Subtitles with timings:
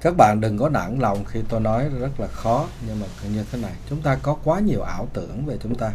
[0.00, 3.44] các bạn đừng có nản lòng khi tôi nói rất là khó nhưng mà như
[3.52, 3.72] thế này.
[3.90, 5.92] Chúng ta có quá nhiều ảo tưởng về chúng ta.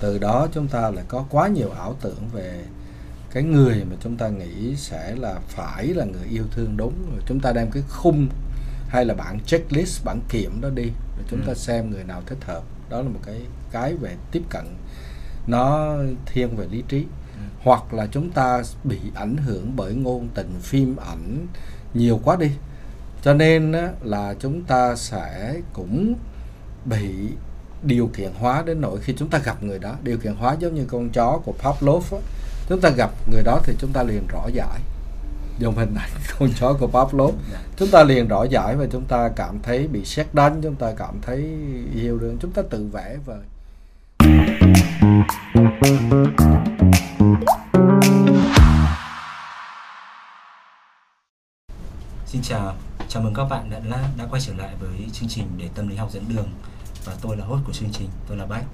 [0.00, 2.64] Từ đó chúng ta lại có quá nhiều ảo tưởng về
[3.30, 6.94] cái người mà chúng ta nghĩ sẽ là phải là người yêu thương đúng.
[7.10, 8.28] Rồi chúng ta đem cái khung
[8.88, 12.44] hay là bản checklist bản kiểm đó đi rồi chúng ta xem người nào thích
[12.44, 12.62] hợp.
[12.90, 13.40] Đó là một cái
[13.70, 14.64] cái về tiếp cận.
[15.46, 15.96] Nó
[16.26, 17.06] thiên về lý trí.
[17.62, 21.46] Hoặc là chúng ta bị ảnh hưởng bởi ngôn tình phim ảnh.
[21.94, 22.50] Nhiều quá đi
[23.22, 26.14] cho nên là chúng ta sẽ cũng
[26.84, 27.10] bị
[27.82, 29.94] điều kiện hóa đến nỗi khi chúng ta gặp người đó.
[30.02, 32.18] Điều kiện hóa giống như con chó của Pavlov á,
[32.68, 34.80] chúng ta gặp người đó thì chúng ta liền rõ giải.
[35.58, 37.34] Dùng hình ảnh con chó của Pavlov.
[37.76, 40.92] Chúng ta liền rõ giải và chúng ta cảm thấy bị xét đánh chúng ta
[40.96, 41.50] cảm thấy
[41.94, 43.38] yêu đương chúng ta tự vẽ vời
[52.32, 52.74] Xin chào,
[53.08, 55.96] chào mừng các bạn đã đã quay trở lại với chương trình để tâm lý
[55.96, 56.48] học dẫn đường.
[57.04, 58.64] Và tôi là host của chương trình, tôi là Bách.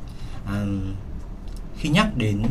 [0.46, 0.64] À,
[1.78, 2.42] khi nhắc đến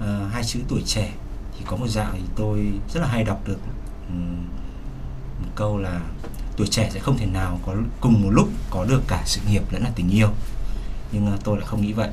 [0.00, 1.12] à, hai chữ tuổi trẻ
[1.58, 3.58] thì có một dạo thì tôi rất là hay đọc được
[4.08, 4.46] um,
[5.42, 6.00] một câu là
[6.56, 9.62] tuổi trẻ sẽ không thể nào có cùng một lúc có được cả sự nghiệp
[9.72, 10.28] lẫn là tình yêu.
[11.12, 12.10] Nhưng à, tôi lại không nghĩ vậy.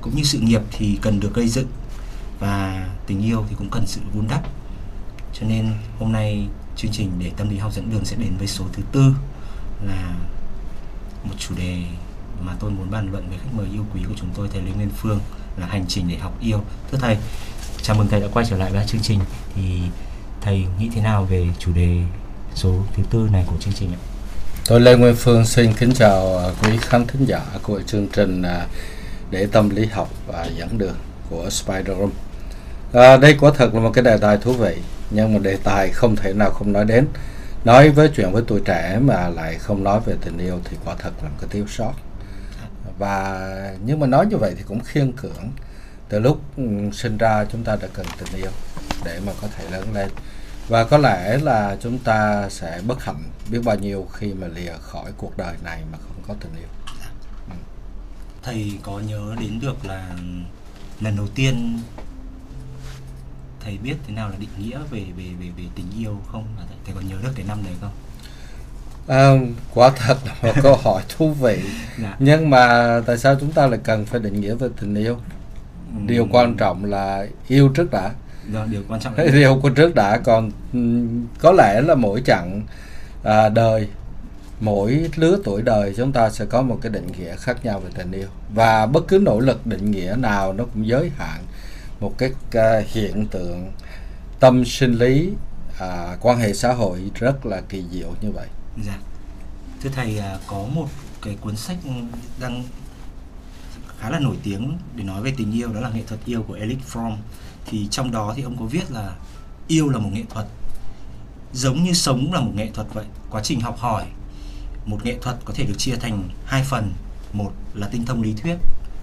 [0.00, 1.68] Cũng như sự nghiệp thì cần được gây dựng
[2.38, 4.42] và tình yêu thì cũng cần sự vun đắp.
[5.32, 6.48] Cho nên hôm nay
[6.80, 9.14] chương trình để tâm lý học dẫn đường sẽ đến với số thứ tư
[9.86, 10.14] là
[11.24, 11.76] một chủ đề
[12.40, 14.70] mà tôi muốn bàn luận với khách mời yêu quý của chúng tôi thầy Lê
[14.76, 15.20] Nguyên Phương
[15.56, 16.60] là hành trình để học yêu.
[16.90, 17.16] Thưa thầy
[17.82, 19.20] chào mừng thầy đã quay trở lại với chương trình.
[19.54, 19.80] Thì
[20.40, 22.02] thầy nghĩ thế nào về chủ đề
[22.54, 24.00] số thứ tư này của chương trình ạ?
[24.66, 28.66] Tôi Lê Nguyên Phương xin kính chào quý khán thính giả của chương trình à,
[29.30, 30.96] để tâm lý học và dẫn đường
[31.30, 32.10] của Spider Room.
[32.92, 34.76] À, đây quả thật là một cái đề tài thú vị
[35.10, 37.06] nhưng mà đề tài không thể nào không nói đến.
[37.64, 40.94] Nói với chuyện với tuổi trẻ mà lại không nói về tình yêu thì quả
[40.98, 41.92] thật là một cái thiếu sót.
[42.98, 43.50] Và
[43.84, 45.50] nhưng mà nói như vậy thì cũng khiên cưỡng.
[46.08, 48.50] Từ lúc ừ, sinh ra chúng ta đã cần tình yêu
[49.04, 50.08] để mà có thể lớn lên.
[50.68, 54.72] Và có lẽ là chúng ta sẽ bất hạnh biết bao nhiêu khi mà lìa
[54.80, 56.68] khỏi cuộc đời này mà không có tình yêu.
[57.00, 57.10] Dạ.
[58.42, 60.06] Thầy có nhớ đến được là
[61.00, 61.80] lần đầu tiên
[63.64, 66.44] thầy biết thế nào là định nghĩa về về về về tình yêu không?
[66.56, 67.90] Thầy, thầy còn nhớ được cái năm đấy không?
[69.08, 69.30] À,
[69.74, 71.60] quả thật là một câu hỏi thú vị.
[72.02, 72.16] Dạ.
[72.18, 75.16] nhưng mà tại sao chúng ta lại cần phải định nghĩa về tình yêu?
[75.94, 76.00] Ừ.
[76.06, 78.10] điều quan trọng là yêu trước đã.
[78.52, 80.50] Đó, điều quan trọng là điều của trước đã còn
[81.38, 82.62] có lẽ là mỗi chặng
[83.24, 83.88] à, đời
[84.60, 87.90] mỗi lứa tuổi đời chúng ta sẽ có một cái định nghĩa khác nhau về
[87.94, 88.28] tình yêu.
[88.54, 91.40] Và bất cứ nỗ lực định nghĩa nào nó cũng giới hạn
[92.00, 93.72] một cái à, hiện tượng
[94.40, 95.30] tâm sinh lý
[95.78, 98.48] à, quan hệ xã hội rất là kỳ diệu như vậy.
[98.86, 98.98] Dạ.
[99.82, 100.88] Thưa thầy à, có một
[101.22, 101.76] cái cuốn sách
[102.40, 102.64] đang
[104.00, 106.54] khá là nổi tiếng để nói về tình yêu đó là nghệ thuật yêu của
[106.54, 107.16] Eric Fromm
[107.66, 109.14] thì trong đó thì ông có viết là
[109.68, 110.46] yêu là một nghệ thuật
[111.52, 114.04] giống như sống là một nghệ thuật vậy quá trình học hỏi
[114.86, 116.92] một nghệ thuật có thể được chia thành hai phần
[117.32, 118.56] một là tinh thông lý thuyết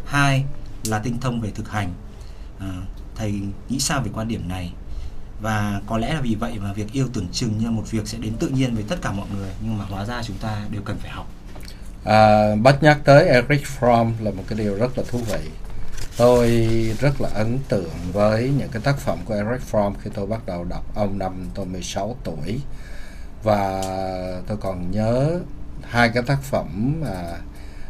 [0.06, 0.46] hai
[0.84, 1.94] là tinh thông về thực hành
[2.60, 2.68] à,
[3.16, 4.74] thầy nghĩ sao về quan điểm này?
[5.42, 8.18] Và có lẽ là vì vậy mà việc yêu tưởng chừng như một việc sẽ
[8.18, 10.82] đến tự nhiên với tất cả mọi người nhưng mà hóa ra chúng ta đều
[10.86, 11.28] cần phải học.
[12.04, 15.50] À, bắt nhắc tới Eric Fromm là một cái điều rất là thú vị.
[16.18, 16.50] Tôi
[17.00, 20.46] rất là ấn tượng với những cái tác phẩm của Eric Fromm khi tôi bắt
[20.46, 20.96] đầu đọc.
[20.96, 22.60] Ông năm tôi 16 tuổi.
[23.44, 23.84] Và
[24.48, 25.40] tôi còn nhớ
[25.84, 27.38] hai cái tác phẩm à,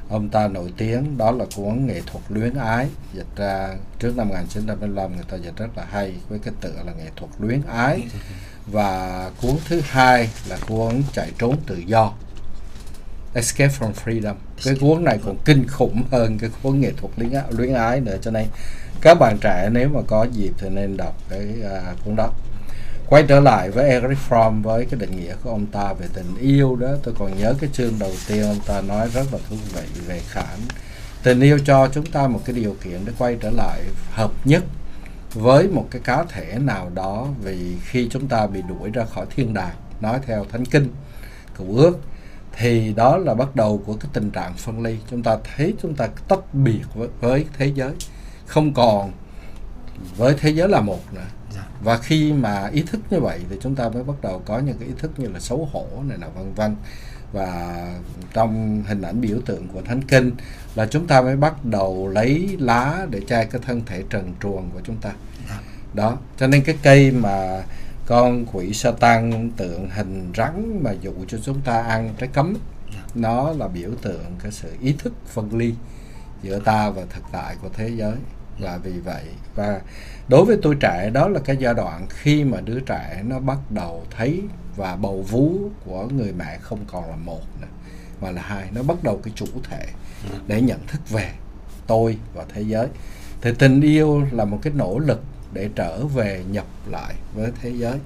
[0.09, 2.87] ông ta nổi tiếng đó là cuốn nghệ thuật luyến ái.
[3.13, 6.93] Dịch ra trước năm 1955 người ta dịch rất là hay với cái tựa là
[6.97, 8.03] nghệ thuật luyến ái.
[8.71, 12.13] Và cuốn thứ hai là cuốn chạy trốn tự do
[13.33, 14.35] Escape from Freedom.
[14.65, 17.99] Cái cuốn này còn kinh khủng hơn cái cuốn nghệ thuật luyến ái, luyến ái
[17.99, 18.17] nữa.
[18.21, 18.45] Cho nên
[19.01, 22.31] các bạn trẻ nếu mà có dịp thì nên đọc cái uh, cuốn đó
[23.09, 26.35] quay trở lại với Eric Fromm với cái định nghĩa của ông ta về tình
[26.39, 26.87] yêu đó.
[27.03, 30.21] Tôi còn nhớ cái chương đầu tiên ông ta nói rất là thú vị về
[30.29, 30.45] khả
[31.23, 34.63] tình yêu cho chúng ta một cái điều kiện để quay trở lại hợp nhất
[35.33, 39.25] với một cái cá thể nào đó vì khi chúng ta bị đuổi ra khỏi
[39.35, 40.89] thiên đàng nói theo thánh kinh
[41.57, 41.99] cựu ước
[42.57, 44.97] thì đó là bắt đầu của cái tình trạng phân ly.
[45.11, 47.91] Chúng ta thấy chúng ta tách biệt với, với thế giới.
[48.45, 49.11] Không còn
[50.17, 51.21] với thế giới là một nữa
[51.83, 54.77] và khi mà ý thức như vậy thì chúng ta mới bắt đầu có những
[54.79, 56.75] cái ý thức như là xấu hổ này là vân vân.
[57.31, 57.87] Và
[58.33, 60.31] trong hình ảnh biểu tượng của thánh kinh
[60.75, 64.69] là chúng ta mới bắt đầu lấy lá để che cái thân thể trần truồng
[64.73, 65.11] của chúng ta.
[65.93, 67.63] Đó cho nên cái cây mà
[68.05, 72.57] con quỷ sa tăng tượng hình rắn mà dụ cho chúng ta ăn trái cấm
[72.93, 73.01] Dạ.
[73.15, 75.73] nó là biểu tượng cái sự ý thức phân ly
[76.43, 78.15] giữa ta và thực tại của thế giới
[78.59, 79.23] và vì vậy.
[79.55, 79.81] Và
[80.27, 83.57] đối với tôi trẻ đó là cái giai đoạn khi mà đứa trẻ nó bắt
[83.69, 84.41] đầu thấy
[84.75, 87.67] và bầu vú của người mẹ không còn là một nữa
[88.21, 89.85] mà là hai nó bắt đầu cái chủ thể
[90.47, 91.31] để nhận thức về
[91.87, 92.87] tôi và thế giới.
[93.41, 95.23] Thì tình yêu là một cái nỗ lực
[95.53, 97.97] để trở về nhập lại với thế giới.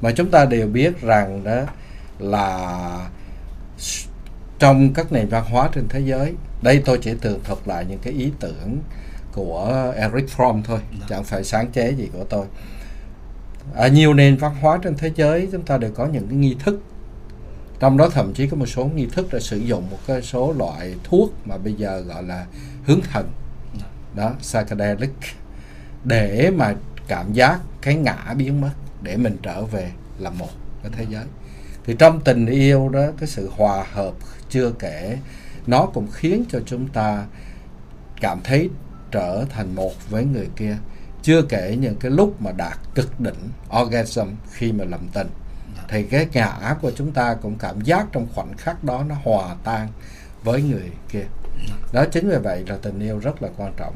[0.00, 1.62] Mà chúng ta đều biết rằng đó
[2.18, 3.08] là
[4.58, 7.98] trong các nền văn hóa trên thế giới đây tôi chỉ tường thuật lại những
[7.98, 8.78] cái ý tưởng
[9.36, 10.78] của Eric Fromm thôi.
[11.08, 12.46] Chẳng phải sáng chế gì của tôi.
[13.74, 16.56] Ở nhiều nền văn hóa trên thế giới chúng ta đều có những cái nghi
[16.64, 16.82] thức.
[17.80, 20.52] Trong đó thậm chí có một số nghi thức đã sử dụng một cái số
[20.52, 22.46] loại thuốc mà bây giờ gọi là
[22.86, 23.30] hướng thần.
[24.14, 25.10] Đó psychedelic.
[26.04, 26.74] Để mà
[27.08, 28.72] cảm giác cái ngã biến mất
[29.02, 30.50] để mình trở về là một
[30.82, 31.24] cái thế giới.
[31.84, 34.14] Thì trong tình yêu đó cái sự hòa hợp
[34.50, 35.18] chưa kể
[35.66, 37.26] nó cũng khiến cho chúng ta
[38.20, 38.70] cảm thấy
[39.10, 40.76] trở thành một với người kia.
[41.22, 43.50] Chưa kể những cái lúc mà đạt cực đỉnh
[43.80, 45.28] orgasm khi mà làm tình.
[45.88, 49.56] Thì cái ngã của chúng ta cũng cảm giác trong khoảnh khắc đó nó hòa
[49.64, 49.88] tan
[50.44, 51.24] với người kia.
[51.92, 53.94] Đó chính vì vậy là tình yêu rất là quan trọng.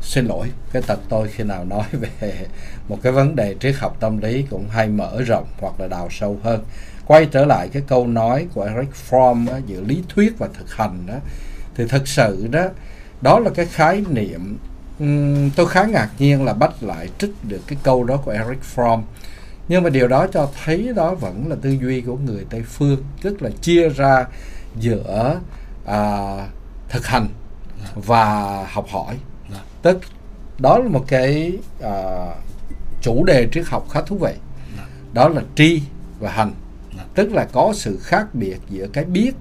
[0.00, 2.46] Xin lỗi cái tật tôi khi nào nói về
[2.88, 6.08] một cái vấn đề triết học tâm lý cũng hay mở rộng hoặc là đào
[6.10, 6.64] sâu hơn.
[7.06, 10.74] Quay trở lại cái câu nói của Eric Fromm á, giữa lý thuyết và thực
[10.74, 11.14] hành đó
[11.74, 12.68] thì thực sự đó
[13.22, 14.56] đó là cái khái niệm
[14.98, 18.58] ừm, tôi khá ngạc nhiên là bắt lại trích được cái câu đó của Eric
[18.74, 19.02] Fromm
[19.68, 23.02] nhưng mà điều đó cho thấy đó vẫn là tư duy của người Tây phương
[23.22, 24.26] tức là chia ra
[24.78, 25.40] giữa
[25.86, 25.98] à,
[26.88, 27.28] thực hành
[27.94, 29.16] và học hỏi
[29.52, 29.58] Dạ.
[29.82, 30.00] tức
[30.58, 31.52] đó là một cái
[31.82, 32.26] à,
[33.02, 34.32] chủ đề triết học khá thú vị
[34.76, 34.82] Dạ.
[35.12, 35.82] đó là tri
[36.20, 36.52] và hành
[36.96, 37.04] Dạ.
[37.14, 39.32] tức là có sự khác biệt giữa cái biết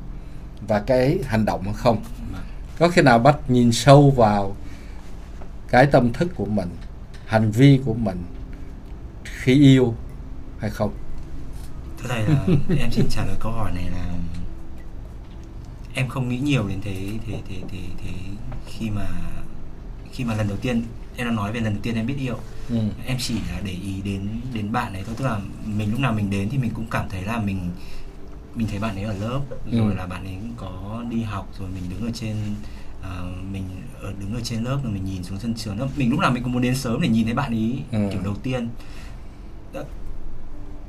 [0.67, 2.03] và cái hành động hay không.
[2.81, 4.55] Có khi nào bắt nhìn sâu vào
[5.69, 6.69] cái tâm thức của mình
[7.25, 8.23] hành vi của mình
[9.23, 9.95] khi yêu
[10.59, 10.93] hay không
[11.99, 12.45] Thưa thầy là
[12.79, 14.13] em xin trả lời câu hỏi này là
[15.93, 16.95] em không nghĩ nhiều đến thế
[17.27, 18.11] thế thế thế thế
[18.67, 19.07] khi mà
[20.11, 20.83] khi mà lần đầu tiên
[21.15, 22.37] em đang nói về lần đầu tiên em biết yêu
[22.69, 22.79] ừ.
[23.05, 26.13] em chỉ là để ý đến đến bạn ấy thôi tức là mình lúc nào
[26.13, 27.69] mình đến thì mình cũng cảm thấy là mình
[28.55, 29.39] mình thấy bạn ấy ở lớp
[29.71, 29.97] rồi Ừ.
[29.97, 32.35] là bạn ấy có đi học rồi mình đứng ở trên
[33.03, 33.09] à,
[33.51, 33.63] mình
[34.01, 36.31] ở đứng ở trên lớp rồi mình nhìn xuống sân trường đó mình lúc nào
[36.31, 38.09] mình cũng muốn đến sớm để nhìn thấy bạn ấy Ừ.
[38.11, 38.69] kiểu đầu tiên
[39.73, 39.81] Đó.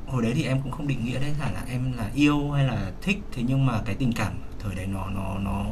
[0.07, 2.65] hồi đấy thì em cũng không định nghĩa đấy là là em là yêu hay
[2.65, 4.33] là thích thế nhưng mà cái tình cảm
[4.63, 5.65] thời đấy nó nó nó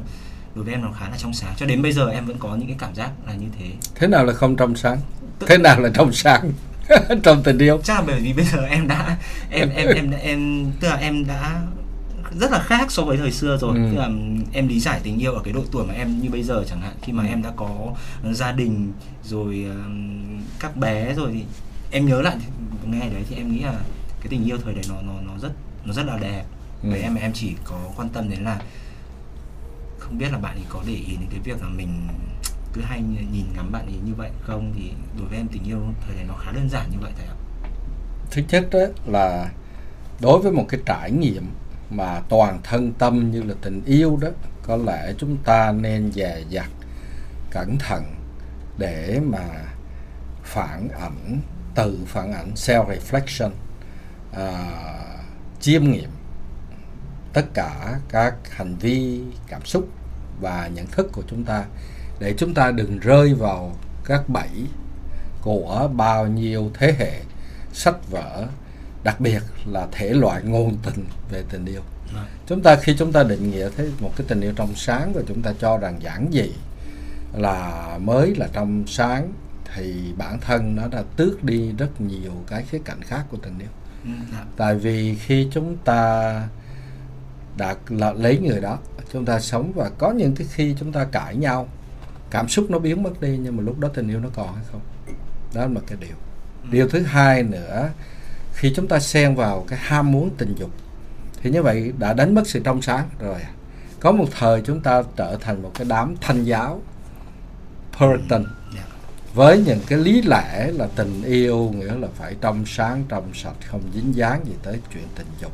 [0.55, 2.55] đối với em nó khá là trong sáng cho đến bây giờ em vẫn có
[2.55, 3.65] những cái cảm giác là như thế
[3.95, 4.97] thế nào là không trong sáng
[5.47, 6.51] thế nào là trong sáng
[7.23, 9.17] trong tình yêu chắc là bởi vì bây giờ em đã
[9.49, 11.61] em em em em tức là em đã
[12.39, 13.77] rất là khác so với thời xưa rồi.
[13.77, 13.81] Ừ.
[13.91, 14.09] tức là
[14.53, 16.81] em lý giải tình yêu ở cái độ tuổi mà em như bây giờ chẳng
[16.81, 16.93] hạn.
[17.01, 17.93] Khi mà em đã có
[18.31, 18.93] gia đình
[19.23, 21.43] rồi ừm, các bé rồi thì
[21.91, 22.37] em nhớ lại
[22.85, 23.81] nghe đấy thì em nghĩ là
[24.19, 25.51] cái tình yêu thời đấy nó nó nó rất
[25.85, 26.43] nó rất là đẹp.
[26.83, 26.93] Ừ.
[26.93, 28.61] Em em chỉ có quan tâm đến là
[29.99, 32.07] không biết là bạn ấy có để ý đến cái việc là mình
[32.73, 33.01] cứ hay
[33.31, 34.73] nhìn ngắm bạn ấy như vậy không?
[34.75, 37.27] Thì đối với em tình yêu thời đấy nó khá đơn giản như vậy thầy
[37.27, 37.35] ạ.
[38.31, 39.51] Thứ nhất đó là
[40.21, 41.43] đối với một cái trải nghiệm
[41.91, 44.29] mà toàn thân tâm như là tình yêu đó
[44.63, 46.69] có lẽ chúng ta nên dè dặt
[47.51, 48.03] cẩn thận
[48.77, 49.47] để mà
[50.43, 51.41] phản ảnh
[51.75, 53.51] tự phản ảnh self reflection
[54.33, 54.71] à,
[55.59, 56.09] chiêm nghiệm
[57.33, 59.87] tất cả các hành vi cảm xúc
[60.41, 61.65] và nhận thức của chúng ta.
[62.19, 63.75] Để chúng ta đừng rơi vào
[64.05, 64.49] các bẫy
[65.41, 67.21] của bao nhiêu thế hệ
[67.73, 68.47] sách vở
[69.03, 71.81] đặc biệt là thể loại ngôn tình về tình yêu.
[72.13, 72.25] Vâng.
[72.47, 75.21] chúng ta khi chúng ta định nghĩa thấy một cái tình yêu trong sáng và
[75.27, 76.51] chúng ta cho rằng giản dị
[77.33, 79.33] là mới là trong sáng
[79.75, 83.59] thì bản thân nó đã tước đi rất nhiều cái khía cạnh khác của tình
[83.59, 83.69] yêu.
[84.03, 84.45] Ừ, dạ.
[84.57, 86.33] tại vì khi chúng ta
[87.57, 88.77] đã là lấy người đó
[89.13, 91.67] chúng ta sống và có những cái khi chúng ta cãi nhau
[92.31, 94.65] cảm xúc nó biến mất đi nhưng mà lúc đó tình yêu nó còn hay
[94.71, 94.81] không?
[95.53, 96.15] Đó là một cái điều.
[96.71, 97.89] Điều thứ hai nữa
[98.53, 100.69] khi chúng ta xen vào cái ham muốn tình dục
[101.41, 103.39] thì như vậy đã đánh mất sự trong sáng rồi.
[103.99, 106.81] Có một thời chúng ta trở thành một cái đám thanh giáo
[107.97, 108.45] Puritan
[109.33, 113.55] với những cái lý lẽ là tình yêu nghĩa là phải trong sáng trong sạch
[113.67, 115.51] không dính dáng gì tới chuyện tình dục.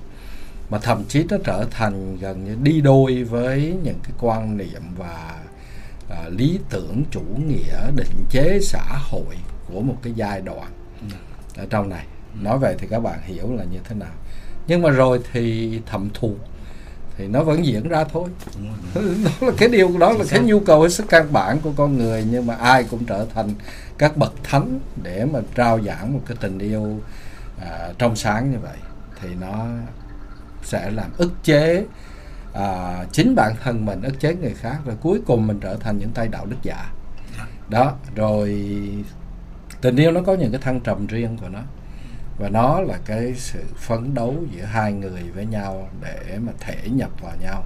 [0.69, 4.81] Mà thậm chí nó trở thành gần như đi đôi với những cái quan niệm
[4.97, 5.35] và
[6.09, 9.37] à, lý tưởng chủ nghĩa định chế xã hội
[9.67, 10.71] của một cái giai đoạn
[11.11, 11.17] Dạ.
[11.57, 12.05] ở trong này
[12.41, 14.11] nói vậy thì các bạn hiểu là như thế nào.
[14.67, 16.35] Nhưng mà rồi thì thẩm thù
[17.17, 18.29] thì nó vẫn diễn ra thôi.
[18.95, 19.01] Đó
[19.41, 22.25] là cái điều đó là cái nhu cầu hết sức căn bản của con người
[22.31, 23.49] nhưng mà ai cũng trở thành
[23.97, 26.99] các bậc thánh để mà trao giảng một cái tình yêu
[27.61, 28.77] à, trong sáng như vậy.
[29.21, 29.65] Thì nó
[30.63, 31.85] sẽ làm ức chế
[32.53, 35.97] à, chính bản thân mình ức chế người khác rồi cuối cùng mình trở thành
[35.99, 36.91] những tay đạo đức giả.
[37.69, 38.67] Đó rồi
[39.81, 41.59] tình yêu nó có những cái thăng trầm riêng của nó
[42.39, 46.77] và nó là cái sự phấn đấu giữa hai người với nhau để mà thể
[46.89, 47.63] nhập vào nhau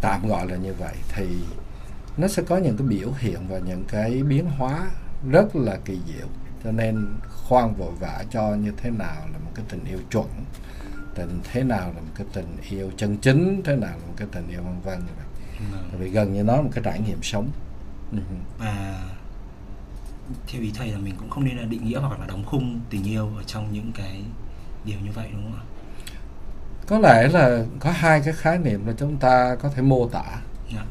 [0.00, 1.26] tạm gọi là như vậy thì
[2.16, 4.90] nó sẽ có những cái biểu hiện và những cái biến hóa
[5.30, 6.26] rất là kỳ diệu
[6.64, 7.06] cho nên
[7.48, 10.28] khoan vội vã cho như thế nào là một cái tình yêu chuẩn
[11.14, 14.28] tình thế nào là một cái tình yêu chân chính thế nào là một cái
[14.32, 15.26] tình yêu vân vân như vậy
[15.72, 15.90] Vâng.
[16.00, 17.48] vì gần như nó là một cái trải nghiệm sống
[18.12, 18.18] Ừ.
[20.46, 22.80] theo ý thầy là mình cũng không nên là định nghĩa hoặc là đóng khung
[22.90, 24.22] tình yêu ở trong những cái
[24.84, 25.64] điều như vậy đúng không ạ?
[26.86, 30.24] có lẽ là có hai cái khái niệm là chúng ta có thể mô tả
[30.74, 30.84] Dạ.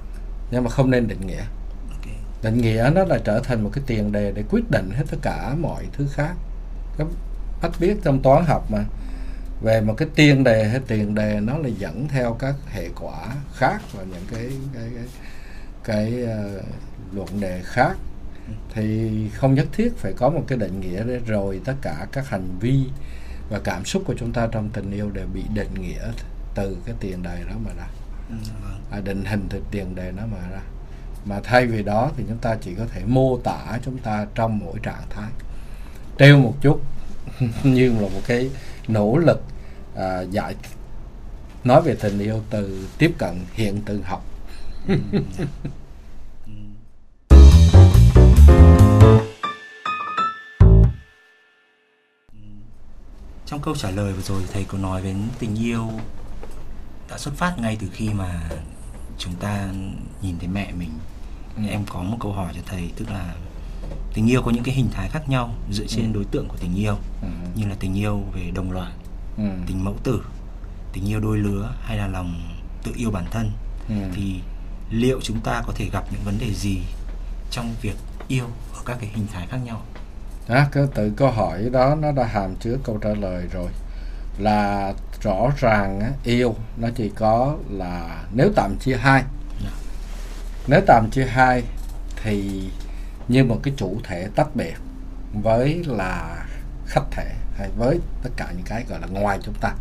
[0.51, 1.43] nhưng mà không nên định nghĩa
[1.89, 2.05] Ok.
[2.43, 5.17] định nghĩa nó là trở thành một cái tiền đề để quyết định hết tất
[5.21, 6.33] cả mọi thứ khác
[6.97, 7.07] các
[7.61, 8.85] bác biết trong toán học mà
[9.61, 13.27] về một cái tiền đề hay tiền đề nó là dẫn theo các hệ quả
[13.53, 15.03] khác và những cái cái cái,
[15.83, 16.63] cái uh,
[17.13, 17.93] luận đề khác
[18.73, 22.29] thì không nhất thiết phải có một cái định nghĩa để rồi tất cả các
[22.29, 22.83] hành vi
[23.49, 26.11] và cảm xúc của chúng ta trong tình yêu đều bị định nghĩa
[26.55, 27.87] từ cái tiền đề đó mà ra.
[28.29, 28.81] Ừ, vâng.
[28.91, 30.61] à, định hình từ tiền đề nó mà ra.
[31.25, 34.59] Mà thay vì đó thì chúng ta chỉ có thể mô tả chúng ta trong
[34.59, 35.31] mỗi trạng thái.
[36.19, 36.81] Trêu một chút
[37.63, 38.49] như là một cái
[38.87, 39.43] nỗ lực
[39.95, 40.55] à, giải
[41.63, 44.23] nói về tình yêu từ tiếp cận hiện tượng học
[53.51, 55.89] Trong câu trả lời vừa rồi thầy có nói đến tình yêu
[57.09, 58.49] đã xuất phát ngay từ khi mà
[59.17, 59.67] chúng ta
[60.21, 60.89] nhìn thấy mẹ mình.
[61.57, 61.63] Ừ.
[61.69, 63.35] Em có một câu hỏi cho thầy tức là
[64.13, 66.11] tình yêu có những cái hình thái khác nhau dựa trên Ừ.
[66.13, 67.27] đối tượng của tình yêu ừ.
[67.55, 68.91] như là tình yêu về đồng loại,
[69.37, 69.43] Ừ.
[69.67, 70.23] tình mẫu tử,
[70.93, 72.41] tình yêu đôi lứa hay là lòng
[72.83, 73.51] tự yêu bản thân
[73.89, 73.95] Ừ.
[74.15, 74.39] thì
[74.89, 76.77] liệu chúng ta có thể gặp những vấn đề gì
[77.51, 77.95] trong việc
[78.27, 79.81] yêu ở các cái hình thái khác nhau
[80.47, 83.69] đó, cái tự câu hỏi đó nó đã hàm chứa câu trả lời rồi.
[84.37, 89.23] Là rõ ràng á, yêu nó chỉ có là nếu tạm chia hai.
[90.67, 91.63] Nếu tạm chia hai
[92.23, 92.63] thì
[93.27, 94.75] như một cái chủ thể tách biệt
[95.43, 96.45] với là
[96.87, 99.73] khách thể hay với tất cả những cái gọi là ngoài chúng ta.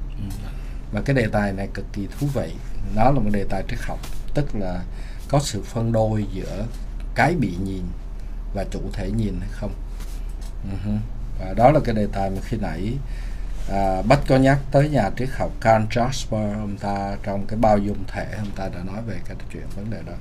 [0.92, 2.54] Và cái đề tài này cực kỳ thú vị.
[2.94, 3.98] Nó là một đề tài triết học
[4.34, 4.82] tức là
[5.28, 6.66] có sự phân đôi giữa
[7.14, 7.82] cái bị nhìn
[8.54, 9.72] và chủ thể nhìn hay không.
[10.64, 10.90] Ừ
[11.40, 12.92] và đó là cái đề tài mà khi nãy
[13.70, 17.78] à, Bách có nhắc tới nhà triết học Karl Jasper ông ta trong cái bao
[17.78, 20.12] dung thể ông ta đã nói về cái chuyện vấn đề đó.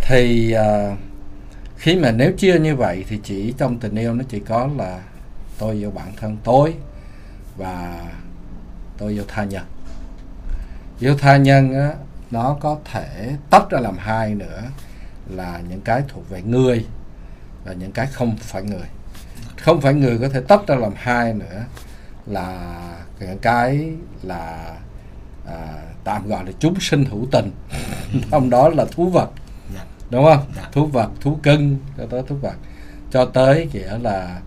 [0.00, 0.96] Thì à,
[1.76, 5.00] khi mà nếu chia như vậy thì chỉ trong tình yêu nó chỉ có là
[5.58, 6.74] tôi yêu bản thân tôi
[7.56, 8.04] và
[8.98, 9.64] tôi yêu tha nhân.
[11.00, 11.94] Yêu tha nhân á
[12.30, 14.62] nó có thể tách ra làm hai nữa
[15.28, 16.86] là những cái thuộc về người
[17.64, 18.86] và những cái không phải người
[19.66, 21.64] không phải người có thể tách ra làm hai nữa
[22.26, 22.72] là
[23.20, 23.90] những cái
[24.22, 24.74] là
[25.46, 25.56] à,
[26.04, 27.50] tạm gọi là chúng sinh hữu tình
[28.30, 29.30] trong đó là thú vật
[29.74, 29.84] dạ.
[30.10, 30.68] đúng không Dạ.
[30.72, 32.54] thú vật thú cưng cho tới thú vật
[33.10, 34.40] cho tới nghĩa là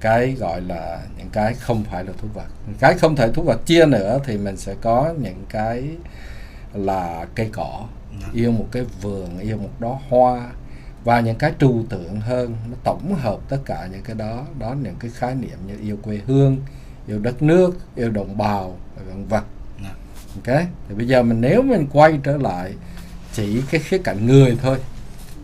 [0.00, 2.46] cái gọi là những cái không phải là thú vật
[2.80, 5.84] cái không thể thú vật chia nữa thì mình sẽ có những cái
[6.74, 7.84] là cây cỏ
[8.22, 8.28] Dạ.
[8.32, 10.46] yêu một cái vườn yêu một đóa hoa
[11.06, 14.74] và những cái trừu tượng hơn nó tổng hợp tất cả những cái đó đó
[14.82, 16.58] những cái khái niệm như yêu quê hương
[17.08, 19.42] yêu đất nước yêu đồng bào và vân vân.
[19.82, 19.94] Dạ.
[20.34, 20.66] ok?
[20.88, 22.74] Thì bây giờ mình nếu mình quay trở lại
[23.32, 24.78] chỉ cái khía cạnh người thôi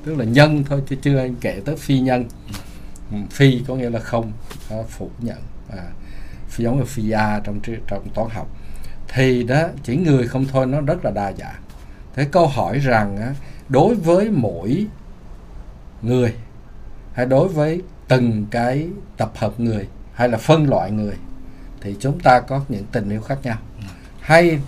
[0.04, 2.25] tức là nhân thôi chứ chưa anh kể tới phi nhân.
[3.11, 4.33] Ừ, phi có nghĩa là không
[4.88, 5.38] phủ nhận.
[5.76, 5.85] À,
[6.57, 8.49] giống như phi a trong trong toán học.
[9.09, 11.62] Thì đó chỉ người không thôi nó rất là đa dạng.
[12.14, 13.35] Thế câu hỏi rằng á,
[13.69, 14.87] đối với mỗi
[16.02, 16.35] người
[17.12, 21.14] hay đối với từng cái tập hợp người hay là phân loại người
[21.80, 23.59] thì chúng ta có những tình yêu khác nhau.
[24.21, 24.59] Hay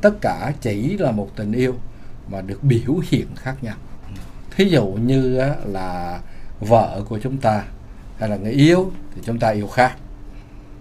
[0.00, 1.74] tất cả chỉ là một tình yêu
[2.28, 3.76] mà được biểu hiện khác nhau.
[4.56, 6.20] Thí dụ như là
[6.60, 7.64] vợ của chúng ta
[8.18, 9.96] hay là người yêu thì chúng ta yêu khác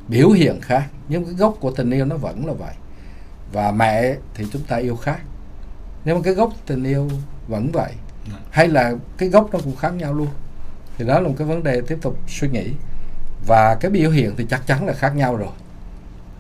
[0.08, 0.84] biểu hiện khác.
[1.08, 2.74] Nhưng cái gốc của tình yêu nó vẫn là vậy.
[3.51, 5.20] Và mẹ thì chúng ta yêu khác.
[6.05, 7.10] Nhưng mà cái gốc tình yêu
[7.48, 7.91] vẫn vậy.
[8.32, 8.38] Dạ.
[8.51, 10.27] hay là cái gốc nó cũng khác nhau luôn.
[10.98, 12.72] Thì đó là một cái vấn đề tiếp tục suy nghĩ.
[13.48, 15.50] Và cái biểu hiện thì chắc chắn là khác nhau rồi.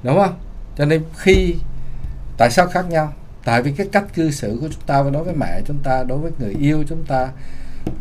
[0.03, 0.33] Đúng không?
[0.77, 1.55] Cho nên khi,
[2.37, 3.13] tại sao khác nhau?
[3.45, 6.17] Tại vì cái cách cư xử của chúng ta đối với mẹ chúng ta, đối
[6.17, 7.29] với người yêu chúng ta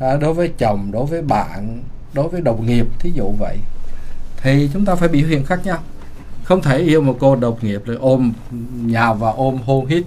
[0.01, 3.59] à, đối với chồng, đối với bạn, đối với đồng nghiệp, thí dụ vậy,
[4.37, 5.79] thì chúng ta phải biểu hiện khác nhau.
[6.45, 8.33] Không thể yêu một cô đồng nghiệp rồi ôm
[8.85, 10.05] nhào và ôm hôn hít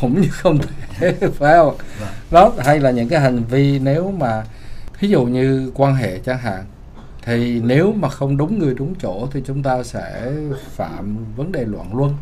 [0.00, 0.58] cũng như không
[0.98, 2.08] thể phải không Vâng.
[2.30, 4.44] đó hay là những cái hành vi nếu mà
[5.00, 6.64] ví dụ như quan hệ chẳng hạn
[7.22, 10.32] thì nếu mà không đúng người đúng chỗ thì chúng ta sẽ
[10.76, 12.14] phạm vấn đề loạn luân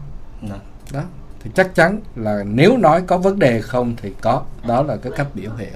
[0.49, 0.57] Dạ.
[0.93, 1.03] đó
[1.43, 5.13] thì chắc chắn là nếu nói có vấn đề không thì có đó là cái
[5.17, 5.73] cách biểu hiện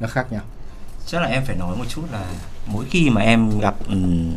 [0.00, 0.42] nó khác nhau
[1.06, 2.24] chắc là em phải nói một chút là
[2.66, 4.34] mỗi khi mà em gặp ừm,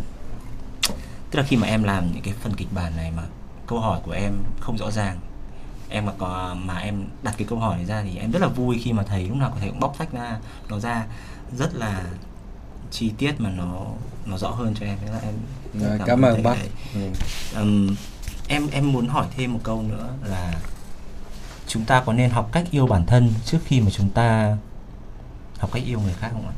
[1.32, 3.24] tức là khi mà em làm những cái phần kịch bản này mà
[3.68, 5.18] câu hỏi của em không rõ ràng
[5.94, 8.48] em mà có mà em đặt cái câu hỏi này ra thì em rất là
[8.48, 10.38] vui khi mà thầy lúc nào có thể cũng bóc tách ra
[10.70, 11.06] nó ra.
[11.58, 12.02] Rất là
[12.92, 13.86] chi tiết mà nó
[14.26, 14.98] nó rõ hơn cho em.
[15.06, 15.34] Thế là em
[15.82, 16.56] Dạ, cảm ơn thầy bác.
[16.96, 17.00] ừ.
[17.56, 17.96] Ừm,
[18.48, 20.54] em em muốn hỏi thêm một câu nữa là
[21.68, 24.58] chúng ta có nên học cách yêu bản thân trước khi mà chúng ta
[25.60, 26.54] học cách yêu người khác không ạ?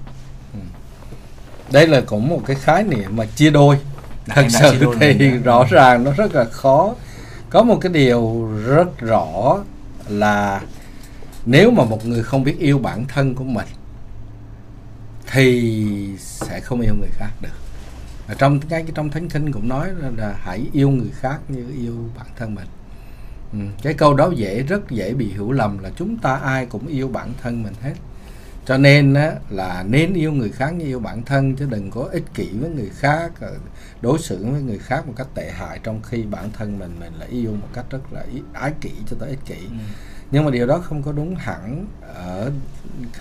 [1.72, 3.80] đây là cũng một cái khái niệm mà chia đôi.
[4.28, 6.94] Thật sự thì rõ ràng nó rất là khó
[7.56, 9.58] có một cái điều rất rõ
[10.08, 10.62] là
[11.46, 13.68] nếu mà một người không biết yêu bản thân của mình
[15.28, 15.76] thì
[16.18, 17.58] sẽ không yêu người khác được
[18.28, 21.66] ở trong cái trong thánh kinh cũng nói là, là hãy yêu người khác như
[21.78, 22.68] yêu bản thân mình
[23.52, 23.60] ừ.
[23.84, 27.08] cái câu đó dễ rất dễ bị hiểu lầm là chúng ta ai cũng yêu
[27.08, 27.94] bản thân mình hết
[28.66, 32.04] cho nên á, là nên yêu người khác như yêu bản thân chứ đừng có
[32.04, 33.52] ích kỷ với người khác rồi
[34.02, 37.14] đối xử với người khác một cách tệ hại trong khi bản thân mình mình
[37.20, 39.76] lại yêu một cách rất là ái kỷ cho tới ích kỷ Ừ.
[40.32, 42.52] nhưng mà điều đó không có đúng hẳn ở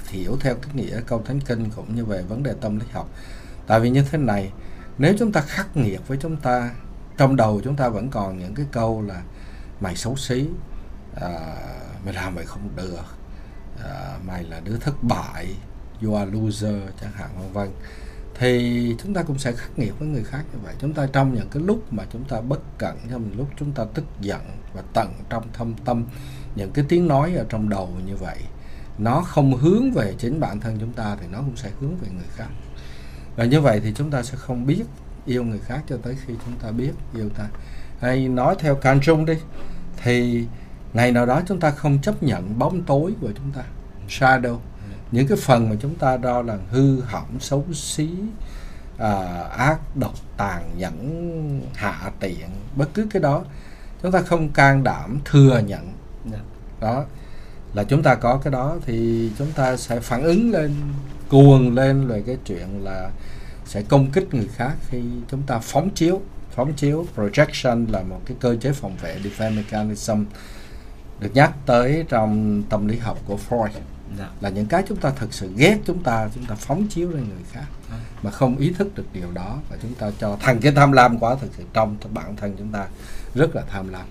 [0.09, 3.09] hiểu theo cái nghĩa câu thánh kinh cũng như về vấn đề tâm lý học
[3.67, 4.53] tại vì như thế này
[4.99, 6.71] nếu chúng ta khắc nghiệt với chúng ta
[7.17, 9.23] trong đầu chúng ta vẫn còn những cái câu là
[9.81, 10.49] mày xấu xí
[11.21, 11.29] à,
[12.05, 13.05] mày làm mày không được
[13.85, 15.47] à, mày là đứa thất bại
[16.03, 17.68] you are loser chẳng hạn vân vân.
[18.38, 20.75] Thì chúng ta cũng sẽ khắc nghiệt với người khác như vậy.
[20.79, 23.73] Chúng ta trong những cái lúc mà chúng ta bất cẩn trong những lúc chúng
[23.73, 24.40] ta tức giận
[24.75, 26.05] và tận trong thâm tâm
[26.57, 28.38] những cái tiếng nói ở trong đầu như vậy
[28.99, 32.09] nó không hướng về chính bản thân chúng ta thì nó cũng sẽ hướng về
[32.14, 32.49] người khác.
[33.37, 34.83] Và như vậy thì chúng ta sẽ không biết
[35.27, 37.49] yêu người khác cho tới khi chúng ta biết yêu ta.
[38.01, 39.35] Hay nói theo can trung đi
[40.03, 40.47] thì
[40.94, 43.62] ngày nào đó chúng ta không chấp nhận bóng tối của chúng ta
[44.09, 44.59] shadow.
[45.11, 48.09] Những cái phần mà chúng ta đo là hư hỏng xấu xí
[48.98, 53.44] à, ác độc tàn nhẫn hạ tiện bất cứ cái đó
[54.02, 55.92] chúng ta không can đảm thừa nhận.
[56.33, 56.38] Dạ.
[56.80, 57.04] đó
[57.74, 60.74] là chúng ta có cái đó thì chúng ta sẽ phản ứng lên
[61.28, 63.11] cuồng lên về cái chuyện là
[63.64, 66.20] sẽ công kích người khác khi chúng ta phóng chiếu.
[66.50, 70.24] Phóng chiếu projection là một cái cơ chế phòng vệ defense mechanism
[71.20, 73.68] được nhắc tới trong tâm lý học của Freud
[74.18, 74.29] Dạ.
[74.40, 77.29] là những cái chúng ta thực sự ghét chúng ta chúng ta phóng chiếu lên
[77.29, 77.96] người khác À.
[78.22, 81.18] mà không ý thức được điều đó và chúng ta cho thành cái tham lam
[81.18, 82.87] quá thực sự trong bản thân chúng ta
[83.35, 84.07] rất là tham lam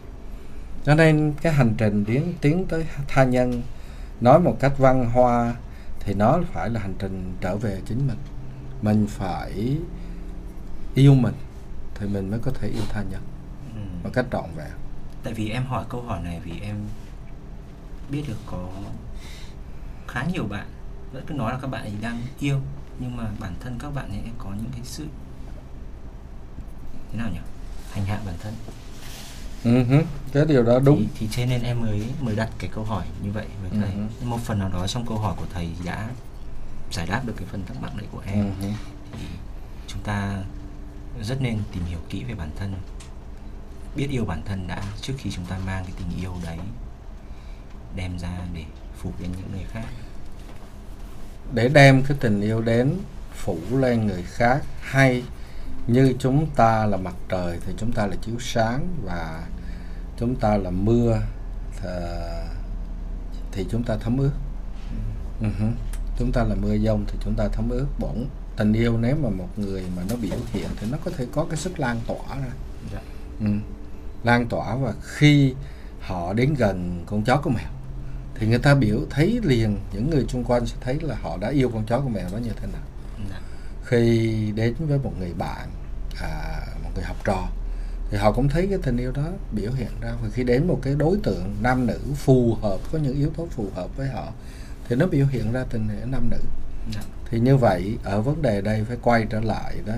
[0.86, 3.62] cho nên cái hành trình tiến tiến tới tha nhân
[4.22, 5.56] nói một cách văn hoa
[6.00, 8.18] thì nó phải là hành trình trở về chính mình
[8.82, 9.78] mình phải
[10.96, 11.34] yêu mình
[11.96, 13.22] thì mình mới có thể yêu tha nhân
[13.76, 13.80] Ừ.
[14.04, 14.68] một cách trọn vẹn
[15.24, 16.76] Tại vì em hỏi câu hỏi này vì em
[18.10, 18.68] biết được có
[20.08, 20.68] khá nhiều bạn.
[21.14, 22.60] Vẫn cứ nói là các bạn ấy đang yêu
[23.00, 25.06] nhưng mà bản thân các bạn ấy có những cái sự
[27.12, 27.40] thế nào nhỉ?
[27.92, 28.54] Hành hạ bản thân.
[29.64, 30.98] Ừ hứ, cái điều đó đúng.
[30.98, 33.94] Thì, thì cho nên em mới mới đặt cái câu hỏi như vậy với thầy.
[33.94, 34.00] Ừ.
[34.20, 36.10] Nhưng một phần nào đó trong câu hỏi của thầy đã
[36.92, 38.46] giải đáp được cái phần thắc mắc đấy của em.
[38.46, 38.68] Ừ hứ.
[39.12, 39.26] thì
[39.88, 40.44] chúng ta
[41.22, 42.74] rất nên tìm hiểu kỹ về bản thân
[43.96, 46.58] biết yêu bản thân đã trước khi chúng ta mang cái tình yêu đấy
[47.96, 48.64] đem ra để
[48.98, 49.86] phủ lên những người khác
[51.54, 52.94] để đem cái tình yêu đến
[53.34, 55.24] phủ lên người khác hay
[55.88, 59.48] như chúng ta là mặt trời thì chúng ta là chiếu sáng và
[60.18, 61.22] chúng ta là mưa
[63.52, 64.32] thì chúng ta thấm ướt
[65.40, 65.66] hứ.
[66.20, 68.26] chúng ta là mưa dông thì chúng ta thấm ướt bổn
[68.58, 71.46] tình yêu nếu mà một người mà nó biểu hiện thì nó có thể có
[71.50, 72.52] cái sức lan tỏa ra
[72.94, 73.02] dạ.
[73.40, 73.48] ừ.
[74.24, 75.54] Lan tỏa và khi
[76.02, 77.70] họ đến gần con chó con mèo
[78.36, 81.50] thì người ta biểu thấy liền những người xung quanh sẽ thấy là họ đã
[81.50, 82.82] yêu con chó con mèo đó như thế nào
[83.30, 83.40] Dạ.
[83.86, 85.68] khi đến với một người bạn
[86.22, 87.48] à, một người học trò
[88.12, 90.80] thì họ cũng thấy cái tình yêu đó biểu hiện ra và khi đến một
[90.82, 94.28] cái đối tượng nam nữ phù hợp có những yếu tố phù hợp với họ
[94.90, 96.40] thì nó biểu hiện ra tình nghĩa nam nữ
[96.94, 97.02] Dạ.
[97.30, 99.94] thì như vậy ở vấn đề đây phải quay trở lại đó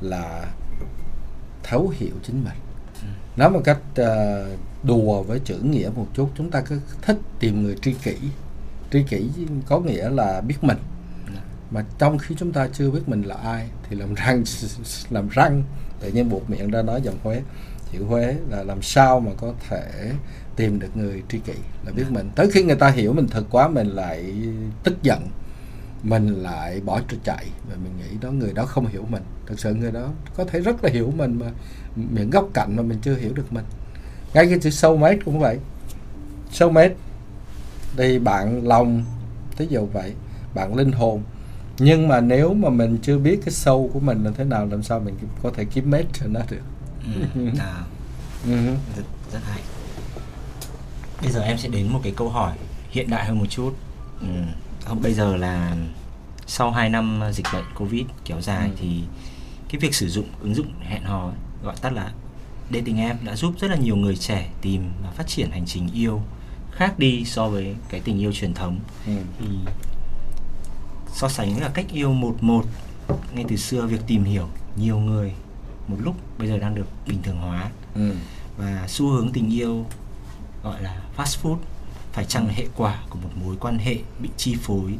[0.00, 0.44] là
[1.62, 2.54] thấu hiểu chính mình
[3.36, 7.62] nói một cách uh, đùa với chữ nghĩa một chút chúng ta cứ thích tìm
[7.62, 8.16] người tri kỷ.
[8.92, 9.30] Tri kỷ
[9.66, 10.78] có nghĩa là biết mình.
[11.70, 14.44] Mà trong khi chúng ta chưa biết mình là ai thì làm răng
[15.10, 15.62] làm răng
[16.00, 17.42] tự nhiên buộc miệng ra nói giọng huế.
[17.92, 20.12] Chữ huế là làm sao mà có thể
[20.56, 21.54] tìm được người tri kỷ
[21.86, 22.30] là biết mình.
[22.34, 24.34] Tới khi người ta hiểu mình thật quá mình lại
[24.84, 25.28] tức giận
[26.02, 27.46] mình lại bỏ chạy.
[27.70, 29.22] Và mình nghĩ đó người đó không hiểu mình.
[29.46, 31.46] Thực sự người đó có thể rất là hiểu mình mà
[31.96, 33.64] miệng góc cạnh mà mình chưa hiểu được mình.
[34.34, 35.58] Ngay cái chữ soulmate cũng vậy.
[36.50, 36.94] Soulmate
[37.96, 39.04] thì bạn lòng
[39.56, 40.14] ví dụ vậy
[40.54, 41.22] bạn linh hồn.
[41.78, 44.82] Nhưng mà nếu mà mình chưa biết cái sâu của mình là thế nào làm
[44.82, 46.62] sao mình có thể kiếm mate cho nó được?
[47.34, 47.84] Ừ, à,
[48.44, 48.66] ừ.
[48.96, 49.60] rất, rất hay.
[51.22, 52.56] Bây giờ em sẽ đến một cái câu hỏi
[52.90, 53.74] hiện đại hơn một chút.
[54.20, 54.26] Ừ,
[54.86, 55.76] không bây giờ là
[56.46, 58.76] sau 2 năm dịch bệnh covid kéo dài ừ.
[58.80, 59.02] thì
[59.68, 61.30] cái việc sử dụng ứng dụng hẹn hò
[61.62, 62.12] gọi tắt là
[62.72, 65.88] dating app đã giúp rất là nhiều người trẻ tìm và phát triển hành trình
[65.94, 66.20] yêu
[66.72, 69.12] khác đi so với cái tình yêu truyền thống ừ.
[69.38, 69.46] thì
[71.12, 72.64] so sánh là cách yêu một một
[73.34, 75.32] ngay từ xưa việc tìm hiểu nhiều người
[75.88, 78.14] một lúc bây giờ đang được bình thường hóa ừ.
[78.56, 79.86] và xu hướng tình yêu
[80.62, 81.56] gọi là fast food
[82.16, 84.98] phải chăng là hệ quả của một mối quan hệ bị chi phối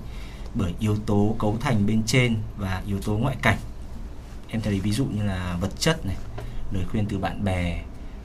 [0.55, 3.59] bởi yếu tố cấu thành bên trên và yếu tố ngoại cảnh?
[4.48, 6.16] Em thấy ví dụ như là vật chất này
[6.72, 7.83] lời khuyên từ bạn bè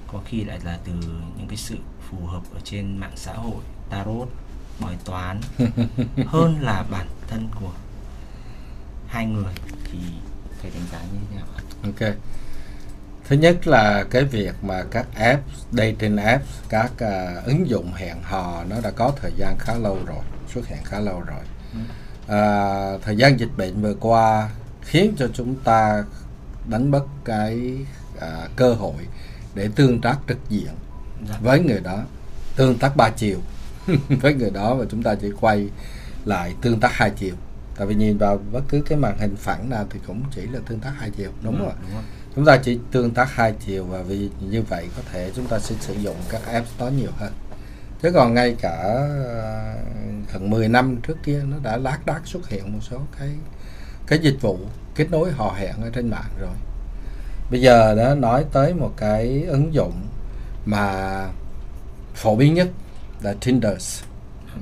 [0.08, 0.94] có khi lại là từ
[1.38, 1.78] những cái sự
[2.10, 4.30] phù hợp ở trên mạng xã hội tarot
[4.80, 5.42] bói toán.
[6.28, 7.72] Hơn là bản thân của
[9.08, 9.54] hai người
[9.92, 10.00] thì
[10.62, 11.46] thầy đánh giá như thế nào
[11.84, 12.16] ok
[13.32, 18.18] thứ nhất là cái việc mà các app dating app các uh, ứng dụng hẹn
[18.24, 21.44] hò nó đã có thời gian khá lâu rồi xuất hiện khá lâu rồi.
[22.24, 24.50] Uh, thời gian dịch bệnh vừa qua
[24.82, 26.04] khiến cho chúng ta
[26.68, 27.78] đánh mất cái
[28.18, 29.08] uh, cơ hội
[29.56, 30.72] để tương tác trực diện
[31.30, 31.36] dạ.
[31.42, 32.04] với người đó
[32.56, 33.40] tương tác ba chiều
[34.22, 35.70] với người đó và chúng ta chỉ quay
[36.26, 37.36] lại tương tác hai chiều.
[37.76, 40.60] Tại vì nhìn vào bất cứ cái màn hình phẳng nào thì cũng chỉ là
[40.68, 42.04] tương tác hai chiều đúng, đúng rồi, đúng rồi
[42.36, 45.60] chúng ta chỉ tương tác hai chiều và vì như vậy có thể chúng ta
[45.60, 47.34] sẽ sử dụng các app đó nhiều hơn.
[48.02, 49.08] Chứ còn ngay cả
[50.34, 53.30] gần 10 năm trước kia nó đã lác đác xuất hiện một số cái
[54.08, 54.60] cái dịch vụ
[54.96, 56.56] kết nối hò hẹn ở trên mạng rồi.
[57.52, 60.08] Bây giờ đó nói tới một cái ứng dụng
[60.66, 61.28] mà
[62.16, 62.68] phổ biến nhất
[63.22, 64.02] là Tinder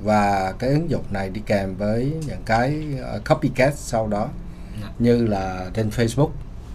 [0.04, 2.84] và cái ứng dụng này đi kèm với những cái
[3.16, 4.30] uh, copycat sau đó
[4.82, 4.88] dạ.
[5.00, 6.30] như là trên Facebook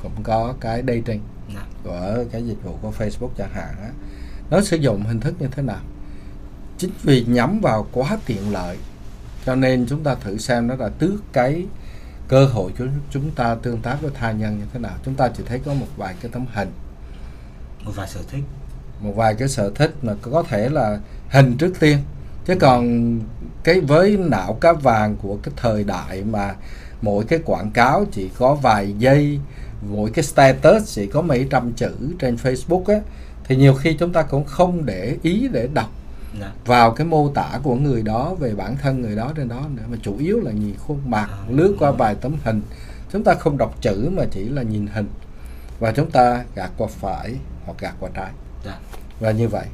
[0.04, 1.20] cũng có cái dating
[1.54, 1.62] dạ.
[1.84, 3.90] của cái dịch vụ của Facebook chẳng hạn á.
[4.50, 5.80] Nó sử dụng hình thức như thế nào?
[6.78, 8.76] Chính vì nhắm vào quá tiện lợi
[9.46, 11.66] cho nên chúng ta thử xem nó là tước cái
[12.28, 14.92] cơ hội của chúng ta tương tác với tha nhân như thế nào.
[15.04, 16.70] Chúng ta chỉ thấy có một vài cái tấm hình.
[17.84, 18.44] Một vài sở thích.
[19.00, 20.98] Một vài cái sở thích mà có thể là
[21.30, 21.98] hình trước tiên.
[22.46, 23.20] Chứ còn
[23.64, 26.54] cái với não cá vàng của cái thời đại mà
[27.02, 29.40] mỗi cái quảng cáo chỉ có vài giây
[29.90, 33.00] mỗi cái status chỉ có mấy trăm chữ trên Facebook á
[33.44, 35.90] thì nhiều khi chúng ta cũng không để ý để đọc
[36.40, 36.52] dạ.
[36.64, 39.82] vào cái mô tả của người đó về bản thân người đó trên đó nữa.
[39.90, 42.62] Mà chủ yếu là nhìn khuôn mặt à, lướt qua vài tấm hình.
[43.12, 45.08] Chúng ta không đọc chữ mà chỉ là nhìn hình.
[45.78, 47.34] Và chúng ta gạt qua phải
[47.66, 48.30] hoặc gạt qua trái.
[48.64, 48.78] Dạ.
[49.20, 49.66] và như vậy.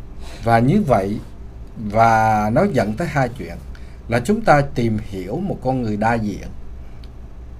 [0.44, 1.18] Và như vậy
[1.76, 3.56] và nó dẫn tới hai chuyện.
[4.08, 6.48] Là chúng ta tìm hiểu một con người đa diện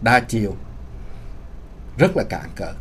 [0.02, 0.54] đa chiều
[2.00, 2.72] rất là cạn cỡ.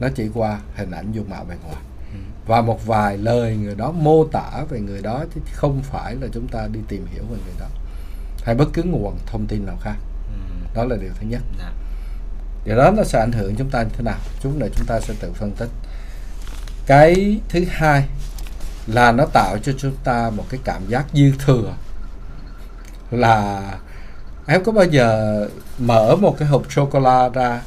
[0.00, 1.82] Nó chỉ qua hình ảnh dung mạo bên ngoài.
[2.12, 2.18] Ừ.
[2.46, 6.26] và một vài lời người đó mô tả về người đó chứ không phải là
[6.32, 7.66] chúng ta đi tìm hiểu về người đó.
[8.44, 9.96] Hay bất cứ nguồn thông tin nào khác.
[10.26, 10.66] Ừ.
[10.74, 11.42] đó là điều thứ nhất.
[11.58, 11.72] Dạ.
[12.64, 14.18] điều đó nó sẽ ảnh hưởng chúng ta như thế nào?
[14.40, 15.70] Chúng này chúng ta sẽ tự phân tích.
[16.86, 18.04] Cái thứ hai
[18.86, 21.74] là nó tạo cho chúng ta một cái cảm giác dư thừa.
[23.10, 23.62] Là
[24.46, 25.38] em có bao giờ
[25.78, 27.60] mở một cái hộp sô cô la ra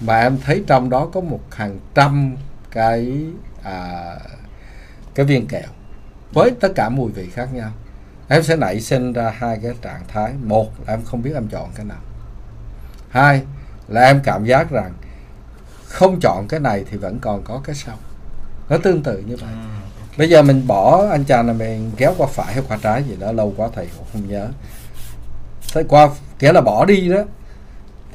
[0.00, 2.36] mà em thấy trong đó có một hàng trăm
[2.70, 3.26] cái
[3.62, 4.16] à,
[5.14, 5.68] cái viên kẹo
[6.32, 7.70] với tất cả mùi vị khác nhau.
[8.28, 10.32] Em sẽ nảy sinh ra hai cái trạng thái.
[10.42, 12.00] Một là em không biết em chọn cái nào.
[13.10, 13.42] Hai
[13.88, 14.92] là em cảm giác rằng
[15.86, 17.96] không chọn cái này thì vẫn còn có cái sau.
[18.68, 19.50] Nó tương tự như vậy.
[19.52, 19.80] À,
[20.18, 23.16] bây giờ mình bỏ anh chàng này mình kéo qua phải hay qua trái gì
[23.16, 24.48] đó lâu quá thầy cũng không nhớ.
[25.74, 26.08] Thế qua
[26.40, 27.22] nghĩa là bỏ đi đó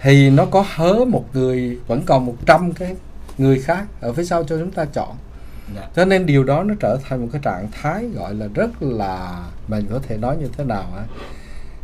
[0.01, 2.95] thì nó có hớ một người vẫn còn 100 cái
[3.37, 5.07] người khác ở phía sau cho chúng ta chọn.
[5.07, 5.75] Yeah.
[5.75, 5.89] Dạ.
[5.95, 9.43] cho nên điều đó nó trở thành một cái trạng thái gọi là rất là
[9.67, 11.03] mình có thể nói như thế nào á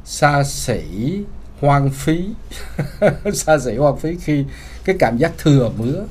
[0.06, 1.24] xa xỉ
[1.60, 2.30] hoang phí.
[3.34, 4.45] Xa xỉ hoang phí khi
[4.86, 6.06] cái cảm giác thừa mứa.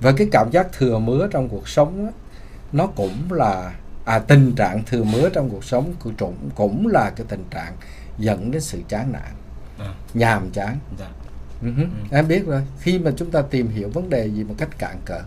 [0.00, 2.12] Và cái cảm giác thừa mứa trong cuộc sống á,
[2.72, 3.74] nó cũng là
[4.04, 7.76] à tình trạng thừa mứa trong cuộc sống cũng cũng là cái tình trạng
[8.18, 9.32] dẫn đến sự chán nản.
[9.78, 10.78] À, nhàm chán.
[10.98, 11.08] Dạ
[11.62, 11.68] Ừ.
[11.76, 12.62] Hứ, em biết rồi.
[12.80, 15.20] Khi mà chúng ta tìm hiểu vấn đề gì một cách cạn cỡ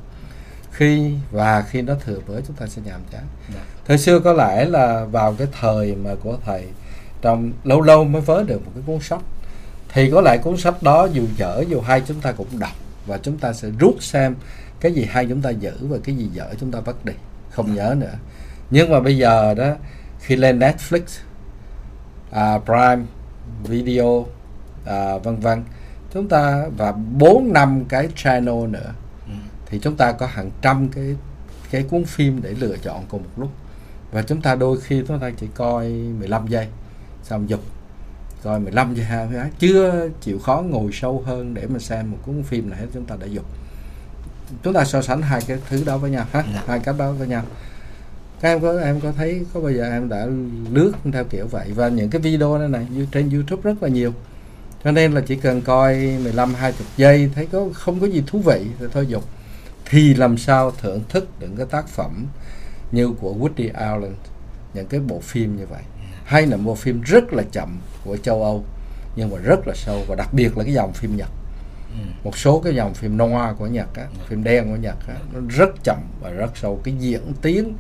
[0.72, 3.24] khi và khi nó thừa mứa chúng ta sẽ nhàm chán.
[3.54, 3.60] Dạ.
[3.86, 6.66] Thời xưa có lẽ là vào cái thời mà của thầy
[7.22, 9.22] trong lâu lâu mới vớ được một cái cuốn sách
[9.94, 12.72] thì có lẽ cuốn sách đó dù dở dù hay chúng ta cũng đọc
[13.06, 14.36] và chúng ta sẽ rút xem
[14.80, 17.14] cái gì hay chúng ta giữ và cái gì dở chúng ta vứt đi.
[17.52, 18.14] Không nhớ nữa.
[18.70, 19.74] Nhưng mà bây giờ đó
[20.20, 21.02] khi lên Netflix
[22.32, 23.06] à, Prime
[23.64, 24.26] Video
[24.86, 25.64] à, vân vân
[26.14, 28.94] chúng ta và bốn năm cái channel nữa
[29.28, 29.34] ừ.
[29.66, 31.16] thì chúng ta có hàng trăm cái
[31.72, 33.50] cái cuốn phim để lựa chọn cùng một lúc.
[34.12, 36.68] Và chúng ta đôi khi chúng ta chỉ coi 15 giây
[37.24, 37.60] xong dục
[38.44, 39.28] coi 15 giây hai
[39.60, 43.16] chưa chịu khó ngồi sâu hơn để mà xem một cuốn phim này chúng ta
[43.20, 43.46] đã dục.
[44.64, 46.64] Chúng ta so sánh hai cái thứ đó với nhau ha Dạ.
[46.68, 47.44] hai cái đó với nhau.
[48.42, 50.28] Các em có em có thấy có bao giờ em đã
[50.72, 51.72] lướt theo kiểu vậy?
[51.76, 54.14] Và những cái video này này trên YouTube rất là nhiều
[54.84, 58.40] cho nên là chỉ cần coi 15 20 giây thấy có không có gì thú
[58.40, 59.24] vị thì thôi dục.
[59.86, 62.26] Thì làm sao thưởng thức những cái tác phẩm
[62.92, 64.14] như của Woody Allen
[64.74, 65.82] những cái bộ phim như vậy?
[66.26, 68.66] Hay là bộ phim rất là chậm của châu Âu
[69.16, 71.30] nhưng mà rất là sâu và đặc biệt là cái dòng phim Nhật.
[71.92, 71.98] Ừ.
[72.24, 75.40] một số cái dòng phim noir của Nhật á, phim đen của Nhật á, nó
[75.50, 76.80] rất chậm và rất sâu.
[76.84, 77.74] Cái diễn tiến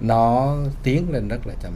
[0.00, 1.72] nó tiến lên rất là chậm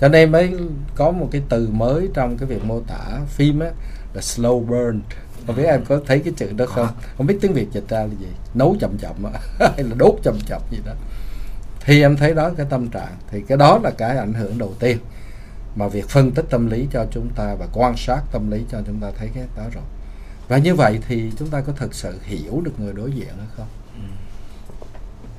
[0.00, 0.54] cho nên mới
[0.94, 3.70] có một cái từ mới trong cái việc mô tả phim á
[4.14, 5.00] là slow burn.
[5.46, 6.88] Không biết em có thấy cái chữ đó không?
[7.16, 8.28] Không biết tiếng việt dịch ra là gì?
[8.54, 9.40] Nấu chậm chậm á,
[9.76, 10.92] hay là đốt chậm chậm gì đó.
[11.80, 13.16] Thì em thấy đó cái tâm trạng.
[13.30, 14.98] Thì cái đó là cái ảnh hưởng đầu tiên
[15.76, 18.78] mà việc phân tích tâm lý cho chúng ta và quan sát tâm lý cho
[18.86, 19.84] chúng ta thấy cái đó rồi.
[20.48, 23.46] Và như vậy thì chúng ta có thực sự hiểu được người đối diện hay
[23.56, 23.66] không?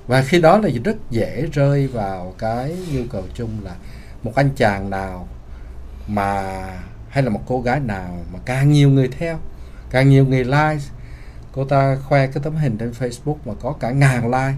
[0.07, 3.75] Và khi đó là rất dễ rơi vào cái nhu cầu chung là
[4.23, 5.27] một anh chàng nào
[6.07, 6.43] mà
[7.09, 9.39] hay là một cô gái nào mà càng nhiều người theo
[9.89, 10.83] càng nhiều người like
[11.51, 14.53] cô ta khoe cái tấm hình trên Facebook mà có cả ngàn like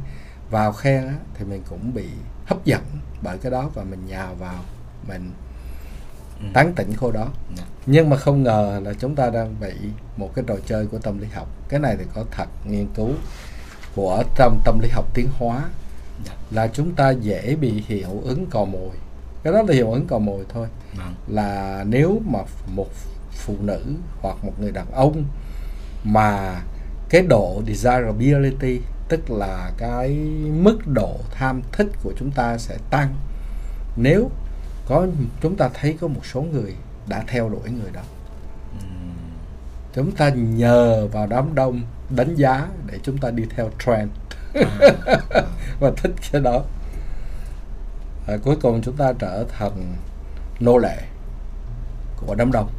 [0.50, 2.06] vào khen á, thì mình cũng bị
[2.46, 2.82] hấp dẫn
[3.24, 4.60] bởi cái đó và mình nhào vào
[5.08, 5.32] mình
[6.40, 6.48] Ừ.
[6.54, 7.64] tán tỉnh cô đó Dạ.
[7.86, 9.72] nhưng mà không ngờ là chúng ta đang bị
[10.18, 13.10] một cái trò chơi của tâm lý học cái này thì có thật nghiên cứu
[13.96, 15.64] của trong tâm lý học tiến hóa
[16.26, 16.34] Dạ.
[16.52, 18.90] là chúng ta dễ bị hiệu ứng cò mồi
[19.44, 20.68] cái đó là hiệu ứng cò mồi thôi.
[20.98, 21.16] Vâng.
[21.28, 22.88] Là nếu mà một
[23.34, 23.82] phụ nữ
[24.22, 25.24] hoặc một người đàn ông
[26.04, 26.62] mà
[27.10, 30.10] cái độ desirability tức là cái
[30.64, 33.16] mức độ tham thích của chúng ta sẽ tăng
[33.96, 34.30] nếu
[34.86, 35.08] có
[35.42, 36.76] chúng ta thấy có một số người
[37.08, 38.02] đã theo đuổi người đó.
[38.80, 38.86] Ừ.
[39.94, 44.10] chúng ta nhờ vào đám đông đánh giá để chúng ta đi theo trend.
[45.80, 46.64] Và thích cái đó
[48.28, 49.96] à, cuối cùng chúng ta trở thành
[50.60, 50.98] nô lệ
[52.18, 52.70] của đám đông.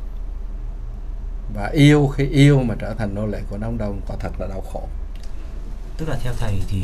[1.55, 4.47] Và yêu khi yêu mà trở thành nô lệ của đám đông quả thật là
[4.47, 4.89] đau khổ.
[5.97, 6.83] Tức là theo thầy thì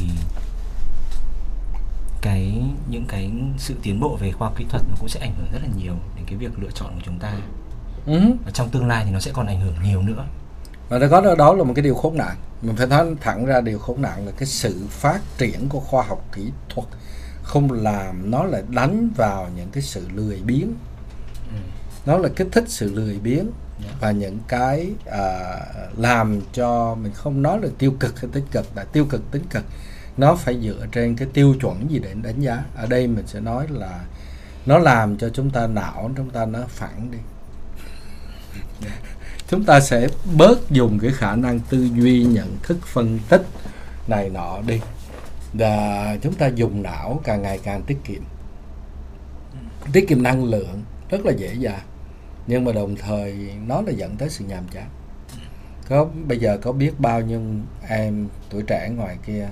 [2.22, 5.34] cái những cái sự tiến bộ về khoa học kỹ thuật nó cũng sẽ ảnh
[5.38, 7.32] hưởng rất là nhiều đến cái việc lựa chọn của chúng ta.
[8.06, 8.20] Ừ.
[8.44, 10.26] và trong tương lai thì nó sẽ còn ảnh hưởng nhiều nữa.
[10.88, 12.36] Và nó có đó, đó là một cái điều khốn nạn.
[12.62, 16.02] Mình phải nói thẳng ra điều khốn nạn là cái sự phát triển của khoa
[16.02, 16.88] học kỹ thuật
[17.48, 20.68] không làm nó lại đánh vào những cái sự lười biếng.
[22.06, 23.46] Nó là kích thích sự lười biếng
[23.84, 23.90] Dạ.
[24.00, 25.60] và những cái à,
[25.96, 29.42] làm cho mình không nói là tiêu cực hay tích cực là tiêu cực tích
[29.50, 29.64] cực
[30.16, 32.64] nó phải dựa trên cái tiêu chuẩn gì để đánh giá.
[32.76, 34.00] Ở đây mình sẽ nói là
[34.66, 37.18] nó làm cho chúng ta não chúng ta nó phẳng đi.
[39.48, 43.42] Chúng ta sẽ bớt dùng cái khả năng tư duy nhận thức phân tích
[44.08, 44.80] này nọ đi
[45.52, 48.22] là chúng ta dùng não càng ngày càng tiết kiệm.
[49.92, 51.82] Tiết kiệm năng lượng rất là dễ dàng.
[52.46, 54.88] Nhưng mà đồng thời nó là dẫn tới sự nhàm chán.
[55.88, 57.40] Có, bây giờ có biết bao nhiêu
[57.88, 59.48] em tuổi trẻ ngoài kia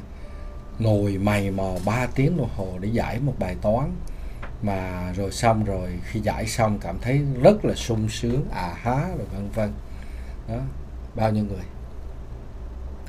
[0.79, 3.91] ngồi mày mò 3 tiếng đồng hồ để giải một bài toán.
[4.63, 9.09] Mà rồi xong rồi, khi giải xong cảm thấy rất là sung sướng à há,
[9.09, 9.73] rồi vân vân.
[10.49, 10.59] Đó,
[11.15, 11.65] bao nhiêu người?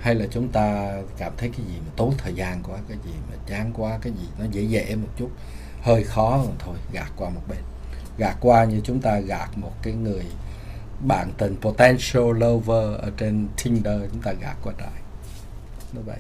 [0.02, 3.12] Hay là chúng ta cảm thấy cái gì mà tốn thời gian quá, cái gì
[3.30, 5.30] mà chán quá, cái gì nó dễ dễ một chút,
[5.82, 7.60] hơi khó rồi thôi, gạt qua một bên.
[8.18, 10.26] Gạt qua như chúng ta gạt một cái người
[11.08, 15.02] bạn tình, potential lover ở trên Tinder, chúng ta gạt qua trại
[15.94, 16.18] như vậy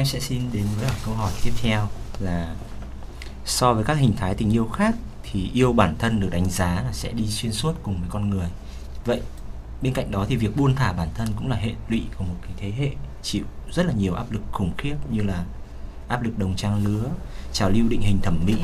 [0.00, 1.88] em sẽ xin đến với câu hỏi tiếp theo
[2.20, 2.54] là
[3.44, 6.82] so với các hình thái tình yêu khác thì yêu bản thân được đánh giá
[6.86, 8.48] là sẽ đi xuyên suốt cùng với con người.
[9.04, 9.20] Vậy,
[9.82, 12.34] bên cạnh đó thì việc buông thả bản thân cũng là hệ lụy của một
[12.42, 12.90] cái thế hệ
[13.22, 15.44] chịu rất là nhiều áp lực khủng khiếp như là
[16.08, 17.04] áp lực đồng trang lứa,
[17.52, 18.56] trào lưu định hình thẩm mỹ,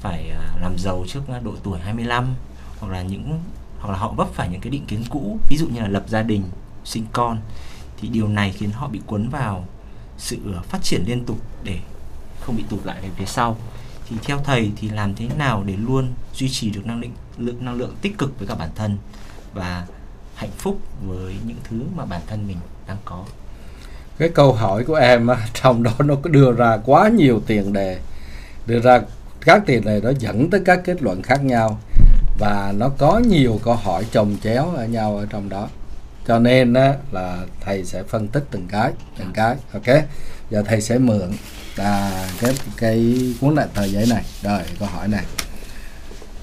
[0.00, 2.34] phải à, làm giàu trước độ tuổi 25
[2.80, 3.40] hoặc là những,
[3.80, 6.04] hoặc là họ vấp phải những cái định kiến cũ, ví dụ như là lập
[6.08, 6.42] gia đình,
[6.84, 7.38] sinh con,
[7.96, 9.64] thì điều này khiến họ bị cuốn vào
[10.18, 11.78] sự ờ, phát triển liên tục để
[12.40, 13.56] không bị tụt lại về phía sau.
[14.08, 17.56] Thì theo thầy thì làm thế nào để luôn duy trì được năng lượng lượng,
[17.60, 18.98] năng lượng tích cực với cả bản thân
[19.54, 19.86] và
[20.34, 23.24] hạnh phúc với những thứ mà bản thân mình đang có?
[24.18, 25.28] Cái câu hỏi của em
[25.62, 27.98] trong đó nó có đưa ra quá nhiều tiền đề.
[28.66, 29.00] Đưa ra
[29.40, 31.78] các tiền đề đó dẫn tới các kết luận khác nhau
[32.38, 35.68] và nó có nhiều câu hỏi chồng chéo ở nhau ở trong đó
[36.26, 40.04] cho nên á, là thầy sẽ phân tích từng cái từng cái ok?
[40.50, 41.32] Giờ thầy sẽ mượn
[41.76, 44.24] à, cái cái cuốn lại tờ giấy này.
[44.42, 45.24] Rồi câu hỏi này.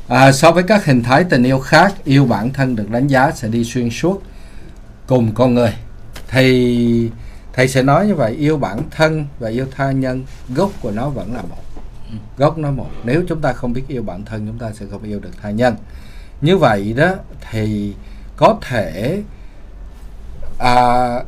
[0.07, 3.31] À, so với các hình thái tình yêu khác yêu bản thân được đánh giá
[3.31, 4.23] sẽ đi xuyên suốt
[5.07, 5.73] cùng con người.
[6.27, 7.09] Thì
[7.53, 11.09] thầy sẽ nói như vậy yêu bản thân và yêu tha nhân gốc của nó
[11.09, 11.63] vẫn là một.
[12.37, 12.89] Gốc nó một.
[13.03, 15.51] Nếu chúng ta không biết yêu bản thân chúng ta sẽ không yêu được tha
[15.51, 15.75] nhân.
[16.41, 17.15] Như vậy đó
[17.51, 17.93] thì
[18.37, 19.21] có thể
[20.59, 21.23] à,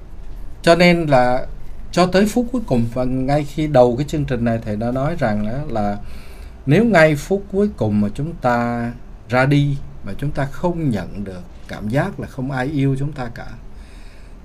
[0.61, 1.45] cho nên là
[1.91, 4.91] cho tới phút cuối cùng và ngay khi đầu cái chương trình này thầy đã
[4.91, 5.97] nói rằng đó là
[6.65, 8.91] nếu ngay phút cuối cùng mà chúng ta
[9.29, 13.11] ra đi mà chúng ta không nhận được cảm giác là không ai yêu chúng
[13.11, 13.47] ta cả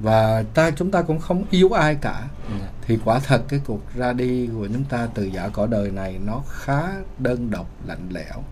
[0.01, 2.23] và ta chúng ta cũng không yêu ai cả
[2.61, 2.69] dạ.
[2.87, 6.19] thì quả thật cái cuộc ra đi của chúng ta từ giả cõi đời này
[6.25, 6.83] nó khá
[7.19, 8.43] đơn độc lạnh lẽo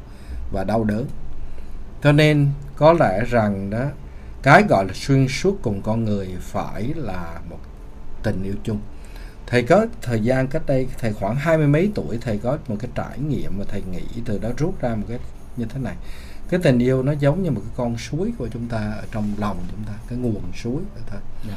[0.52, 1.06] và đau đớn
[2.02, 3.84] cho nên có lẽ rằng đó
[4.44, 7.58] cái gọi là xuyên suốt cùng con người phải là một
[8.22, 8.80] tình yêu chung
[9.46, 12.76] thầy có thời gian cách đây thầy khoảng hai mươi mấy tuổi thầy có một
[12.80, 15.18] cái trải nghiệm mà thầy nghĩ từ đó rút ra một cái
[15.56, 15.94] như thế này
[16.48, 19.32] cái tình yêu nó giống như một cái con suối của chúng ta ở trong
[19.38, 21.48] lòng chúng ta cái nguồn suối thôi yeah.
[21.48, 21.56] Dạ.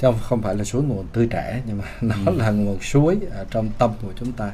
[0.00, 2.36] chứ không, không phải là suối nguồn tươi trẻ nhưng mà nó ừ.
[2.36, 4.52] là nguồn suối ở trong tâm của chúng ta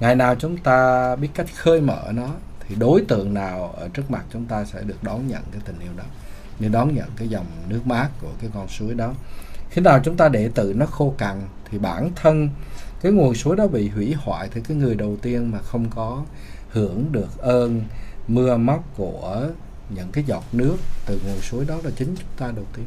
[0.00, 2.28] ngày nào chúng ta biết cách khơi mở nó
[2.60, 5.78] thì đối tượng nào ở trước mặt chúng ta sẽ được đón nhận cái tình
[5.80, 6.04] yêu đó
[6.58, 9.14] như đón nhận cái dòng nước mát của cái con suối đó.
[9.70, 12.48] Khi nào chúng ta để tự nó khô cằn thì bản thân
[13.02, 16.24] cái nguồn suối đó bị hủy hoại thì cái người đầu tiên mà không có
[16.70, 17.82] hưởng được ơn
[18.28, 19.48] mưa móc của
[19.90, 22.86] những cái giọt nước từ nguồn suối đó là chính chúng ta đầu tiên.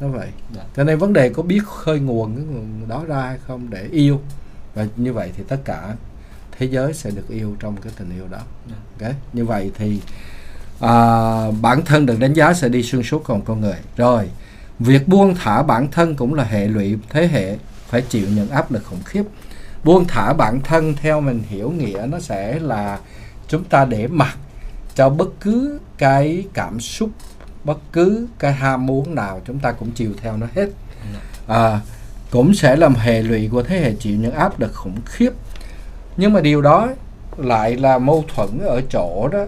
[0.00, 0.28] Nó vậy.
[0.54, 0.62] Dạ.
[0.76, 3.88] cho nên vấn đề có biết khơi nguồn cái nguồn đó ra hay không để
[3.92, 4.20] yêu.
[4.74, 5.96] Và như vậy thì tất cả
[6.58, 8.40] thế giới sẽ được yêu trong cái tình yêu đó.
[8.70, 9.06] Dạ.
[9.06, 9.14] ok?
[9.32, 10.00] Như vậy thì
[10.80, 13.76] à, bản thân được đánh giá sẽ đi xuyên suốt còn con người.
[13.96, 14.28] Rồi
[14.78, 17.56] việc buông thả bản thân cũng là hệ lụy thế hệ
[17.88, 19.22] phải chịu những áp lực khủng khiếp.
[19.84, 22.98] Buông thả bản thân theo mình hiểu nghĩa nó sẽ là
[23.48, 24.36] chúng ta để mặc
[24.94, 27.10] cho bất cứ cái cảm xúc
[27.64, 30.68] bất cứ cái ham muốn nào chúng ta cũng chiều theo nó hết.
[31.46, 31.80] À,
[32.30, 35.30] cũng sẽ làm hệ lụy của thế hệ chịu những áp lực khủng khiếp.
[36.16, 36.88] Nhưng mà điều đó
[37.36, 39.44] lại là mâu thuẫn ở chỗ đó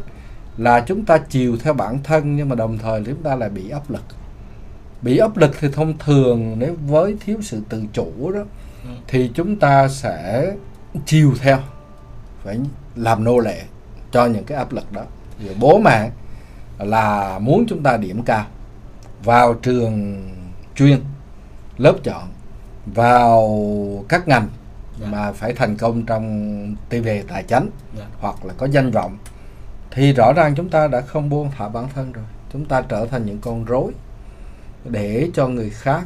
[0.62, 3.70] là chúng ta chiều theo bản thân nhưng mà đồng thời chúng ta lại bị
[3.70, 4.02] áp lực
[5.02, 8.40] bị áp lực thì thông thường nếu với thiếu sự tự chủ đó
[8.84, 8.90] ừ.
[9.08, 10.52] thì chúng ta sẽ
[11.06, 11.58] chiều theo
[12.44, 12.58] phải
[12.96, 13.62] làm nô lệ
[14.12, 15.02] cho những cái áp lực đó
[15.44, 16.10] rồi bố mẹ
[16.78, 18.46] là muốn chúng ta điểm cao
[19.24, 20.22] vào trường
[20.76, 21.00] chuyên
[21.78, 22.28] lớp chọn
[22.86, 23.58] vào
[24.08, 25.00] các ngành yeah.
[25.00, 25.06] Dạ.
[25.06, 27.72] mà phải thành công trong TV tài chánh yeah.
[27.98, 28.04] Dạ.
[28.20, 29.18] hoặc là có danh vọng
[29.94, 32.24] thì rõ ràng chúng ta đã không buông thả bản thân rồi.
[32.52, 33.92] Chúng ta trở thành những con rối
[34.84, 36.04] để cho người khác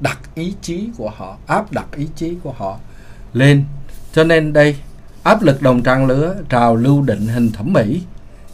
[0.00, 2.78] đặt ý chí của họ áp đặt ý chí của họ
[3.32, 3.64] lên.
[4.12, 4.76] Cho nên đây
[5.22, 8.02] áp lực đồng trang lứa trào lưu định hình thẩm mỹ.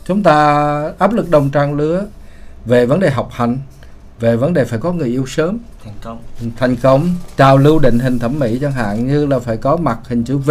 [0.04, 2.06] Chúng ta áp lực đồng trang lứa
[2.64, 3.58] về vấn đề học hành
[4.20, 5.58] về vấn đề phải có người yêu sớm.
[5.84, 6.18] Thành công.
[6.56, 9.98] Thành công trào lưu định hình thẩm mỹ chẳng hạn như là phải có mặt
[10.08, 10.50] hình chữ V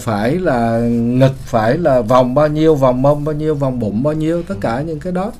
[0.00, 4.14] phải là ngực phải là vòng bao nhiêu vòng mông bao nhiêu vòng bụng bao
[4.14, 5.32] nhiêu tất cả những cái đó.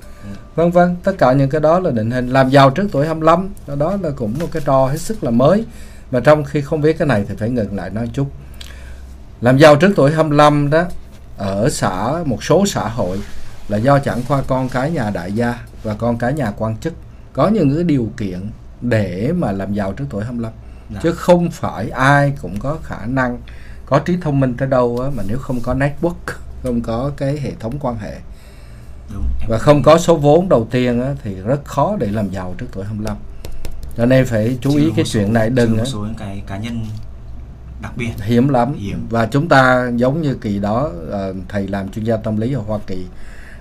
[0.55, 3.49] Vân vân tất cả những cái đó là định hình làm giàu trước tuổi 25
[3.77, 5.65] đó là cũng một cái trò hết sức là mới.
[6.11, 8.27] Mà trong khi không biết cái này thì phải ngừng lại nói chút.
[9.41, 10.85] Làm giàu trước tuổi 25 đó
[11.39, 13.21] ở xã một số xã hội
[13.69, 16.93] là do chẳng qua con cái nhà đại gia và con cái nhà quan chức
[17.33, 18.41] có những cái điều kiện
[18.81, 20.53] để mà làm giàu trước tuổi 25
[20.89, 21.01] Đã.
[21.03, 23.39] chứ không phải ai cũng có khả năng
[23.87, 27.39] có trí thông minh tới đâu á, mà nếu không có network không có cái
[27.39, 28.17] hệ thống quan hệ.
[29.15, 32.55] Đúng, và không có số vốn đầu tiên á, thì rất khó để làm giàu
[32.59, 33.17] trước tuổi 25
[33.97, 36.87] cho nên phải chú ý cái chuyện này đừng một số cái cá nhân
[37.83, 38.11] đặc biệt.
[38.23, 38.75] Hiếm lắm.
[38.79, 39.07] Hiếm.
[39.11, 42.61] và chúng ta giống như kỳ đó ờ, thầy làm chuyên gia tâm lý ở
[42.67, 43.07] Hoa Kỳ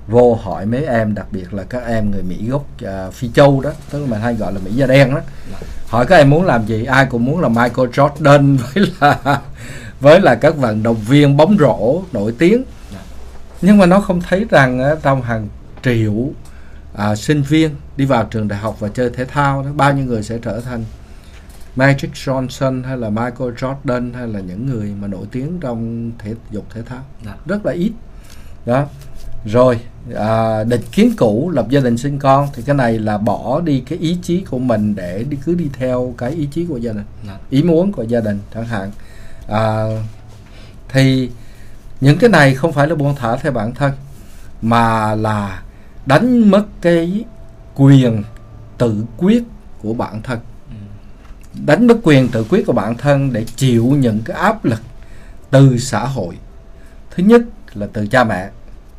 [0.07, 3.61] vô hỏi mấy em đặc biệt là các em người Mỹ gốc ờ, Phi Châu
[3.61, 5.21] đó tức là mình hay gọi là Mỹ da đen đó.
[5.51, 5.67] Dạ.
[5.87, 9.41] hỏi các em muốn làm gì ai cũng muốn là Michael Jordan với là
[10.05, 12.99] với là các vận động viên bóng rổ nổi tiếng Dạ.
[13.61, 15.47] nhưng mà nó không thấy rằng trong hàng
[15.83, 16.13] triệu
[16.93, 20.05] à, sinh viên đi vào trường đại học và chơi thể thao đó bao nhiêu
[20.05, 20.83] người sẽ trở thành
[21.75, 26.33] Magic Johnson hay là Michael Jordan hay là những người mà nổi tiếng trong thể
[26.51, 27.35] dục thể thao Dạ.
[27.45, 27.91] rất là ít
[28.65, 28.85] đó
[29.45, 29.79] rồi
[30.15, 33.83] à, định kiến cũ lập gia đình sinh con thì cái này là bỏ đi
[33.89, 36.91] cái ý chí của mình để đi cứ đi theo cái ý chí của gia
[36.91, 37.37] đình Dạ.
[37.49, 38.91] ý muốn của gia đình chẳng hạn
[39.47, 39.85] à,
[40.89, 41.29] thì
[42.01, 43.91] những cái này không phải là buông thả theo bản thân
[44.61, 45.63] mà là
[46.05, 47.23] đánh mất cái
[47.75, 48.23] quyền
[48.77, 49.43] tự quyết
[49.81, 50.39] của bản thân.
[51.65, 54.81] Đánh mất quyền tự quyết của bản thân để chịu những cái áp lực
[55.49, 56.37] từ xã hội.
[57.11, 57.41] Thứ nhất
[57.73, 58.49] là từ cha mẹ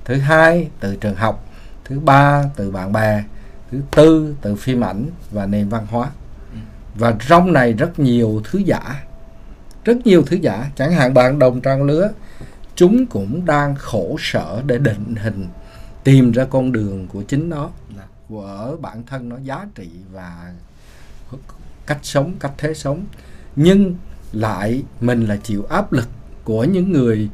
[0.05, 1.45] thứ hai từ trường học
[1.85, 3.25] thứ ba từ bạn bè
[3.71, 6.11] thứ tư từ phim ảnh và nền văn hóa.
[6.95, 9.03] Và trong này rất nhiều thứ giả
[9.87, 10.71] rất nhiều thứ giả.
[10.77, 12.11] Chẳng hạn bạn đồng trang lứa,
[12.75, 15.47] chúng cũng đang khổ sở để định hình,
[16.05, 17.71] tìm ra con đường của chính nó
[18.29, 20.53] của bản thân nó, giá trị và
[21.87, 23.05] cách sống, cách thế sống.
[23.57, 23.95] Nhưng
[24.33, 26.09] lại mình là chịu áp lực
[26.45, 27.29] của những người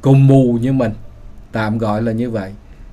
[0.00, 0.92] cùng mù như mình,
[1.52, 2.52] tạm gọi là như vậy.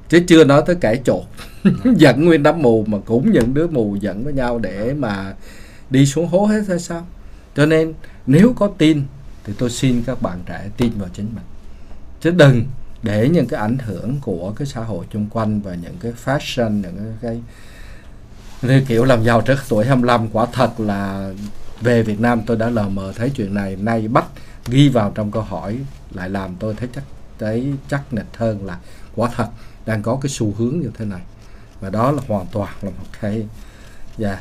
[0.09, 1.23] Chứ chưa nói tới kẻ trộn
[1.97, 5.33] dẫn nguyên đám mù mà cũng những đứa mù dẫn với nhau để mà
[5.89, 7.07] đi xuống hố hết hay sao?
[7.55, 7.93] Cho nên
[8.25, 9.03] nếu có tin
[9.43, 11.43] thì tôi xin các bạn trẻ tin vào chính mình.
[12.21, 12.65] Chứ đừng
[13.03, 16.69] để những cái ảnh hưởng của cái xã hội chung quanh và những cái fashion
[16.69, 17.41] những cái
[18.61, 21.31] cái kiểu làm giàu trước tuổi 25 quả thật là
[21.81, 23.75] về Việt Nam tôi đã lờ mờ thấy chuyện này.
[23.75, 24.25] Nay bắt
[24.67, 25.79] ghi vào trong câu hỏi
[26.11, 27.03] lại làm tôi thấy chắc
[27.39, 28.77] thấy chắc nịch hơn là
[29.15, 29.47] quả thật
[29.85, 31.21] đang có cái xu hướng như thế này.
[31.79, 33.47] Và đó là hoàn toàn là một cái
[34.19, 34.39] yeah,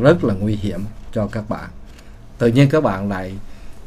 [0.00, 1.70] rất là nguy hiểm cho các bạn
[2.38, 3.34] tự nhiên các bạn lại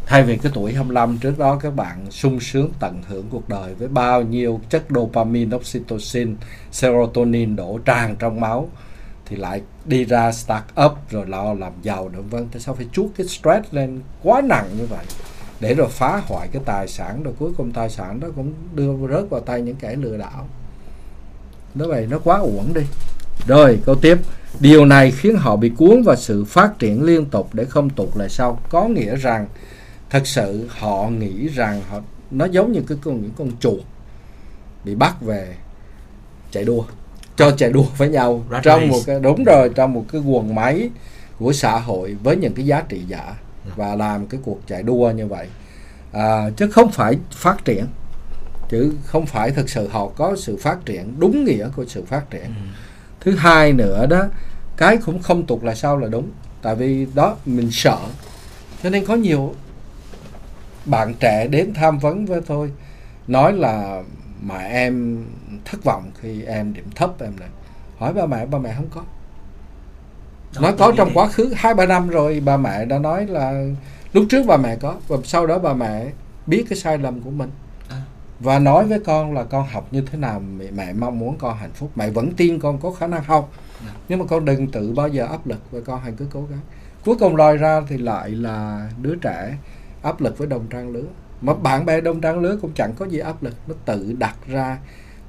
[0.06, 3.76] thay vì cái tuổi 25 trước đó các bạn sung sướng tận hưởng cuộc đời
[3.76, 6.36] với bao nhiêu chất dopamine, oxytocin,
[6.72, 8.70] serotonin đổ tràn trong máu
[9.26, 12.48] thì lại đi ra start up rồi lo làm giàu nữa vân.
[12.52, 15.06] Tại sao phải chuốt cái stress lên quá nặng như vậy?
[15.60, 19.08] Để rồi phá hoại cái tài sản rồi cuối cùng tài sản đó cũng đưa
[19.08, 20.48] rớt vào tay những kẻ lừa đảo.
[21.76, 22.82] Đó vậy nó quá uổng đi
[23.48, 24.18] rồi câu tiếp.
[24.60, 28.10] Điều này khiến họ bị cuốn vào sự phát triển liên tục để không tụt
[28.16, 28.60] lại sau.
[28.70, 29.48] Có nghĩa rằng
[30.10, 33.80] thật sự họ nghĩ rằng họ nó giống như cái con những con chuột
[34.84, 35.56] bị bắt về
[36.52, 36.84] chạy đua
[37.36, 38.92] cho chạy đua với nhau Rat trong race.
[38.92, 40.90] một cái đúng rồi trong một cái guồng máy
[41.40, 43.36] của xã hội với những cái giá trị giả
[43.76, 45.48] và làm cái cuộc chạy đua như vậy.
[46.12, 47.86] À, chứ không phải phát triển
[48.70, 52.30] chứ không phải thực sự họ có sự phát triển đúng nghĩa của sự phát
[52.30, 52.46] triển.
[52.46, 52.52] Ừ.
[53.22, 54.26] thứ hai nữa đó
[54.78, 57.98] cái cũng không tụt lại sau là đúng tại vì đó mình sợ
[58.84, 59.56] cho nên có nhiều
[60.86, 62.72] bạn trẻ đến tham vấn với tôi
[63.28, 64.04] nói là
[64.42, 65.26] mà em
[65.66, 67.50] thất vọng khi em điểm thấp em này
[67.98, 69.02] hỏi ba mẹ ba mẹ không có
[70.56, 71.14] Đó, nó tôi có trong thế.
[71.14, 73.66] quá khứ hai ba năm rồi bà mẹ đã nói là
[74.14, 76.08] lúc trước bà mẹ có và sau đó bà mẹ
[76.48, 77.50] biết cái sai lầm của mình.
[78.40, 81.58] Và nói với con là con học như thế nào mẹ, mẹ mong muốn con
[81.58, 81.92] hạnh phúc.
[81.96, 83.52] Mẹ vẫn tin con có khả năng học.
[83.86, 83.94] Dạ.
[84.10, 86.60] nhưng mà con đừng tự bao giờ áp lực và con hãy cứ cố gắng.
[87.06, 89.58] Cuối cùng lòi ra thì lại là đứa trẻ
[90.02, 91.06] áp lực với đồng trang lứa.
[91.42, 93.56] Mà bạn bè đồng trang lứa cũng chẳng có gì áp lực.
[93.68, 94.78] Nó tự đặt ra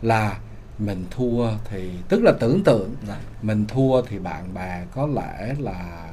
[0.02, 0.38] là
[0.78, 3.16] mình thua thì tức là tưởng tượng Dạ.
[3.42, 6.08] mình thua thì bạn bè có lẽ là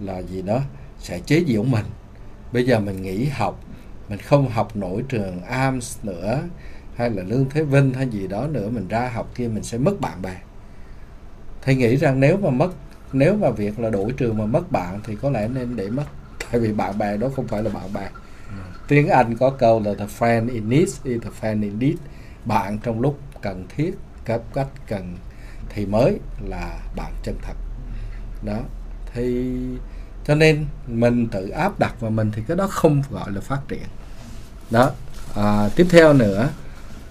[0.00, 0.60] là gì đó
[0.98, 1.84] sẽ chế giễu mình.
[2.52, 3.60] Bây giờ mình nghỉ học
[4.08, 6.42] mình không học nổi trường AMS nữa
[6.96, 9.78] hay là Lương Thế Vinh hay gì đó nữa mình ra học kia mình sẽ
[9.78, 10.36] mất bạn bè.
[11.62, 12.70] Thầy nghĩ rằng nếu mà mất
[13.12, 16.04] nếu mà việc là đổi trường mà mất bạn thì có lẽ nên để mất.
[16.50, 18.08] Tại vì bạn bè đó không phải là bạn bè.
[18.88, 21.96] Tiếng Anh có câu là the friend in need is the friend indeed
[22.44, 23.94] bạn trong lúc cần thiết
[24.24, 25.16] cấp cách cần
[25.68, 27.56] thì mới là bạn chân thật.
[28.42, 28.58] Đó.
[29.14, 29.52] Thì
[30.26, 33.60] cho nên mình tự áp đặt vào mình thì cái đó không gọi là phát
[33.68, 33.82] triển.
[34.70, 34.90] Đó.
[35.34, 36.48] À, tiếp theo nữa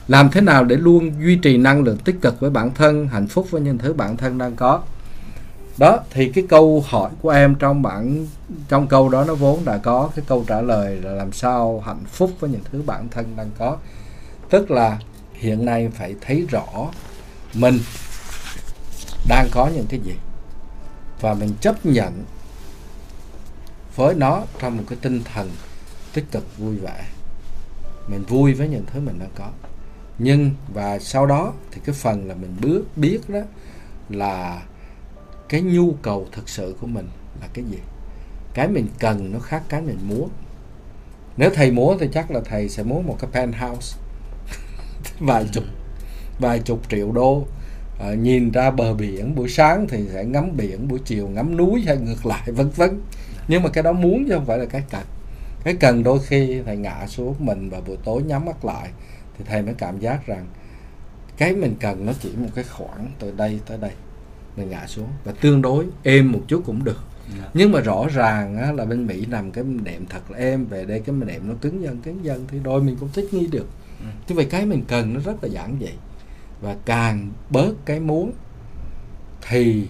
[0.07, 3.27] làm thế nào để luôn duy trì năng lượng tích cực với bản thân hạnh
[3.27, 4.81] phúc với những thứ bản thân đang có?
[5.77, 8.27] Đó thì cái câu hỏi của em trong bản
[8.69, 12.03] trong câu đó nó vốn đã có cái câu trả lời là làm sao hạnh
[12.07, 13.77] phúc với những thứ bản thân đang có.
[14.49, 14.97] Tức là
[15.33, 16.65] hiện nay phải thấy rõ
[17.53, 17.79] mình
[19.27, 20.13] đang có những cái gì
[21.21, 22.23] và mình chấp nhận
[23.95, 25.51] với nó trong một cái tinh thần
[26.13, 27.05] tích cực vui vẻ.
[28.07, 29.49] Mình vui với những thứ mình đang có.
[30.19, 33.39] Nhưng và sau đó thì cái phần là mình bước biết đó
[34.09, 34.61] là
[35.49, 37.07] cái nhu cầu thực sự của mình
[37.41, 37.77] là cái gì.
[38.53, 40.29] Cái mình cần nó khác cái mình muốn.
[41.37, 43.97] Nếu thầy muốn thì chắc là thầy sẽ muốn một cái penthouse.
[45.19, 45.63] Vài chục
[46.39, 47.45] vài chục triệu đô.
[47.99, 51.83] À, nhìn ra bờ biển buổi sáng thì sẽ ngắm biển buổi chiều ngắm núi
[51.87, 53.01] hay ngược lại vân vân
[53.47, 55.03] nhưng mà cái đó muốn chứ không phải là cái cần.
[55.63, 58.89] Cái cần đôi khi thầy ngã xuống mình và buổi tối nhắm mắt lại
[59.37, 60.45] thì thầy mới cảm giác rằng
[61.37, 63.91] cái mình cần nó chỉ một cái khoảng từ đây tới đây.
[64.57, 67.03] Mình ngã xuống và tương đối êm một chút cũng được.
[67.39, 67.49] Yeah.
[67.53, 70.85] nhưng mà rõ ràng á, là bên Mỹ nằm cái đệm thật là êm về
[70.85, 73.67] đây cái đệm nó cứng dần cứng dần thì đôi mình cũng thích nghi được.
[73.99, 74.05] Ừ.
[74.27, 75.91] chứ vậy cái mình cần nó rất là giản dị.
[76.61, 78.31] Và càng bớt cái muốn
[79.49, 79.87] thì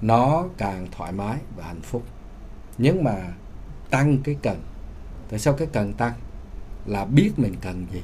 [0.00, 2.02] nó càng thoải mái và hạnh phúc
[2.78, 3.14] nhưng mà
[3.90, 4.62] tăng cái cần.
[5.30, 6.12] Tại sao cái cần tăng?
[6.86, 8.02] Là biết mình cần gì.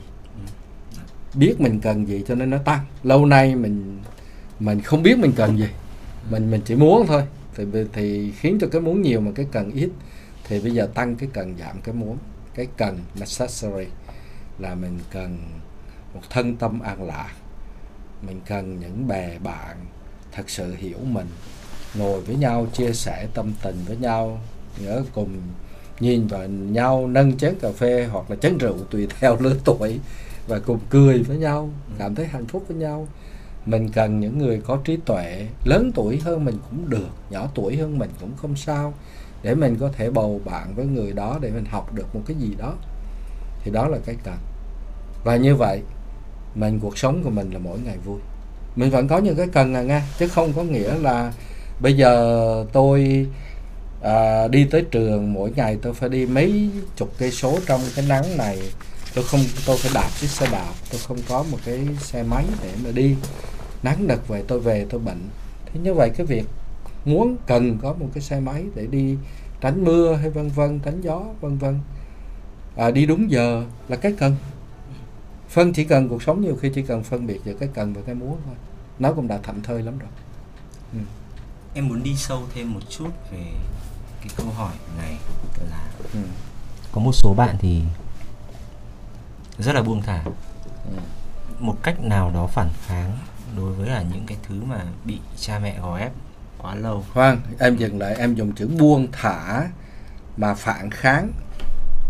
[1.34, 2.84] Biết mình cần gì cho nên nó tăng.
[3.02, 3.98] Lâu nay mình
[4.60, 5.68] mình không biết mình cần gì.
[6.30, 7.22] Mình mình chỉ muốn thôi.
[7.54, 9.90] Thì thì khiến cho cái muốn nhiều mà cái cần ít.
[10.44, 12.18] Thì bây giờ tăng cái cần giảm cái muốn.
[12.54, 13.86] Cái cần necessary
[14.58, 15.38] là mình cần
[16.14, 17.32] một thân tâm an lạc.
[18.26, 19.76] Mình cần những bè bạn
[20.32, 21.26] thật sự hiểu mình.
[21.94, 24.40] Ngồi với nhau, chia sẻ tâm tình với nhau
[24.80, 25.28] nhớ cùng
[26.00, 29.98] nhìn vào nhau nâng chén cà phê hoặc là chén rượu tùy theo lứa tuổi
[30.48, 33.08] và cùng cười với nhau cảm thấy hạnh phúc với nhau.
[33.66, 37.76] Mình cần những người có trí tuệ lớn tuổi hơn mình cũng được nhỏ tuổi
[37.76, 38.94] hơn mình cũng không sao
[39.42, 42.36] để mình có thể bầu bạn với người đó để mình học được một cái
[42.36, 42.74] gì đó.
[43.64, 44.36] Thì đó là cái cần.
[45.24, 45.80] Và như vậy
[46.54, 48.18] mình cuộc sống của mình là mỗi ngày vui.
[48.76, 51.32] Mình vẫn có những cái cần à nghe chứ không có nghĩa là
[51.80, 53.26] bây giờ tôi
[54.02, 58.04] à, đi tới trường mỗi ngày tôi phải đi mấy chục cây số trong cái
[58.08, 58.58] nắng này.
[59.14, 62.44] Tôi không tôi phải đạp chiếc xe đạp tôi không có một cái xe máy
[62.62, 63.16] để mà đi.
[63.82, 65.28] Nắng đợt về tôi về tôi bệnh.
[65.66, 66.44] Thế như vậy cái việc
[67.04, 69.16] muốn cần có một cái xe máy để đi
[69.60, 71.78] tránh mưa hay vân vân tránh gió vân vân.
[72.76, 74.36] À, đi đúng giờ là cái cần.
[75.48, 78.00] Phân chỉ cần cuộc sống nhiều khi chỉ cần phân biệt giữa cái cần và
[78.06, 78.54] cái muốn thôi.
[78.98, 80.10] Nó cũng đã thậm thơi lắm rồi.
[80.92, 80.98] Ừ.
[81.74, 83.38] em muốn đi sâu thêm một chút về
[84.22, 85.18] cái câu hỏi này
[85.70, 86.20] là ừ.
[86.92, 87.82] có một số bạn thì
[89.58, 90.22] rất là buông thả
[90.84, 91.00] ừ.
[91.58, 93.18] một cách nào đó phản kháng
[93.56, 96.12] đối với là những cái thứ mà bị cha mẹ gò ép
[96.58, 99.68] quá lâu khoan em dừng lại em dùng chữ buông thả
[100.36, 101.32] mà phản kháng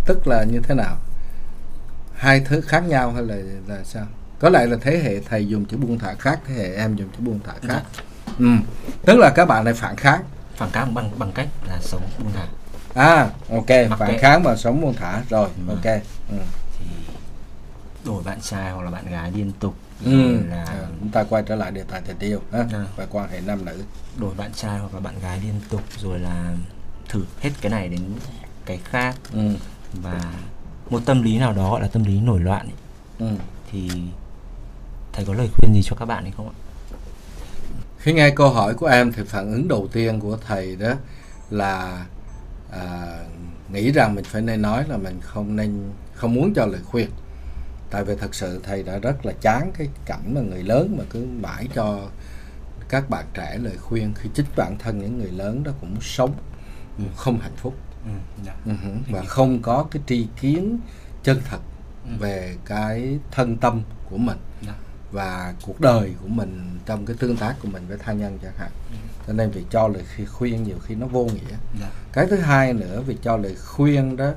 [0.06, 0.96] tức là như thế nào
[2.14, 3.36] hai thứ khác nhau hay là
[3.66, 4.06] là sao
[4.38, 7.08] có lẽ là thế hệ thầy dùng chữ buông thả khác thế hệ em dùng
[7.08, 8.04] chữ buông thả khác dạ.
[8.38, 8.46] ừ.
[9.02, 10.22] tức là các bạn này phản kháng
[10.62, 12.46] phản kháng bằng bằng cách là sống buông thả
[12.94, 14.18] à ok Mặc phản kệ.
[14.18, 15.74] kháng bằng sống buông thả rồi ừ.
[15.74, 15.84] ok
[16.30, 16.36] ừ.
[16.78, 16.86] thì
[18.04, 20.42] đổi bạn trai hoặc là bạn gái liên tục ừ.
[20.48, 22.66] là à, chúng ta quay trở lại đề tài tình yêu ha?
[22.72, 22.84] À.
[22.96, 23.82] và quan hệ nam nữ
[24.16, 26.54] đổi bạn trai hoặc là bạn gái liên tục rồi là
[27.08, 28.00] thử hết cái này đến
[28.66, 29.48] cái khác ừ.
[29.92, 30.20] và
[30.90, 32.76] một tâm lý nào đó gọi là tâm lý nổi loạn ấy,
[33.28, 33.36] ừ.
[33.70, 33.90] thì
[35.12, 36.54] thầy có lời khuyên gì cho các bạn hay không ạ
[38.02, 40.92] khi nghe câu hỏi của em thì phản ứng đầu tiên của thầy đó
[41.50, 42.06] là
[42.70, 43.18] à,
[43.72, 47.10] nghĩ rằng mình phải nên nói là mình không nên không muốn cho lời khuyên
[47.90, 51.04] tại vì thật sự thầy đã rất là chán cái cảnh mà người lớn mà
[51.10, 52.00] cứ mãi cho
[52.88, 56.34] các bạn trẻ lời khuyên khi chính bản thân những người lớn đó cũng sống
[56.98, 57.04] ừ.
[57.16, 57.74] không hạnh phúc
[58.04, 58.10] ừ,
[58.46, 58.54] dạ.
[58.66, 58.98] uh-huh.
[59.10, 60.78] và không có cái tri kiến
[61.22, 61.60] chân thật
[62.04, 62.10] ừ.
[62.18, 64.74] về cái thân tâm của mình dạ.
[65.12, 68.52] Và cuộc đời của mình trong cái tương tác của mình với tha nhân chẳng
[68.56, 68.96] hạn ừ.
[69.26, 71.90] cho nên việc cho lời khuyên nhiều khi nó vô nghĩa dạ.
[72.12, 74.32] cái thứ hai nữa việc cho lời khuyên đó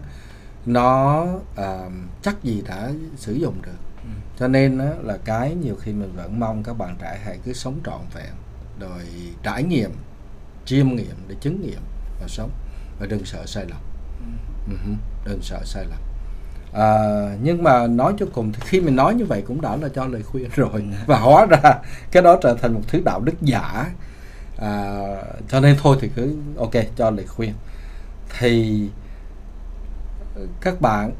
[0.65, 1.23] nó
[1.61, 4.09] uh, chắc gì đã sử dụng được ừ.
[4.39, 7.53] cho nên đó là cái nhiều khi mình vẫn mong các bạn trẻ hãy cứ
[7.53, 8.33] sống trọn vẹn
[8.79, 9.01] rồi
[9.43, 9.91] trải nghiệm
[10.65, 11.81] chiêm nghiệm để chứng nghiệm
[12.19, 12.51] và sống
[12.99, 13.79] và đừng sợ sai lầm
[14.69, 14.95] uh-huh.
[15.25, 15.99] đừng sợ sai lầm
[16.75, 16.87] à,
[17.41, 20.05] nhưng mà nói cho cùng thì khi mình nói như vậy cũng đã là cho
[20.05, 20.71] lời khuyên rồi.
[20.73, 20.81] Ừ.
[21.05, 21.75] và hóa ra
[22.11, 23.91] cái đó trở thành một thứ đạo đức giả.
[24.57, 25.05] À,
[25.49, 27.53] cho nên thôi thì cứ ok cho lời khuyên.
[28.39, 28.89] Thì
[30.61, 31.11] các bạn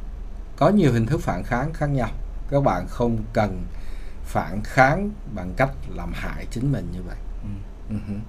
[0.58, 2.10] có nhiều hình thức phản kháng khác nhau.
[2.50, 3.64] Các bạn không cần
[4.24, 7.18] phản kháng bằng cách làm hại chính mình như vậy.
[7.90, 7.96] Ừ.
[7.96, 8.22] uh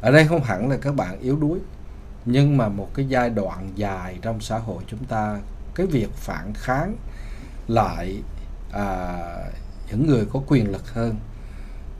[0.00, 1.58] ở đây không hẳn là các bạn yếu đuối
[2.24, 5.38] nhưng mà một cái giai đoạn dài trong xã hội chúng ta
[5.78, 6.96] cái việc phản kháng
[7.68, 8.22] lại
[8.72, 9.18] à,
[9.88, 11.16] những người có quyền lực hơn.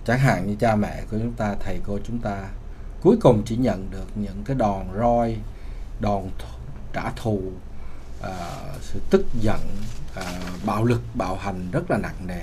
[0.07, 2.49] Chẳng hạn như cha mẹ của chúng ta thầy cô chúng ta
[3.01, 5.37] cuối cùng chỉ nhận được những cái đòn roi
[6.01, 6.31] đòn
[6.93, 7.43] trả thù
[8.22, 8.35] à,
[8.81, 9.61] sự tức giận
[10.14, 12.43] à, bạo lực bạo hành rất là nặng nề.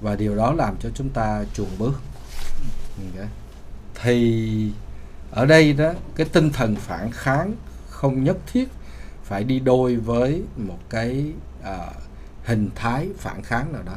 [0.00, 2.00] Và điều đó làm cho chúng ta chuồn bước.
[3.16, 3.24] Ừ.
[4.02, 4.72] Thì
[5.30, 7.54] ở đây đó cái tinh thần phản kháng
[7.88, 8.68] không nhất thiết
[9.32, 11.32] phải đi đôi với một cái
[11.64, 11.92] à,
[12.44, 13.96] hình thái phản kháng nào đó.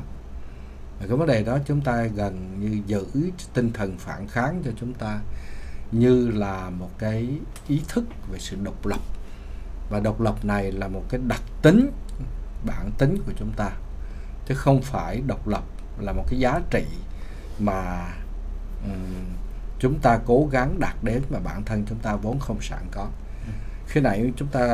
[0.99, 3.05] Và cái vấn đề đó chúng ta gần như giữ
[3.53, 5.19] tinh thần phản kháng cho chúng ta
[5.91, 7.29] như là một cái
[7.67, 8.99] ý thức về sự độc lập.
[9.89, 11.91] Và độc lập này là một cái đặc tính
[12.65, 13.69] bản tính của chúng ta
[14.47, 15.63] chứ không phải độc lập
[15.99, 16.85] là một cái giá trị
[17.59, 18.07] mà
[18.83, 19.25] um,
[19.79, 23.07] chúng ta cố gắng đạt đến mà bản thân chúng ta vốn không sẵn có
[23.95, 24.67] khi nãy chúng ta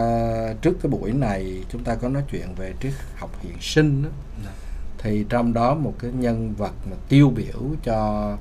[0.62, 4.10] trước cái buổi này chúng ta có nói chuyện về triết học hiện sinh đó.
[4.46, 4.52] Dạ.
[4.98, 8.38] thì trong đó một cái nhân vật mà tiêu biểu cho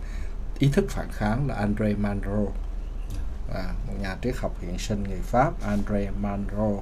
[0.58, 2.48] ý thức phản kháng là Andre Malraux
[3.54, 6.80] à, một nhà triết học hiện sinh người Pháp Andre Malraux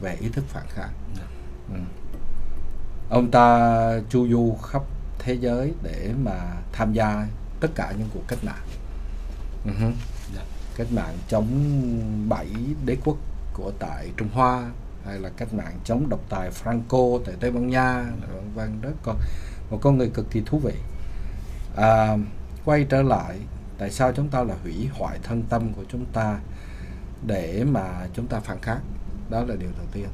[0.00, 1.26] về ý thức phản kháng dạ.
[1.68, 1.80] ừ.
[3.08, 4.82] ông ta chu du khắp
[5.18, 6.40] thế giới để mà
[6.72, 7.26] tham gia
[7.60, 8.66] tất cả những cuộc cách mạng
[9.66, 9.92] uh-huh
[10.76, 11.48] cách mạng chống
[12.28, 12.48] bảy
[12.84, 13.16] đế quốc
[13.54, 14.70] của tại Trung Hoa
[15.06, 18.88] hay là cách mạng chống độc tài Franco tại Tây Ban Nha vân vân đó.
[19.02, 19.16] Con
[19.70, 20.74] một con người cực kỳ thú vị.
[21.76, 22.16] À,
[22.64, 23.38] quay trở lại
[23.78, 26.38] tại sao chúng ta là hủy hoại thân tâm của chúng ta
[27.26, 28.80] để mà chúng ta phản kháng?
[29.30, 30.06] Đó là điều đầu tiên.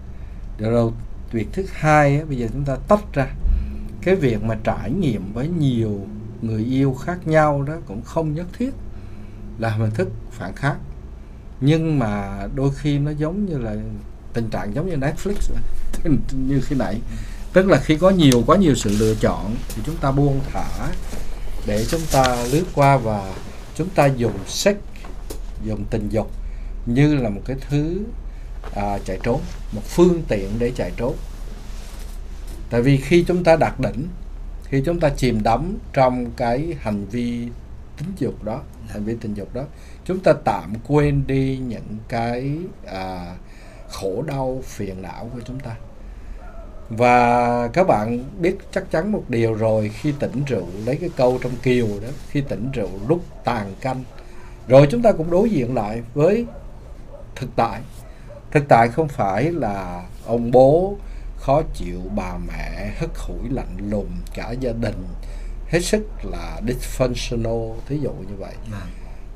[0.59, 0.93] Điều đầu
[1.33, 3.27] việc thứ hai bây giờ chúng ta tách ra.
[4.03, 6.01] Cái việc mà trải nghiệm với nhiều
[6.43, 8.71] người yêu khác nhau đó cũng không nhất thiết
[9.59, 10.79] là hình thức phản kháng.
[11.61, 13.77] Nhưng mà đôi khi nó giống như là
[14.33, 15.35] tình trạng giống như Netflix
[16.33, 17.01] như khi nãy.
[17.53, 20.89] Tức là khi có nhiều quá nhiều sự lựa chọn thì chúng ta buông thả
[21.67, 23.33] để chúng ta lướt qua và
[23.75, 24.77] chúng ta dùng sex
[25.65, 26.31] dùng tình dục
[26.87, 28.01] như là một cái thứ
[28.77, 29.41] à, chạy trốn
[29.73, 31.17] một phương tiện để chạy trốn.
[32.71, 34.09] Tại vì khi chúng ta đạt đỉnh
[34.65, 37.49] khi chúng ta chìm đắm trong cái hành vi
[38.01, 39.63] tính dục đó hành vi tình dục đó
[40.05, 43.37] chúng ta tạm quên đi những cái à,
[43.89, 45.77] khổ đau phiền não của chúng ta.
[46.89, 51.39] Và các bạn biết chắc chắn một điều rồi khi tỉnh rượu lấy cái câu
[51.43, 54.05] trong kiều đó khi tỉnh rượu lúc tàn canh.
[54.69, 56.47] Rồi chúng ta cũng đối diện lại với
[57.37, 57.81] thực tại.
[58.51, 60.97] Thực tại không phải là ông bố
[61.37, 65.05] khó chịu bà mẹ hất hủi lạnh lùng cả gia đình
[65.71, 68.55] hết sức là dysfunctional thí dụ như vậy.
[68.73, 68.83] À.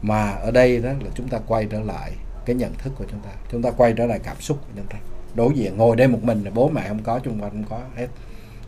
[0.03, 2.13] mà ở đây đó là chúng ta quay trở lại
[2.47, 3.31] cái nhận thức của chúng ta.
[3.51, 4.99] Chúng ta quay trở lại cảm xúc của chúng ta
[5.35, 7.81] đối diện ngồi đây một mình là bố mẹ không có chung quanh không có
[7.97, 8.09] hết.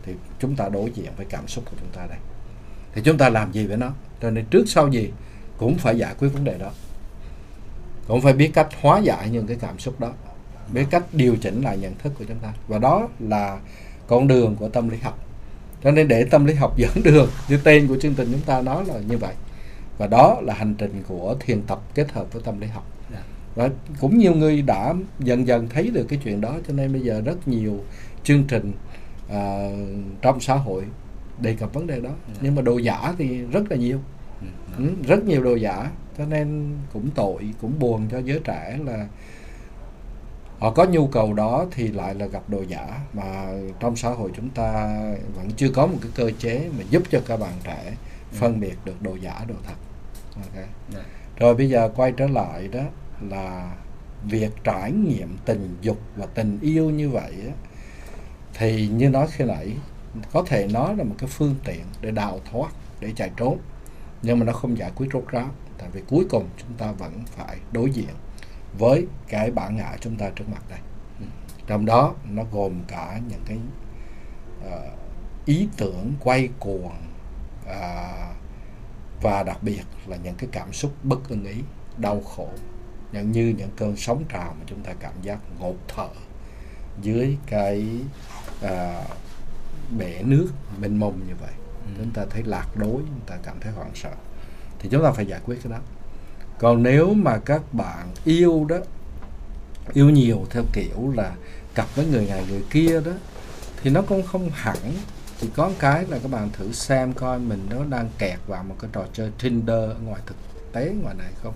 [0.03, 2.19] Thì chúng ta đối diện với cảm xúc của chúng ta đây.
[2.95, 3.93] Thì chúng ta làm gì với nó?
[4.23, 5.12] Cho nên trước sau gì
[5.59, 6.71] cũng phải giải quyết vấn đề đó.
[8.07, 10.12] Cũng phải biết cách hóa giải những cái cảm xúc đó.
[10.73, 12.53] Biết cách điều chỉnh lại nhận thức của chúng ta.
[12.69, 13.59] Và đó là
[14.07, 15.26] con đường của tâm lý học
[15.85, 18.61] cho nên để tâm lý học dẫn đường như tên của chương trình chúng ta
[18.61, 19.35] nói là như vậy
[19.99, 23.22] và đó là hành trình của thiền tập kết hợp với tâm lý học dạ.
[23.55, 23.70] và
[24.01, 27.22] cũng nhiều người đã dần dần thấy được cái chuyện đó cho nên bây giờ
[27.24, 27.81] rất nhiều
[28.24, 28.72] chương trình
[29.31, 29.70] à,
[30.22, 30.83] trong xã hội
[31.41, 32.11] đề cập vấn đề đó.
[32.29, 32.35] Dạ.
[32.41, 34.01] nhưng mà đồ giả thì rất là nhiều
[34.41, 34.47] ừ,
[34.79, 39.07] ừ, rất nhiều đồ giả cho nên cũng tội cũng buồn cho giới trẻ là
[40.59, 43.47] họ có nhu cầu đó thì lại là gặp đồ giả mà
[43.81, 44.99] trong xã hội chúng ta
[45.35, 47.93] vẫn chưa có một cái cơ chế mà giúp cho các bạn trẻ
[48.33, 49.75] phân biệt được đồ giả đồ thật
[50.37, 50.67] okay.
[50.95, 51.01] Dạ.
[51.37, 52.83] rồi bây giờ quay trở lại đó
[53.31, 53.77] là
[54.25, 57.53] việc trải nghiệm tình dục và tình yêu như vậy á,
[58.55, 59.73] thì như nói khi nãy
[60.33, 63.59] có thể nói là một cái phương tiện để đào thoát để chạy trốn
[64.23, 65.49] nhưng mà nó không giải quyết rốt ráo
[65.79, 68.15] tại vì cuối cùng chúng ta vẫn phải đối diện
[68.79, 70.79] với cái bản ngã chúng ta trước mặt đây
[71.66, 73.59] trong đó nó gồm cả những cái
[74.66, 74.99] uh,
[75.45, 76.97] ý tưởng quay cuồng
[77.64, 78.37] uh,
[79.22, 81.57] và đặc biệt là những cái cảm xúc bất ưng ý
[81.97, 82.49] đau khổ
[83.12, 86.09] nhận như những cơn sóng trào mà chúng ta cảm giác ngột thở
[87.03, 87.87] dưới cái
[88.64, 88.70] uh,
[89.99, 90.49] bể nước
[90.81, 91.53] mênh mông như vậy.
[91.87, 91.93] Ừ.
[91.97, 94.12] chúng ta thấy lạc đối chúng ta cảm thấy hoảng sợ.
[94.79, 95.79] Thì chúng ta phải giải quyết cái đó
[96.59, 98.77] còn nếu mà các bạn yêu đó
[99.93, 101.33] yêu nhiều theo kiểu là
[101.75, 103.13] cặp với người này người kia đó
[103.83, 104.77] thì nó cũng không hẳn.
[105.41, 108.75] Chỉ có cái là các bạn thử xem coi mình nó đang kẹt vào một
[108.81, 110.37] cái trò chơi Tinder ở ngoài thực
[110.73, 111.55] tế ngoài này không?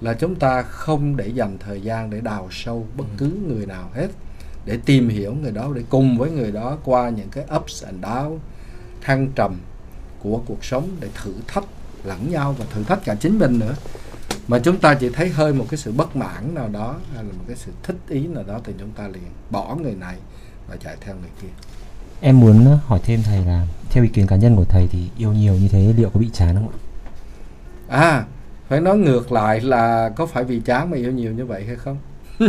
[0.00, 3.54] Là chúng ta không để dành thời gian để đào sâu bất cứ ừ.
[3.54, 4.08] người nào hết
[4.64, 8.04] để tìm hiểu người đó để cùng với người đó qua những cái ups and
[8.04, 8.38] down
[9.00, 9.60] thăng trầm
[10.22, 11.64] của cuộc sống để thử thách
[12.04, 13.74] lẫn nhau và thử thách cả chính mình nữa
[14.48, 17.32] mà chúng ta chỉ thấy hơi một cái sự bất mãn nào đó hay là
[17.32, 20.16] một cái sự thích ý nào đó thì chúng ta liền bỏ người này
[20.68, 21.48] và chạy theo người kia.
[22.20, 25.32] Em muốn hỏi thêm thầy là theo ý kiến cá nhân của thầy thì yêu
[25.32, 26.76] nhiều như thế liệu có bị chán không ạ?
[27.88, 28.24] À
[28.68, 31.76] phải nói ngược lại là có phải vì chán mà yêu nhiều như vậy hay
[31.76, 31.96] không?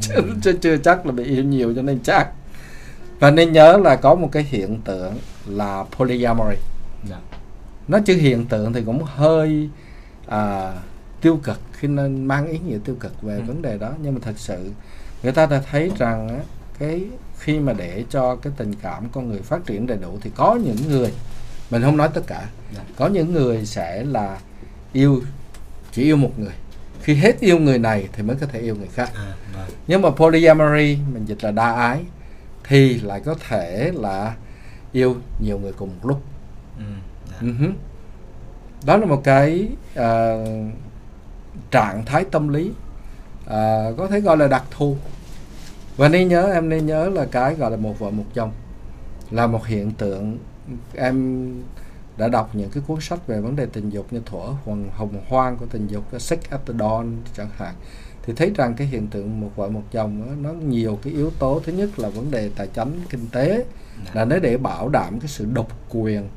[0.00, 2.28] Chưa, chưa, chưa chắc là bị yêu nhiều cho nên chắc
[3.18, 5.14] và nên nhớ là có một cái hiện tượng
[5.46, 6.56] là polyamory.
[7.08, 7.16] Dạ.
[7.88, 9.68] nó chứ hiện tượng thì cũng hơi
[10.26, 10.72] à,
[11.24, 13.42] tiêu cực khi nên mang ý nghĩa tiêu cực về ừ.
[13.46, 14.70] vấn đề đó nhưng mà thật sự
[15.22, 16.40] người ta đã thấy rằng á,
[16.78, 17.04] cái
[17.38, 20.54] khi mà để cho cái tình cảm con người phát triển đầy đủ thì có
[20.54, 21.12] những người
[21.70, 22.48] mình không nói tất cả.
[22.74, 22.80] Dạ.
[22.96, 24.38] có những người sẽ là
[24.92, 25.22] yêu
[25.92, 26.52] chỉ yêu một người
[27.02, 29.70] khi hết yêu người này thì mới có thể yêu người khác à, vâng.
[29.86, 32.00] nhưng mà polyamory mình dịch là đa ái
[32.64, 34.34] thì lại có thể là
[34.92, 36.22] yêu nhiều người cùng một lúc
[36.78, 36.84] ừ,
[37.32, 37.42] yeah.
[37.42, 37.72] uh-huh.
[38.86, 40.72] đó là một cái uh,
[41.74, 42.70] trạng thái tâm lý
[43.44, 43.50] uh,
[43.96, 44.96] có thể gọi là đặc thù.
[45.96, 48.52] Và nên nhớ em nên nhớ là cái gọi là một vợ một chồng
[49.30, 50.38] là một hiện tượng.
[50.94, 51.46] Em
[52.16, 55.20] đã đọc những cái cuốn sách về vấn đề tình dục như thuở hoàng hồng
[55.28, 57.74] hoang của tình dục sex at the dawn chẳng hạn.
[58.22, 61.30] Thì thấy rằng cái hiện tượng một vợ một chồng đó, nó nhiều cái yếu
[61.38, 61.60] tố.
[61.64, 63.64] Thứ nhất là vấn đề tài chính kinh tế
[64.12, 66.28] là nó để bảo đảm cái sự độc quyền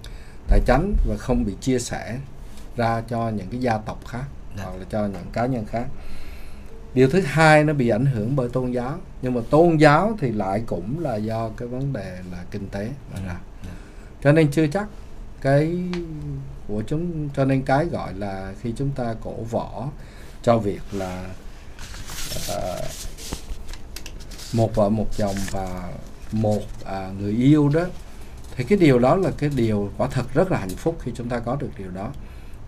[0.48, 2.18] tài chính và không bị chia sẻ
[2.78, 4.24] ra cho những cái gia tộc khác
[4.58, 5.86] hoặc là cho những cá nhân khác.
[6.94, 10.32] Điều thứ hai nó bị ảnh hưởng bởi tôn giáo nhưng mà tôn giáo thì
[10.32, 13.38] lại cũng là do cái vấn đề là kinh tế mà ra.
[14.24, 14.88] Cho nên chưa chắc
[15.42, 15.78] cái
[16.68, 19.90] của chúng cho nên cái gọi là khi chúng ta cổ võ
[20.44, 21.26] cho việc là
[22.58, 22.86] uh,
[24.54, 25.90] một vợ một chồng và
[26.32, 27.86] một uh, người yêu đó
[28.56, 31.30] thì cái điều đó là cái điều quả thật rất là hạnh phúc khi chúng
[31.30, 32.12] ta có được điều đó.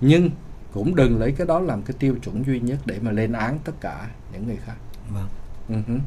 [0.01, 0.29] Nhưng
[0.73, 3.59] cũng đừng lấy cái đó làm cái tiêu chuẩn duy nhất để mà lên án
[3.63, 4.75] tất cả những người khác
[5.09, 5.27] vâng
[5.69, 5.99] uh-huh.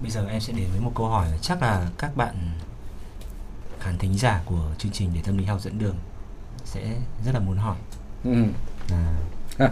[0.00, 2.50] Bây giờ em sẽ đến với một câu hỏi chắc là các bạn
[3.80, 5.96] khán thính giả của chương trình để tâm lý học dẫn đường
[6.64, 7.76] sẽ rất là muốn hỏi.
[8.24, 8.44] Ừ.
[8.90, 9.14] À,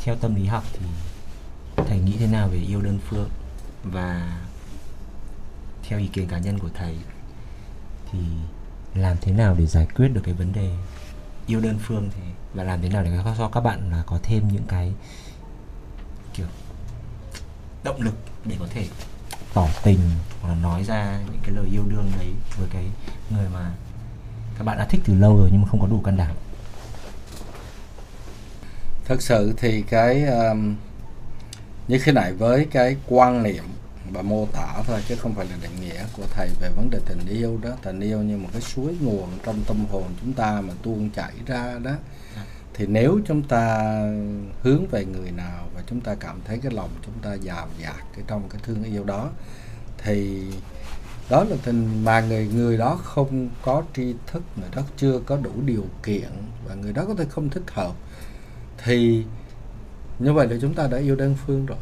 [0.00, 0.86] theo tâm lý học thì
[2.06, 3.30] nghĩ thế nào về yêu đơn phương
[3.84, 4.38] và
[5.82, 6.96] theo ý kiến cá nhân của thầy
[8.12, 8.18] thì
[8.94, 10.70] làm thế nào để giải quyết được cái vấn đề
[11.46, 12.22] yêu đơn phương thì
[12.54, 14.92] và làm thế nào để cho các bạn là có thêm những cái
[16.34, 16.46] kiểu
[17.84, 18.88] động lực để có thể
[19.54, 20.00] tỏ tình
[20.42, 22.84] hoặc là nói ra những cái lời yêu đương đấy với cái
[23.30, 23.70] người mà
[24.58, 26.36] các bạn đã thích từ lâu rồi nhưng mà không có đủ can đảm?
[29.04, 30.76] Thật sự thì cái um,
[31.88, 33.64] như thế này với cái quan niệm
[34.12, 36.98] và mô tả thôi, chứ không phải là định nghĩa của thầy về vấn đề
[37.06, 37.70] tình yêu đó.
[37.82, 41.32] Tình yêu như một cái suối nguồn trong tâm hồn chúng ta mà tuôn chảy
[41.46, 41.92] ra đó.
[42.74, 43.92] Thì nếu chúng ta
[44.62, 48.04] hướng về người nào và chúng ta cảm thấy cái lòng chúng ta giàu dạt
[48.14, 49.30] cái trong cái thương yêu đó,
[49.98, 50.42] thì
[51.30, 55.36] đó là tình mà người người đó không có tri thức, người đó chưa có
[55.36, 56.28] đủ điều kiện
[56.68, 57.92] và người đó có thể không thích hợp,
[58.84, 59.24] thì
[60.18, 61.78] như vậy là chúng ta đã yêu đơn phương rồi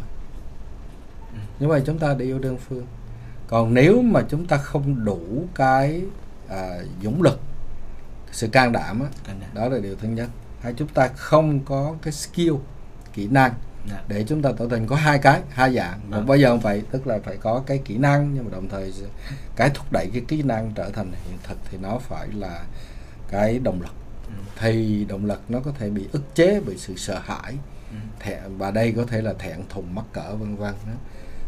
[1.60, 2.86] như vậy chúng ta đã yêu đơn phương
[3.48, 6.02] còn nếu mà chúng ta không đủ cái
[6.48, 7.40] à, dũng lực
[8.32, 10.28] sự can đảm, á, đó là điều thứ nhất
[10.60, 12.52] hay chúng ta không có cái skill
[13.12, 13.54] kỹ năng
[13.90, 14.02] dạ.
[14.08, 16.26] để chúng ta tỏ tình có hai cái hai dạng một vâng.
[16.26, 18.92] bây giờ vậy tức là phải có cái kỹ năng nhưng mà đồng thời
[19.56, 22.64] cái thúc đẩy cái kỹ năng trở thành hiện thực thì nó phải là
[23.30, 23.94] cái động lực
[24.26, 24.32] ừ.
[24.56, 27.54] thì động lực nó có thể bị ức chế bởi sự sợ hãi.
[28.20, 30.74] Thẹn và đây có thể là thẹn thùng mắc cỡ vân vân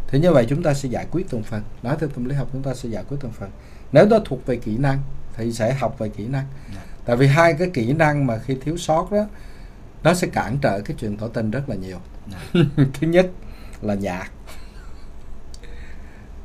[0.08, 2.48] thế như vậy chúng ta sẽ giải quyết từng phần nói theo tâm lý học
[2.52, 3.50] chúng ta sẽ giải quyết từng phần
[3.92, 5.02] nếu đó thuộc về kỹ năng
[5.36, 6.44] thì sẽ học về kỹ năng.
[6.74, 6.80] Dạ.
[7.04, 9.26] tại vì hai cái kỹ năng mà khi thiếu sót đó
[10.02, 11.98] nó sẽ cản trở cái chuyện tỏ tình rất là nhiều.
[12.32, 12.60] Dạ.
[13.00, 13.30] thứ nhất
[13.82, 14.30] là nhạc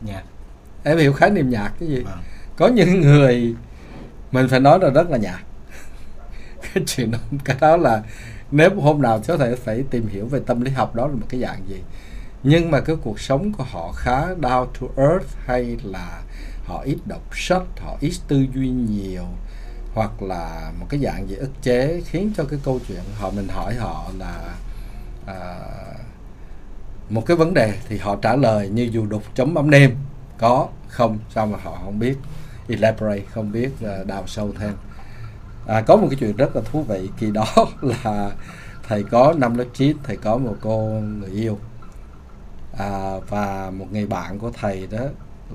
[0.02, 0.24] nhạc
[0.84, 2.20] em hiểu khái niệm nhạc cái gì vâng.
[2.58, 3.56] có những người
[4.32, 5.44] mình phải nói là rất là nhạc
[6.74, 8.04] cái chuyện đó cái đó là
[8.52, 11.26] nếu hôm nào có thể phải tìm hiểu về tâm lý học đó là một
[11.30, 11.82] cái dạng gì?
[12.44, 16.22] Nhưng mà cái cuộc sống của họ khá down to earth hay là
[16.66, 19.26] họ ít đọc sách họ ít tư duy nhiều
[19.94, 23.48] hoặc là một cái dạng gì ức chế khiến cho cái câu chuyện họ mình
[23.48, 24.56] hỏi họ là
[25.26, 25.60] à,
[27.10, 29.96] một cái vấn đề thì họ trả lời như dù đục chấm ấm nêm
[30.38, 32.18] có không sao mà họ không biết?
[32.70, 34.74] Elaborate không biết à, đào sâu thêm
[35.68, 37.10] à, có một cái chuyện rất là thú vị.
[37.18, 37.46] Khi đó
[37.82, 38.32] là
[38.88, 40.78] thầy có năm lớp 9 thầy có một cô
[41.20, 41.58] người yêu.
[42.78, 45.06] À, và một người bạn của thầy đó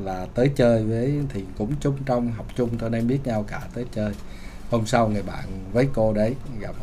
[0.04, 3.60] là tới chơi với thì cũng chung trong học chung cho nên biết nhau cả
[3.74, 4.12] tới chơi.
[4.70, 6.74] Hôm sau người bạn với cô đấy gặp.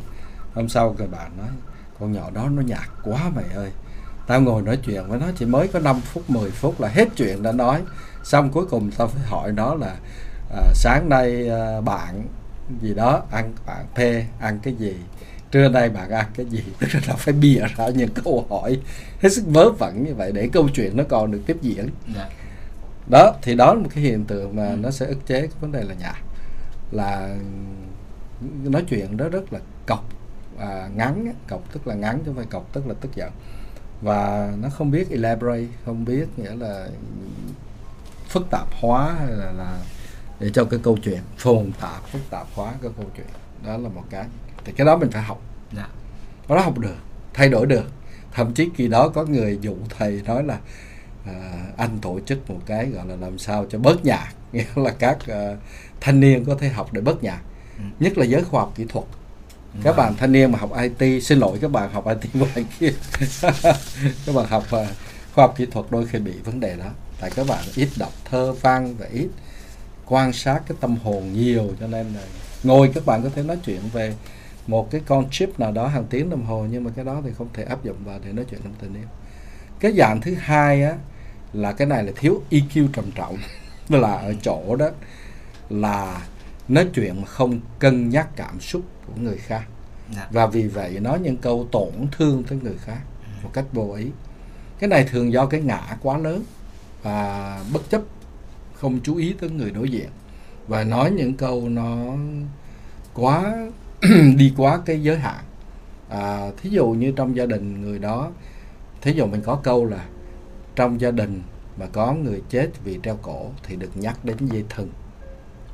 [0.53, 1.47] Hôm sau người bạn nói
[1.99, 3.71] con nhỏ đó nó nhạt quá mày ơi.
[4.27, 7.07] Tao ngồi nói chuyện với nó chỉ mới có 5 phút 10 phút là hết
[7.15, 7.81] chuyện đã nói.
[8.23, 9.95] Xong cuối cùng tao phải hỏi nó là
[10.55, 12.27] à, sáng nay à, bạn
[12.81, 13.99] gì đó ăn bạn P
[14.41, 14.95] ăn cái gì?
[15.51, 16.63] Trưa nay bạn ăn cái gì?
[16.79, 18.79] Tức là nó phải bịa ra những câu hỏi
[19.21, 21.89] hết sức vớ vẩn như vậy để câu chuyện nó còn được tiếp diễn.
[22.15, 22.29] Dạ.
[23.09, 24.75] đó thì đó là một cái hiện tượng mà Ừ.
[24.81, 26.15] nó sẽ ức chế cái vấn đề là nhạt
[26.91, 27.35] là
[28.63, 30.05] nói chuyện đó rất là cọc
[30.59, 33.31] à, ngắn cọc tức là ngắn chứ không phải cọc tức là tức giận.
[34.01, 36.87] Và nó không biết elaborate không biết nghĩa là
[38.27, 39.77] phức tạp hóa hay là, là
[40.43, 43.25] để cho cái câu chuyện phồn tạp phức tạp hóa cái câu chuyện.
[43.65, 44.25] Đó là một cái.
[44.65, 45.41] Thì cái đó mình phải học.
[45.75, 45.87] Dạ.
[46.49, 46.95] Nó học được
[47.33, 47.85] thay đổi được.
[48.31, 50.59] Thậm chí khi đó có người dụ thầy nói là
[51.25, 54.33] à, anh tổ chức một cái gọi là làm sao cho bớt nhạc.
[54.51, 55.55] Nghĩa là các à,
[56.01, 57.41] thanh niên có thể học để bớt nhạc.
[57.77, 57.83] Ừ.
[57.99, 59.05] nhất là giới khoa học kỹ thuật.
[59.83, 62.91] Các bạn thanh niên mà học IT xin lỗi các bạn học IT ngoài kia.
[64.25, 64.85] Các bạn học à,
[65.33, 66.89] khoa học kỹ thuật đôi khi bị vấn đề đó.
[67.19, 69.27] Tại các bạn ít đọc thơ văn và ít
[70.13, 72.21] quan sát cái tâm hồn nhiều cho nên là
[72.63, 74.13] ngồi các bạn có thể nói chuyện về
[74.67, 77.31] một cái con chip nào đó hàng tiếng đồng hồ nhưng mà cái đó thì
[77.37, 79.07] không thể áp dụng vào để nói chuyện trong tình yêu.
[79.79, 80.93] Cái dạng thứ hai á
[81.53, 83.37] là cái này là thiếu EQ trầm trọng.
[83.89, 84.89] Là ở chỗ đó
[85.69, 86.27] là
[86.67, 89.63] nói chuyện mà không cân nhắc cảm xúc của người khác.
[90.15, 90.27] Dạ.
[90.31, 92.99] Và vì vậy nói những câu tổn thương tới người khác
[93.43, 94.07] một cách vô ý.
[94.79, 96.43] Cái này thường do cái ngã quá lớn
[97.01, 98.01] và bất chấp
[98.83, 100.09] không chú ý tới người đối diện.
[100.67, 101.97] Và nói những câu nó
[103.13, 103.55] quá
[104.37, 105.43] đi quá cái giới hạn.
[106.09, 108.31] À, thí dụ như trong gia đình người đó
[109.01, 110.05] thí dụ mình có câu là
[110.75, 111.41] trong gia đình
[111.77, 114.89] mà có người chết vì treo cổ thì được nhắc đến dây thừng.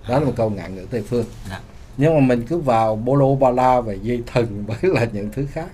[0.09, 1.25] Đó là một câu ngạn ngữ tây phương.
[1.49, 1.61] Dạ.
[1.97, 5.69] Nhưng mà mình cứ vào bolo bala và dây thừng với là những thứ khác.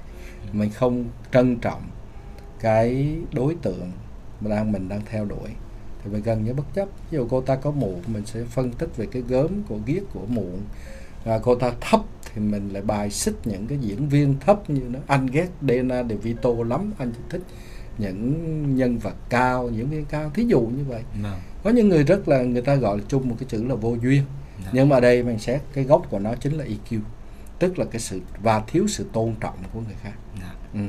[0.54, 1.82] Mình không trân trọng
[2.60, 3.92] cái đối tượng
[4.42, 5.50] mà đang mình đang theo đuổi
[6.06, 6.89] thì mình gần như bất chấp.
[7.12, 10.03] Ví dụ cô ta có mụn mình sẽ phân tích về cái gớm của ghiếc
[10.14, 10.60] của mụn.
[11.24, 12.01] Và cô ta thấp
[12.34, 14.99] thì mình lại bài xích những cái diễn viên thấp như nó.
[15.08, 17.41] Anh ghét Dana De Vito lắm anh chỉ thích
[17.97, 20.32] những nhân vật cao diễn viên cao.
[20.34, 21.01] Thí dụ như vậy.
[21.22, 23.76] Vâng có những người rất là người ta gọi là chung một cái chữ là
[23.76, 24.24] vô duyên.
[24.64, 24.70] Dạ.
[24.74, 26.99] nhưng mà ở đây mình xét cái gốc của nó chính là EQ
[27.60, 30.14] tức là cái sự và thiếu sự tôn trọng của người khác.
[30.41, 30.80] Dạ ừ.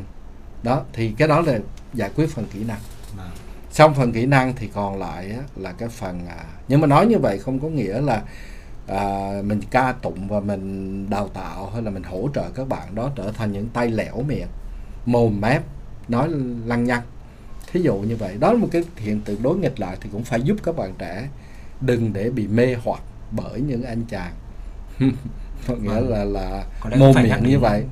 [0.63, 1.59] đó thì cái đó là
[1.95, 2.81] giải quyết phần kỹ năng.
[3.17, 3.31] Vâng
[3.77, 7.07] xong phần kỹ năng thì còn lại á, là cái phần à, nhưng mà nói
[7.07, 8.23] như vậy không có nghĩa là
[8.87, 12.95] à, mình ca tụng và mình đào tạo hay là mình hỗ trợ các bạn
[12.95, 14.47] đó trở thành những tay lẻo miệng
[15.07, 15.63] mồm mép
[16.09, 16.29] nói
[16.67, 17.03] lăng nhăng.
[17.73, 18.37] Thí dụ như vậy.
[18.41, 20.95] Đó là một cái hiện tượng đối nghịch lại thì cũng phải giúp các bạn
[20.99, 21.29] trẻ
[21.81, 23.01] đừng để bị mê hoặc
[23.31, 24.33] bởi những anh chàng.
[25.69, 26.09] Có nghĩa Vâng.
[26.09, 26.65] là là
[26.97, 27.85] mồm miệng như vậy.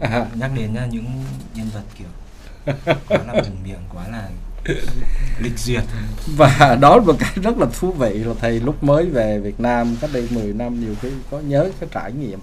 [0.00, 1.04] à, nhắc đến uh, những
[1.54, 2.08] nhân vật kiểu
[3.08, 4.28] quá là bùng miệng quá là
[5.40, 5.82] lịch duyệt.
[6.36, 9.60] Và đó là một cái rất là thú vị là thầy lúc mới về Việt
[9.60, 12.38] Nam cách đây 10 năm nhiều khi có nhớ cái trải nghiệm.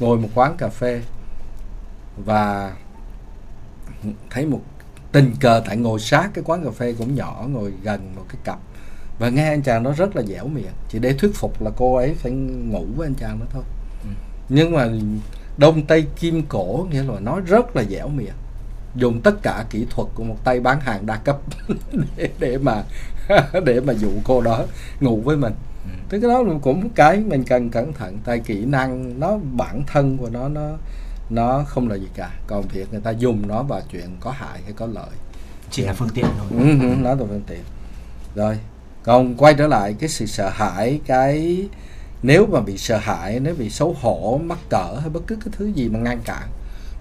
[0.00, 1.02] Ngồi một quán cà phê
[2.24, 2.72] và
[4.30, 4.60] thấy một
[5.12, 8.40] tình cờ tại ngồi sát cái quán cà phê cũng nhỏ ngồi gần một cái
[8.44, 8.58] cặp.
[9.18, 11.96] Và nghe anh chàng đó rất là dẻo miệng chỉ để thuyết phục là cô
[11.96, 13.62] ấy phải ngủ với anh chàng đó thôi.
[14.02, 14.08] Ừ.
[14.48, 14.88] nhưng mà
[15.56, 18.34] đông tây kim cổ nghĩa là nói rất là dẻo miệng
[18.94, 21.38] dùng tất cả kỹ thuật của một tay bán hàng đa cấp
[22.16, 22.82] để để mà
[23.64, 24.64] để mà dụ cô đó
[25.00, 25.52] ngủ với mình.
[25.84, 25.90] Ừ.
[26.08, 30.16] thế cái đó cũng cái mình cần cẩn thận tại kỹ năng nó bản thân
[30.18, 30.70] của nó nó
[31.30, 32.30] nó không là gì cả.
[32.46, 35.10] Còn việc người ta dùng nó vào chuyện có hại hay có lợi.
[35.70, 36.46] Chỉ là phương tiện thôi.
[36.50, 37.62] Ừ, ừ, nó là phương tiện.
[38.34, 38.58] Rồi
[39.02, 41.66] còn quay trở lại cái sự sợ hãi cái
[42.22, 45.54] nếu mà bị sợ hãi nếu bị xấu hổ mắc cỡ hay bất cứ cái
[45.58, 46.48] thứ gì mà ngăn cản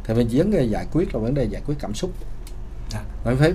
[0.07, 2.11] thì mình chỉ vấn đề giải quyết là vấn đề giải quyết cảm xúc
[2.91, 3.01] Dạ.
[3.25, 3.53] mình phải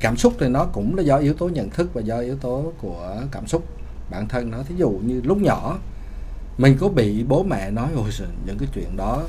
[0.00, 2.72] cảm xúc thì nó cũng là do yếu tố nhận thức và do yếu tố
[2.80, 3.62] của cảm xúc
[4.10, 5.78] bản thân nó thí dụ như lúc nhỏ
[6.58, 9.22] mình có bị bố mẹ nói ôi giời, những cái chuyện đó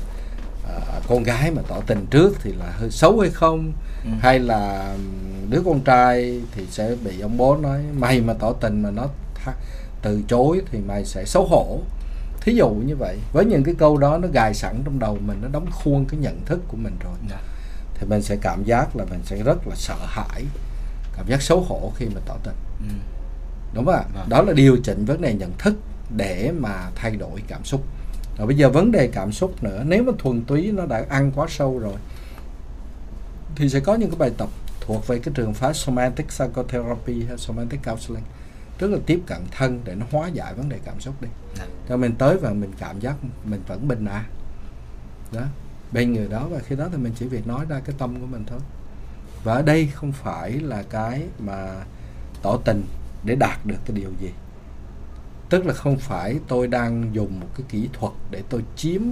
[0.68, 3.72] à, con gái mà tỏ tình trước thì là hơi xấu hay không
[4.04, 4.10] Ừ.
[4.20, 4.94] hay là
[5.50, 9.06] đứa con trai thì sẽ bị ông bố nói mày mà tỏ tình mà nó
[9.34, 9.56] tha-
[10.02, 11.78] từ chối thì mày sẽ xấu hổ
[12.40, 15.38] thí dụ như vậy với những cái câu đó nó gài sẵn trong đầu mình
[15.42, 17.38] nó đóng khuôn cái nhận thức của mình rồi Dạ.
[17.94, 20.44] thì mình sẽ cảm giác là mình sẽ rất là sợ hãi
[21.16, 22.94] cảm giác xấu hổ khi mà tỏ tình Ừ.
[23.74, 24.28] đúng không ạ Vâng.
[24.28, 25.74] đó là điều chỉnh vấn đề nhận thức
[26.16, 27.84] để mà thay đổi cảm xúc
[28.38, 31.32] rồi bây giờ vấn đề cảm xúc nữa nếu mà thuần túy nó đã ăn
[31.34, 31.94] quá sâu rồi
[33.56, 34.48] thì sẽ có những cái bài tập
[34.80, 38.22] thuộc về cái trường phái somatic psychotherapy hay somatic counseling
[38.78, 41.28] tức là tiếp cận thân để nó hóa giải vấn đề cảm xúc đi.
[41.58, 41.64] Dạ.
[41.88, 44.24] cho mình tới và mình cảm giác mình vẫn bình an.
[45.32, 45.42] Đó.
[45.92, 48.26] Bên người đó và khi đó thì mình chỉ việc nói ra cái tâm của
[48.26, 48.60] mình thôi.
[49.44, 51.84] Và ở đây không phải là cái mà
[52.42, 52.84] tỏ tình
[53.24, 54.30] để đạt được cái điều gì.
[55.50, 59.02] Tức là không phải tôi đang dùng một cái kỹ thuật để tôi chiếm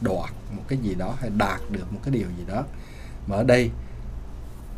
[0.00, 2.64] đoạt một cái gì đó hay đạt được một cái điều gì đó.
[3.26, 3.70] Mà ở đây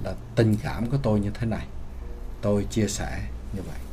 [0.04, 1.66] là tình cảm của tôi như thế này.
[2.42, 3.20] Tôi chia sẻ
[3.56, 3.83] như vậy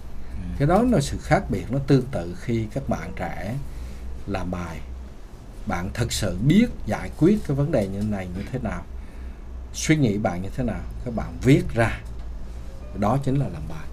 [0.57, 3.55] cái đó là sự khác biệt nó tương tự khi các bạn trẻ
[4.27, 4.79] làm bài.
[5.67, 8.83] Bạn thực sự biết giải quyết cái vấn đề như này như thế nào,
[9.73, 11.99] suy nghĩ bạn như thế nào, các bạn viết ra.
[12.99, 13.87] Đó chính là làm bài.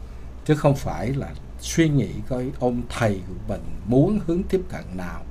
[0.44, 4.84] Chứ không phải là suy nghĩ coi ông thầy của mình muốn hướng tiếp cận
[4.96, 5.24] nào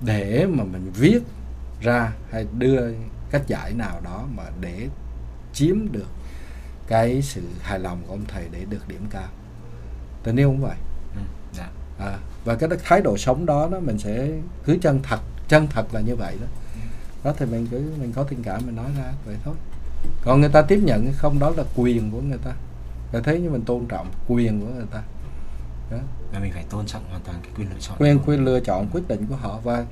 [0.00, 1.20] để mà mình viết
[1.82, 2.80] ra hay đưa
[3.30, 4.88] cách giải nào đó mà để
[5.52, 6.08] chiếm được
[6.86, 9.28] cái sự hài lòng của ông thầy để được điểm cao
[10.24, 10.76] tình yêu cũng vậy.
[11.14, 11.20] Ừ.
[11.52, 11.68] Dạ.
[11.98, 14.28] à, và cái thái độ sống đó đó mình sẽ
[14.64, 16.46] cứ chân thật chân thật là như vậy đó.
[17.24, 19.54] Đó thì mình cứ mình có tình cảm mình nói ra vậy thôi.
[20.22, 22.52] Còn người ta tiếp nhận hay không đó là quyền của người ta.
[23.12, 25.02] Và thế nhưng mình tôn trọng quyền của người ta.
[25.90, 25.98] Đó.
[26.32, 28.88] và mình phải tôn trọng hoàn toàn cái quyền lựa chọn quyền quyền lựa chọn
[28.92, 29.60] quyết định của họ.
[29.64, 29.84] Và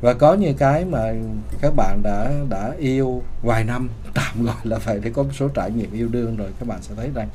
[0.00, 1.12] và có những cái mà
[1.60, 5.48] các bạn đã đã yêu vài năm tạm gọi là vậy để có một số
[5.48, 7.28] trải nghiệm yêu đương rồi các bạn sẽ thấy rằng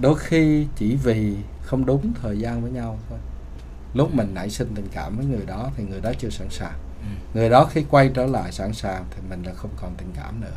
[0.00, 3.18] đôi khi chỉ vì không đúng thời gian với nhau thôi.
[3.94, 6.78] Lúc mình nảy sinh tình cảm với người đó thì người đó chưa sẵn sàng.
[7.00, 7.38] Ừ.
[7.38, 10.40] người đó khi quay trở lại sẵn sàng thì mình là không còn tình cảm
[10.40, 10.56] nữa.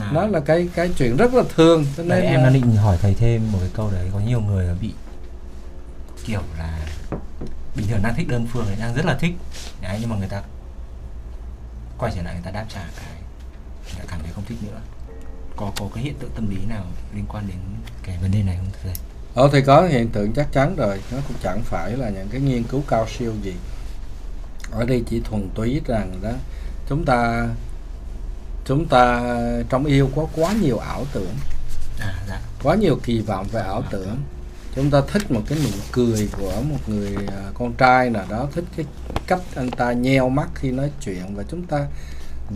[0.00, 0.10] À.
[0.12, 2.98] nó là cái cái chuyện rất là thường cho Đấy, nên em đang định hỏi
[3.00, 4.92] thầy thêm một cái câu đấy có nhiều người bị
[6.24, 6.86] kiểu là
[7.76, 9.34] bình thường đang thích đơn phương ấy đang rất là thích.
[9.82, 10.42] Đấy nhưng mà người ta
[11.98, 13.14] quay trở lại người ta đáp trả cái
[13.84, 14.80] người ta cảm thấy không thích nữa.
[15.56, 16.84] Có có cái hiện tượng tâm lý nào
[17.14, 17.58] liên quan đến
[18.02, 18.92] cái vấn đề này không thầy?
[19.34, 21.00] Ờ thì có hiện tượng chắc chắn rồi.
[21.12, 23.54] Nó cũng chẳng phải là những cái nghiên cứu cao siêu gì.
[24.70, 26.32] Ở đây chỉ thuần túy rằng đó
[26.88, 27.48] Chúng ta
[28.64, 29.22] Chúng ta
[29.68, 31.34] trong yêu có quá nhiều ảo tưởng.
[32.00, 32.40] À dạ.
[32.62, 34.16] Quá nhiều kỳ vọng về ảo tưởng.
[34.76, 38.48] Chúng ta thích một cái nụ cười của một người à, con trai nào đó
[38.52, 38.86] Thích cái
[39.26, 41.86] cách anh ta nheo mắt khi nói chuyện Và chúng ta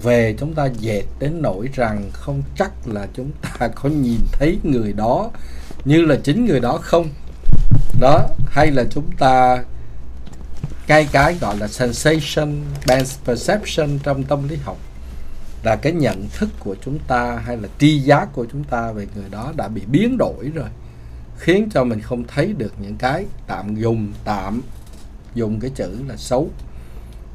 [0.02, 4.58] về chúng ta dệt đến nỗi rằng không chắc là chúng ta có nhìn thấy
[4.62, 5.30] người đó
[5.84, 7.08] như là chính người đó không.
[8.00, 9.64] Đó hay là chúng ta
[10.86, 14.76] cái cái gọi là sensation based perception trong tâm lý học.
[15.62, 19.06] Là cái nhận thức của chúng ta hay là tri giác của chúng ta về
[19.14, 20.68] người đó đã bị biến đổi rồi.
[21.38, 24.62] Khiến cho mình không thấy được những cái tạm dùng tạm
[25.34, 26.50] dùng cái chữ là xấu.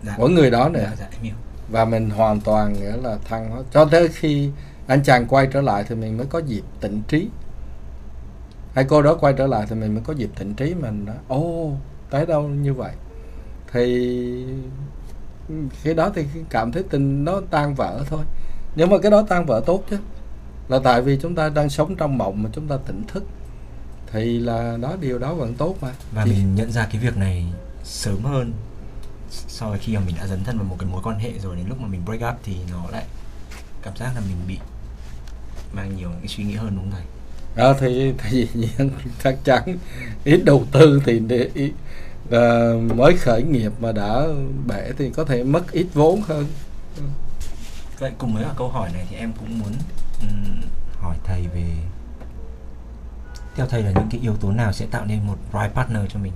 [0.05, 0.14] Dạ.
[0.18, 1.32] Của người đó nữa dạ dạ
[1.72, 4.50] và mình hoàn toàn nghĩa là thăng hóa cho tới khi
[4.88, 7.28] anh chàng quay trở lại thì mình mới có dịp tỉnh trí.
[8.74, 11.14] Hay cô đó quay trở lại thì mình mới có dịp tỉnh trí mình đó.
[11.28, 11.72] Ô
[12.10, 12.92] tới đâu như vậy?
[13.74, 14.46] Thì
[15.72, 18.24] khi đó thì cảm thấy tình nó tan vỡ thôi.
[18.76, 19.98] Nhưng mà cái đó tan vỡ tốt chứ
[20.68, 23.24] là tại vì chúng ta đang sống trong mộng mà chúng ta tỉnh thức.
[24.12, 25.92] Thì là đó điều đó vẫn tốt mà.
[26.12, 27.46] Và Chỉ- mình nhận ra cái việc này
[27.84, 28.54] sớm hơn
[29.32, 31.56] so với khi mà mình đã dấn thân vào một cái mối quan hệ rồi
[31.56, 33.04] đến lúc mà mình break up thì nó lại
[33.82, 34.58] cảm giác là mình bị
[35.74, 37.06] mang nhiều cái suy nghĩ hơn đúng không thầy?
[37.56, 38.92] Đó thì thì dĩ nhiên
[39.24, 39.78] chắc chắn.
[40.24, 41.72] Ít đầu tư thì để ý,
[42.32, 44.24] ờ, mới khởi nghiệp mà đã
[44.68, 46.46] bể thì có thể mất ít vốn hơn.
[48.00, 49.72] Vậy cùng với câu hỏi này thì em cũng muốn
[50.22, 50.62] ừm,
[51.00, 51.66] hỏi thầy về
[53.56, 56.20] theo thầy là những cái yếu tố nào sẽ tạo nên một right partner cho
[56.20, 56.32] mình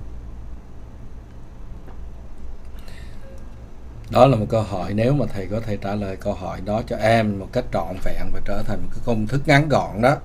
[4.10, 6.82] đó là một câu hỏi nếu mà thầy có thể trả lời câu hỏi đó
[6.88, 10.01] cho em một cách trọn vẹn và trở thành một cái công thức ngắn gọn
[10.01, 10.18] đó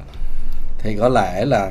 [0.78, 1.70] thì có lẽ là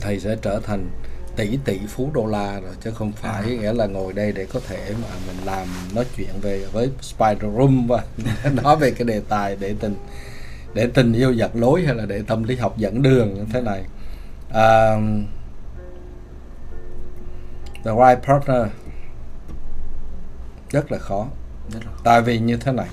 [0.00, 0.90] thầy sẽ trở thành
[1.36, 3.60] tỷ tỷ phú đô la rồi chứ không phải À.
[3.60, 7.56] nghĩa là ngồi đây để có thể mà mình làm nói chuyện về với spider
[7.58, 8.04] room và
[8.62, 9.94] nói về cái đề tài để tình
[10.74, 13.60] để tình yêu giật lối hay là để tâm lý học dẫn đường như thế
[13.60, 13.82] này
[14.52, 14.96] à,
[17.84, 18.66] the right partner
[20.72, 21.26] rất là khó.
[21.72, 22.88] Rất là tại vì như thế này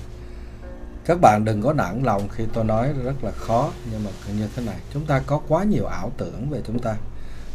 [1.04, 4.48] các bạn đừng có nản lòng khi tôi nói rất là khó nhưng mà như
[4.56, 6.96] thế này chúng ta có quá nhiều ảo tưởng về chúng ta.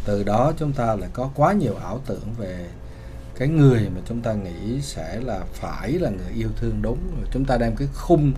[0.06, 2.68] Từ đó chúng ta lại có quá nhiều ảo tưởng về
[3.38, 7.00] cái người mà chúng ta nghĩ sẽ là phải là người yêu thương đúng.
[7.18, 8.34] Rồi chúng ta đem cái khung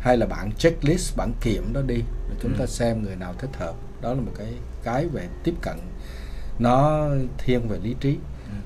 [0.00, 2.66] hay là bản checklist bản kiểm đó đi rồi chúng ta Ừ.
[2.66, 3.74] xem người nào thích hợp.
[4.00, 5.76] Đó là một cái cái về tiếp cận.
[6.58, 7.06] Nó
[7.38, 8.18] thiên về lý trí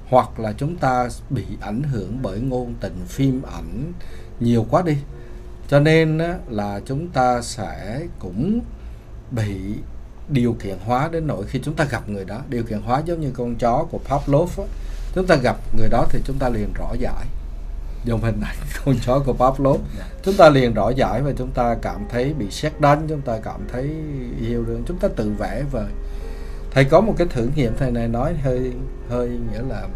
[0.08, 3.92] hoặc là chúng ta bị ảnh hưởng bởi ngôn tình phim ảnh
[4.40, 4.96] nhiều quá đi.
[5.68, 8.60] Cho nên là chúng ta sẽ cũng
[9.30, 9.58] bị
[10.28, 12.40] điều kiện hóa đến nỗi khi chúng ta gặp người đó.
[12.48, 14.66] Điều kiện hóa giống như con chó của Pavlov á,
[15.14, 17.26] chúng ta gặp người đó thì chúng ta liền rõ giải.
[18.04, 19.80] Dùng hình ảnh con chó của Pavlov.
[20.22, 23.38] Chúng ta liền rõ giải và chúng ta cảm thấy bị xét đánh chúng ta
[23.42, 23.90] cảm thấy
[24.40, 25.90] yêu đương chúng ta tự vẽ vời
[26.76, 28.72] thầy có một cái thử nghiệm thầy này nói hơi
[29.08, 29.88] hơi nghĩa là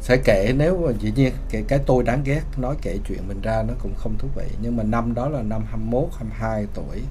[0.00, 3.40] sẽ kể, nếu mà dĩ nhiên cái cái tôi đáng ghét, nói kể chuyện mình
[3.42, 4.46] ra nó cũng không thú vị.
[4.62, 7.02] Nhưng mà năm đó là năm 21 22 tuổi,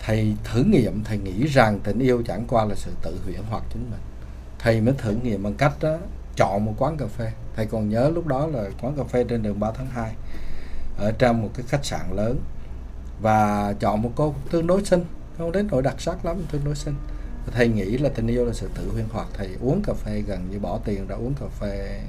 [0.00, 3.62] thầy thử nghiệm, thầy nghĩ rằng tình yêu chẳng qua là sự tự huyễn hoặc
[3.72, 4.00] chính mình.
[4.58, 5.96] Thầy mới thử nghiệm bằng cách đó,
[6.36, 7.32] chọn một quán cà phê.
[7.56, 10.12] Thầy còn nhớ lúc đó là quán cà phê trên đường 3 tháng 2
[10.98, 12.38] ở trong một cái khách sạn lớn,
[13.20, 15.04] và chọn một cô tương đối xinh
[15.38, 16.94] không đến nỗi đặc sắc lắm tương đối xinh
[17.50, 19.26] thầy nghĩ là tình yêu là sự tự huyên hoặc.
[19.34, 22.00] Thầy uống cà phê gần như bỏ tiền ra uống cà phê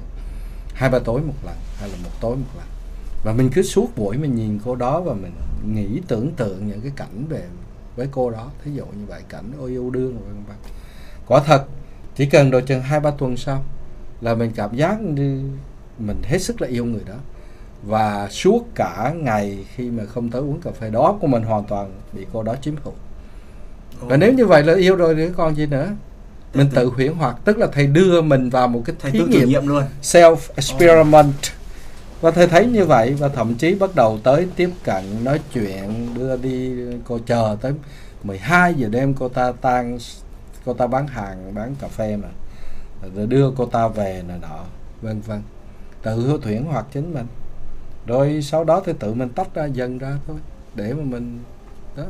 [0.74, 2.66] hai, ba tối một lần, hay là một tối một lần.
[3.24, 5.32] Và mình cứ suốt buổi mình nhìn cô đó và mình
[5.74, 7.42] nghĩ, tưởng tượng những cái cảnh về
[7.96, 8.50] với cô đó.
[8.64, 10.56] Thí dụ như vậy, cảnh ôi yêu đương vân vân.
[11.26, 11.64] Quả thật,
[12.14, 13.64] chỉ cần độ chừng hai, ba tuần sau
[14.20, 15.50] là mình cảm giác như
[15.98, 17.16] mình hết sức là yêu người đó.
[17.82, 21.64] Và suốt cả ngày khi mà không tới uống cà phê đó, của mình hoàn
[21.64, 22.94] toàn bị cô đó chiếm hữu
[24.08, 25.88] và nếu như vậy là yêu rồi thì còn gì nữa?
[26.54, 29.26] Mình tự huyễn hoặc tức là thầy đưa mình vào một cái thầy thí thử
[29.26, 29.82] nghiệm nghiệm luôn.
[30.02, 31.32] self experiment
[32.20, 36.08] và thầy thấy như vậy và thậm chí bắt đầu tới tiếp cận nói chuyện
[36.14, 36.72] đưa đi
[37.04, 37.72] cô chờ tới
[38.22, 39.98] 12 giờ đêm cô ta tan
[40.64, 42.28] cô ta bán hàng bán cà phê mà.
[43.16, 44.64] Rồi đưa cô ta về này nọ
[45.02, 45.42] vân vân.
[46.02, 47.26] Tự huyễn hoặc chính mình.
[48.06, 50.36] Rồi sau đó thì tự mình tách ra dần ra thôi
[50.74, 51.38] để mà mình
[51.96, 52.04] đó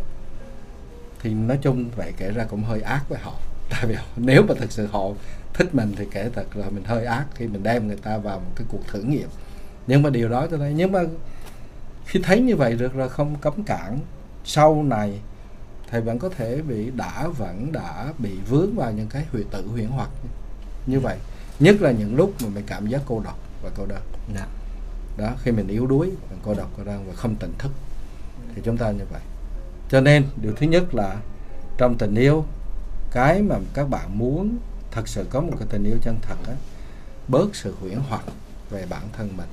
[1.24, 3.32] thì nói chung vậy kể ra cũng hơi ác với họ.
[3.70, 5.08] Tại vì nếu mà thực sự họ
[5.54, 8.38] thích mình thì kể thật là mình hơi ác khi mình đem người ta vào
[8.38, 9.28] một cái cuộc thử nghiệm.
[9.86, 11.00] Nhưng mà điều đó tôi thấy nhưng mà
[12.06, 13.98] khi thấy như vậy được là không cấm cản
[14.44, 15.20] sau này
[15.90, 19.66] thầy vẫn có thể bị đã vẫn đã bị vướng vào những cái hủy tự
[19.68, 20.10] huyễn hoặc
[20.86, 21.18] như vậy.
[21.60, 24.02] Nhất là những lúc mà mình cảm giác cô độc và cô đơn.
[24.34, 24.46] Dạ.
[25.16, 27.72] đó khi mình yếu đuối và cô độc cô đơn và không tỉnh thức.
[28.54, 29.20] Thì chúng ta như vậy
[29.88, 31.16] cho nên điều thứ nhất là
[31.78, 32.44] trong tình yêu
[33.12, 34.58] cái mà các bạn muốn
[34.90, 36.54] thật sự có một cái tình yêu chân thật á
[37.28, 38.22] bớt sự huyễn hoặc
[38.70, 39.48] về bản thân mình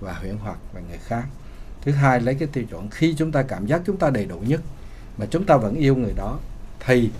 [0.00, 1.24] và huyễn hoặc về người khác.
[1.82, 4.38] Thứ hai lấy cái tiêu chuẩn khi chúng ta cảm giác chúng ta đầy đủ
[4.38, 4.60] nhất
[5.18, 6.38] mà chúng ta vẫn yêu người đó
[6.80, 7.10] thì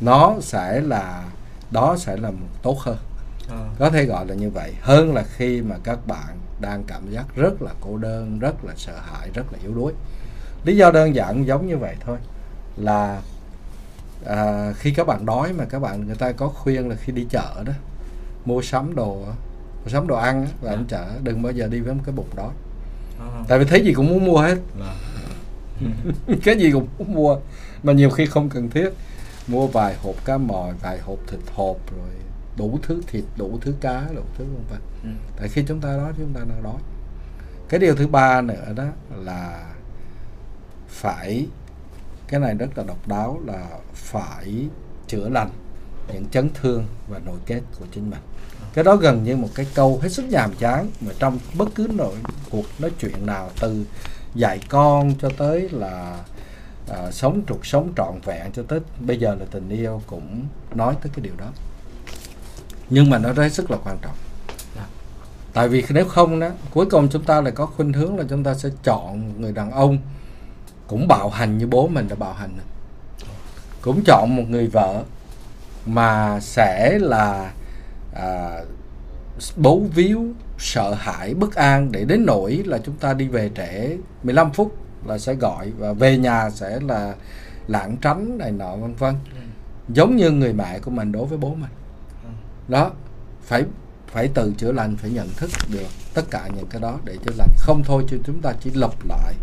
[0.00, 1.28] nó sẽ là
[1.70, 2.98] đó sẽ là một tốt hơn.
[3.48, 3.68] Ờ.
[3.78, 4.74] có thể gọi là như vậy.
[4.80, 8.72] Hơn là khi mà các bạn đang cảm giác rất là cô đơn rất là
[8.76, 9.92] sợ hãi rất là yếu đuối
[10.64, 12.18] lý do đơn giản giống như vậy thôi
[12.76, 13.20] là
[14.26, 17.26] à, khi các bạn đói mà các bạn người ta có khuyên là khi đi
[17.30, 17.72] chợ đó
[18.44, 19.16] mua sắm đồ
[19.84, 20.76] mua sắm đồ ăn và Dạ.
[20.76, 22.50] ăn chợ đừng bao giờ đi với một cái bụng đói
[23.18, 23.44] Ờ.
[23.48, 24.96] tại vì thấy gì cũng muốn mua hết Vâng.
[26.44, 27.36] cái gì cũng muốn mua
[27.82, 28.88] mà nhiều khi không cần thiết
[29.46, 32.08] mua vài hộp cá mòi vài hộp thịt hộp rồi
[32.56, 35.08] đủ thứ thịt đủ thứ cá đủ thứ vân vân Ừ.
[35.38, 36.76] tại khi chúng ta đói chúng ta đang đói
[37.68, 38.84] cái điều thứ ba nữa đó
[39.16, 39.64] là
[40.94, 41.46] phải
[42.28, 44.66] cái này rất là độc đáo là phải
[45.06, 45.50] chữa lành
[46.12, 48.20] những chấn thương và nội kết của chính mình.
[48.74, 51.88] Cái đó gần như một cái câu hết sức nhàm chán mà trong bất cứ
[51.92, 52.14] nội
[52.50, 53.84] cuộc nói chuyện nào từ
[54.34, 56.24] dạy con cho tới là
[56.88, 60.94] à, sống trục sống trọn vẹn cho tới bây giờ là tình yêu cũng nói
[61.02, 61.52] tới cái điều đó.
[62.90, 64.14] Nhưng mà nó rất sức là quan trọng.
[64.76, 64.86] Dạ.
[65.52, 68.44] tại vì nếu không đó cuối cùng chúng ta lại có khuynh hướng là chúng
[68.44, 69.98] ta sẽ chọn người đàn ông
[70.86, 72.58] cũng bạo hành như bố mình đã bạo hành.
[73.80, 75.02] Cũng chọn một người vợ
[75.86, 77.52] mà sẽ là
[78.14, 78.60] à,
[79.56, 80.26] bấu víu
[80.58, 83.96] sợ hãi bất an để đến nỗi là chúng ta đi về trễ.
[84.22, 87.14] 15 phút là sẽ gọi và về nhà sẽ là
[87.68, 89.14] lảng tránh này nọ vân vân.
[89.88, 91.70] Giống như người mẹ của mình đối với bố mình.
[92.68, 92.90] Đó
[93.42, 93.64] phải
[94.12, 97.32] phải tự chữa lành phải nhận thức được tất cả những cái đó để chữa
[97.38, 97.50] lành.
[97.56, 99.34] Không thôi chứ chúng ta chỉ lặp lại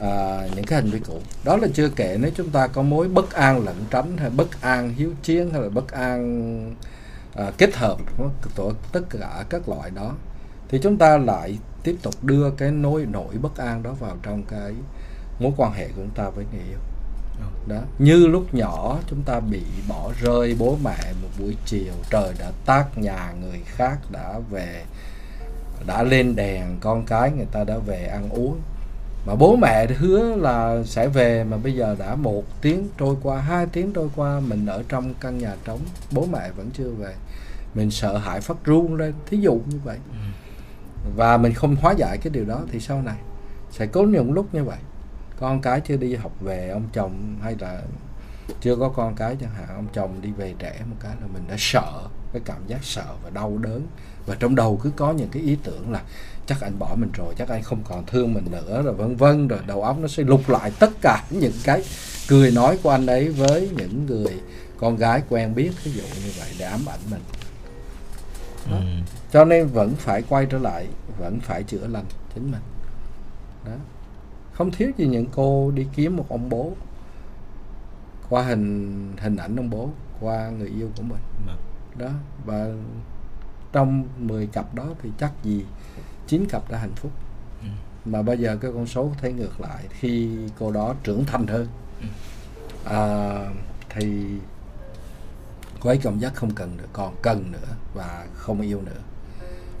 [0.00, 1.20] à, những cái hành vi cũ.
[1.44, 4.62] Đó là chưa kể nếu chúng ta có mối bất an lẩn tránh hay bất
[4.62, 6.74] an hiếu chiến hay là bất an
[7.34, 7.98] à, kết hợp
[8.56, 10.14] của tất cả các loại đó
[10.68, 14.42] thì chúng ta lại tiếp tục đưa cái nỗi nỗi bất an đó vào trong
[14.42, 14.72] cái
[15.40, 16.78] mối quan hệ của chúng ta với người yêu.
[17.68, 22.34] Đó như lúc nhỏ chúng ta bị bỏ rơi bố mẹ một buổi chiều trời
[22.38, 24.84] đã tắt nhà người khác đã về
[25.86, 28.60] đã lên đèn con cái người ta đã về ăn uống
[29.26, 33.40] mà bố mẹ hứa là sẽ về mà bây giờ đã một tiếng trôi qua
[33.40, 35.80] hai tiếng trôi qua mình ở trong căn nhà trống.
[36.10, 37.14] Bố mẹ vẫn chưa về.
[37.74, 39.98] Mình sợ hãi phát run lên thí dụ như vậy.
[41.16, 43.16] Và mình không hóa giải cái điều đó thì sau này
[43.70, 44.78] sẽ có những lúc như vậy.
[45.40, 47.82] Con cái chưa đi học về ông chồng hay là
[48.60, 51.42] chưa có con cái chẳng hạn ông chồng đi về trễ một cái là mình
[51.48, 53.86] đã sợ cái cảm giác sợ và đau đớn.
[54.26, 56.02] Và trong đầu cứ có những cái ý tưởng là
[56.46, 59.48] chắc anh bỏ mình rồi chắc anh không còn thương mình nữa rồi vân vân
[59.48, 61.82] rồi đầu óc nó sẽ lục lại tất cả những cái
[62.28, 64.40] cười nói của anh ấy với những người
[64.78, 67.20] con gái quen biết ví dụ như vậy để ám ảnh mình.
[68.70, 68.76] Đó.
[68.76, 68.82] Ừ.
[69.32, 70.86] cho nên vẫn phải quay trở lại
[71.18, 72.04] vẫn phải chữa lành
[72.34, 72.60] chính mình.
[73.66, 73.72] Đó.
[74.52, 76.72] Không thiếu gì những cô đi kiếm một ông bố
[78.30, 79.90] qua hình hình ảnh ông bố
[80.20, 81.56] qua người yêu của mình vâng.
[81.98, 82.10] đó
[82.44, 82.66] và
[83.72, 85.64] trong 10 cặp đó thì chắc gì
[86.26, 87.12] chín cặp đã hạnh phúc
[87.62, 87.68] ừ.
[88.04, 90.28] mà bây giờ cái con số thấy ngược lại khi
[90.58, 91.66] cô đó trưởng thành hơn
[92.00, 92.06] ừ.
[92.84, 93.00] à,
[93.88, 94.24] thì
[95.80, 99.00] cô ấy cảm giác không cần nữa còn cần nữa và không yêu nữa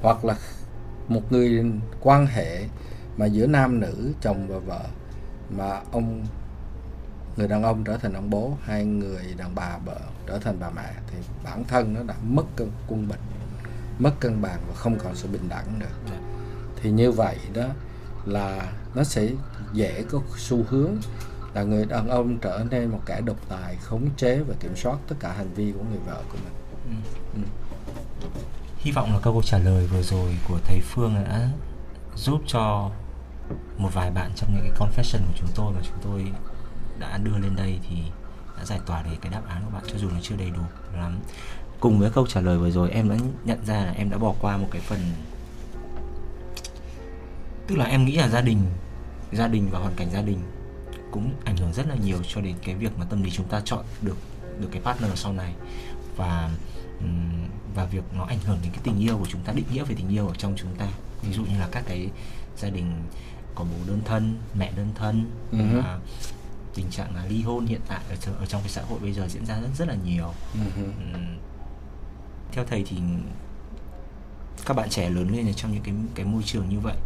[0.02, 0.36] hoặc là
[1.08, 1.64] một người
[2.00, 2.64] quan hệ
[3.16, 4.84] mà giữa nam nữ chồng và vợ
[5.50, 6.26] mà ông
[7.40, 10.70] người đàn ông trở thành ông bố hai người đàn bà vợ trở thành bà
[10.70, 13.20] mẹ thì bản thân nó đã mất cân quân bình
[13.98, 16.16] mất cân bằng và không còn sự bình đẳng nữa dạ.
[16.82, 17.64] thì như vậy đó
[18.24, 19.28] là nó sẽ
[19.72, 20.96] dễ có xu hướng
[21.54, 24.98] là người đàn ông trở nên một kẻ độc tài khống chế và kiểm soát
[25.08, 26.54] tất cả hành vi của người vợ của mình
[26.84, 27.40] ừ.
[28.22, 28.28] Ừ.
[28.78, 31.48] hy vọng là câu trả lời vừa rồi của thầy Phương đã
[32.16, 32.90] giúp cho
[33.78, 36.32] một vài bạn trong những cái confession của chúng tôi mà chúng tôi
[37.00, 37.96] đã đưa lên đây thì
[38.58, 40.62] đã giải tỏa được cái đáp án của bạn cho dù nó chưa đầy đủ
[40.96, 41.18] lắm.
[41.80, 44.34] Cùng với câu trả lời vừa rồi em đã nhận ra là em đã bỏ
[44.40, 44.98] qua một cái phần
[47.66, 48.58] tức là em nghĩ là gia đình
[49.32, 50.38] gia đình và hoàn cảnh gia đình
[51.10, 53.60] cũng ảnh hưởng rất là nhiều cho đến cái việc mà tâm lý chúng ta
[53.64, 54.16] chọn được
[54.60, 55.54] được cái partner sau này.
[56.16, 56.50] Và
[57.74, 59.94] và việc nó ảnh hưởng đến cái tình yêu của chúng ta định nghĩa về
[59.94, 60.86] tình yêu ở trong chúng ta.
[61.22, 62.08] Ví dụ như là các cái
[62.56, 62.92] gia đình
[63.54, 65.98] có bố đơn thân mẹ đơn thân uh-huh.
[66.74, 69.28] Tình trạng là ly hôn hiện tại ở, ở trong cái xã hội bây giờ
[69.28, 70.32] diễn ra rất rất là nhiều.
[70.54, 71.36] Uh-huh.
[72.52, 72.96] theo thầy thì
[74.66, 76.96] các bạn trẻ lớn lên ở trong những cái cái môi trường như vậy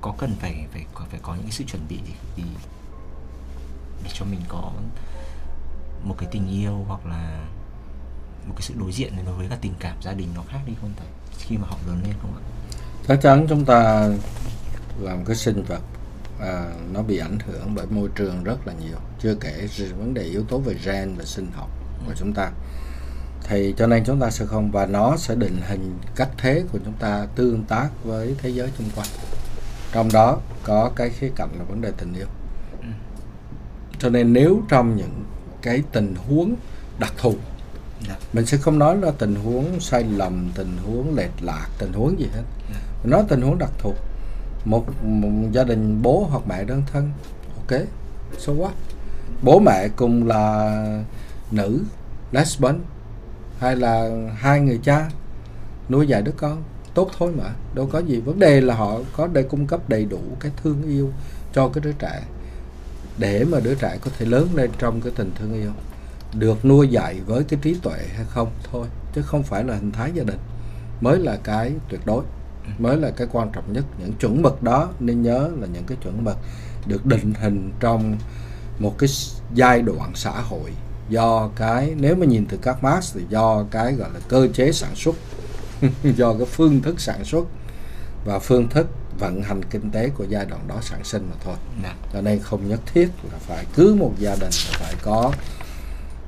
[0.00, 2.44] có cần phải phải phải có những cái sự chuẩn bị gì để,
[4.04, 4.72] để cho mình có
[6.04, 7.44] một cái tình yêu hoặc là
[8.46, 10.72] một cái sự đối diện đối với các tình cảm gia đình nó khác đi
[10.80, 11.08] không thầy?
[11.38, 12.42] Khi mà họ lớn lên không ạ?
[13.08, 14.08] Chắc chắn chúng ta
[14.98, 15.80] làm cái sinh vật
[16.40, 18.98] à, nó bị ảnh hưởng bởi môi trường rất là nhiều.
[19.20, 21.70] Chưa kể vấn đề yếu tố về gen và sinh học
[22.06, 22.50] của chúng ta.
[23.48, 26.78] Thì cho nên chúng ta sẽ không và nó sẽ định hình cách thế của
[26.84, 29.08] chúng ta tương tác với thế giới xung quanh.
[29.92, 32.26] Trong đó có cái khía cạnh là vấn đề tình yêu.
[32.80, 32.86] Ừ.
[33.98, 35.24] cho nên nếu trong những
[35.62, 36.54] cái tình huống
[36.98, 37.34] đặc thù
[38.08, 38.16] dạ.
[38.32, 42.20] mình sẽ không nói là tình huống sai lầm tình huống lệch lạc tình huống
[42.20, 42.42] gì hết.
[42.72, 42.80] Dạ.
[43.02, 43.94] mình nói tình huống đặc thù
[44.64, 47.10] một, một gia đình bố hoặc mẹ đơn thân.
[47.56, 47.80] Ok
[48.38, 48.70] so what?
[49.42, 51.04] Bố mẹ cùng là
[51.50, 51.80] nữ
[52.32, 52.80] lesbian
[53.58, 55.10] hay là hai người cha
[55.88, 56.62] nuôi dạy đứa con.
[56.94, 58.20] Tốt thôi mà đâu có gì.
[58.20, 61.12] Vấn đề là họ có để cung cấp đầy đủ cái thương yêu
[61.52, 62.22] cho cái đứa trẻ
[63.18, 65.70] để mà đứa trẻ có thể lớn lên trong cái tình thương yêu.
[66.34, 68.50] Được nuôi dạy với cái trí tuệ hay không?
[68.72, 70.38] Thôi chứ không phải là hình thái gia đình.
[71.00, 72.24] Mới là cái tuyệt đối
[72.78, 73.84] mới là cái quan trọng nhất.
[73.98, 76.36] Những chuẩn mực đó nên nhớ là những cái chuẩn mực
[76.86, 78.16] được định hình trong
[78.78, 79.08] một cái
[79.54, 80.70] giai đoạn xã hội.
[81.08, 84.72] Do cái nếu mà nhìn từ các Marx thì do cái gọi là cơ chế
[84.72, 85.14] sản xuất
[86.16, 87.44] do cái phương thức sản xuất
[88.24, 88.86] và phương thức
[89.18, 91.56] vận hành kinh tế của giai đoạn đó sản sinh mà thôi.
[91.82, 91.94] Dạ.
[92.12, 95.32] cho nên không nhất thiết là phải cứ một gia đình là phải có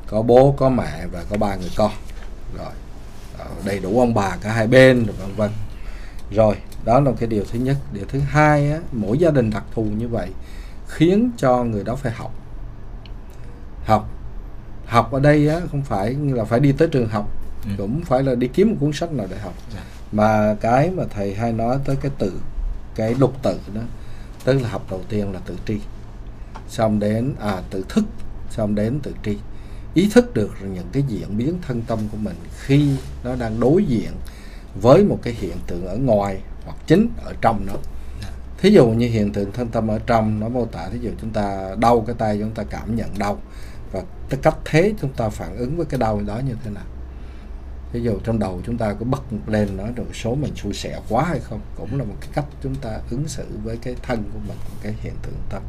[0.07, 1.93] có bố có mẹ và có ba người con.
[2.59, 2.73] Rồi
[3.39, 5.51] ờ, đầy đủ ông bà cả hai bên rồi vân vân
[6.31, 7.77] rồi đó là cái điều thứ nhất.
[7.93, 10.29] Điều thứ hai á, mỗi gia đình đặc thù như vậy
[10.89, 12.33] khiến cho người đó phải học.
[13.85, 14.09] Học.
[14.87, 17.31] Học ở đây á, không phải là phải đi tới trường học
[17.65, 17.71] ừ.
[17.79, 19.55] cũng phải là đi kiếm một cuốn sách nào để học.
[19.75, 19.81] Dạ.
[20.13, 22.33] mà cái mà thầy hay nói tới cái tự
[22.95, 23.81] cái lục tự đó
[24.45, 25.79] tức là học đầu tiên là tự tri.
[26.69, 28.05] Xong đến à tự thức
[28.51, 29.39] xong đến tự tri.
[29.95, 32.91] Ý thức được những cái diễn biến thân tâm của mình khi
[33.25, 34.11] nó đang đối diện
[34.83, 37.73] với một cái hiện tượng ở ngoài hoặc chính ở trong nó.
[38.59, 41.31] Thí dụ như hiện tượng thân tâm ở trong nó mô tả, thí dụ chúng
[41.31, 43.39] ta đau cái tay, chúng ta cảm nhận đau
[43.93, 46.85] và cái cách thế chúng ta phản ứng với cái đau đó như thế nào.
[47.93, 51.01] Ví dụ trong đầu chúng ta có bật lên nói rồi số mình xui xẻo
[51.09, 54.23] quá hay không, cũng là một cái cách chúng ta ứng xử với cái thân
[54.33, 55.63] của mình cái hiện tượng tâm.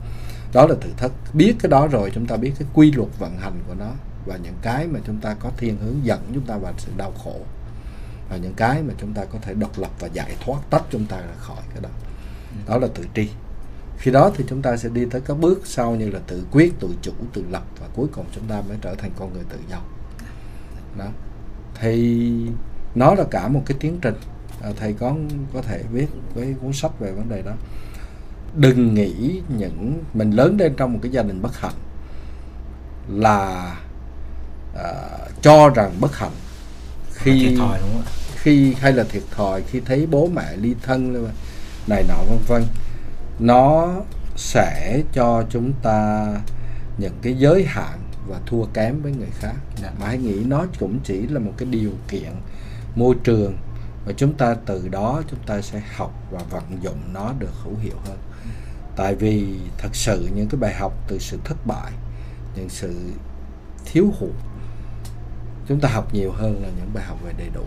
[0.54, 1.12] Đó là thử thách.
[1.34, 3.92] Biết cái đó rồi, chúng ta biết cái quy luật vận hành của nó
[4.26, 7.12] và những cái mà chúng ta có thiên hướng dẫn chúng ta vào sự đau
[7.24, 7.36] khổ
[8.30, 11.06] và những cái mà chúng ta có thể độc lập và giải thoát tách chúng
[11.06, 11.90] ta ra khỏi cái đó.
[12.68, 13.30] Đó là tự tri.
[13.98, 16.74] Khi đó thì chúng ta sẽ đi tới các bước sau như là tự quyết
[16.80, 19.58] tự chủ tự lập và cuối cùng chúng ta mới trở thành con người tự
[19.70, 19.78] do.
[20.98, 21.08] Đó.
[21.80, 22.32] Thì
[22.96, 24.16] nó là cả một cái tiến trình.
[24.62, 25.16] À, thầy có
[25.54, 27.52] có thể viết cái cuốn sách về vấn đề đó.
[28.56, 31.74] Đừng nghĩ những mình lớn lên trong một cái gia đình bất hạnh
[33.10, 33.76] là
[34.78, 34.94] à,
[35.42, 36.32] cho rằng bất hạnh
[37.18, 38.04] khi thiệt thòi đúng không
[38.48, 41.28] khi hay là thiệt thòi khi thấy bố mẹ ly thân
[41.88, 42.64] này nọ vân vân.
[43.40, 43.96] Nó
[44.36, 46.28] sẽ cho chúng ta
[46.98, 49.56] những cái giới hạn và thua kém với người khác.
[49.82, 49.92] Dạ.
[50.00, 52.32] mà hãy nghĩ nó cũng chỉ là một cái điều kiện
[52.96, 53.58] môi trường
[54.06, 57.76] và chúng ta từ đó chúng ta sẽ học và vận dụng nó được hữu
[57.82, 58.18] hiệu hơn.
[58.96, 61.92] Tại vì thật sự những cái bài học từ sự thất bại
[62.56, 62.96] những sự
[63.86, 64.32] thiếu hụt
[65.70, 67.64] chúng ta học nhiều hơn là những bài học về đầy đủ.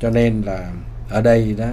[0.00, 0.72] Cho nên là
[1.10, 1.66] ở đây đó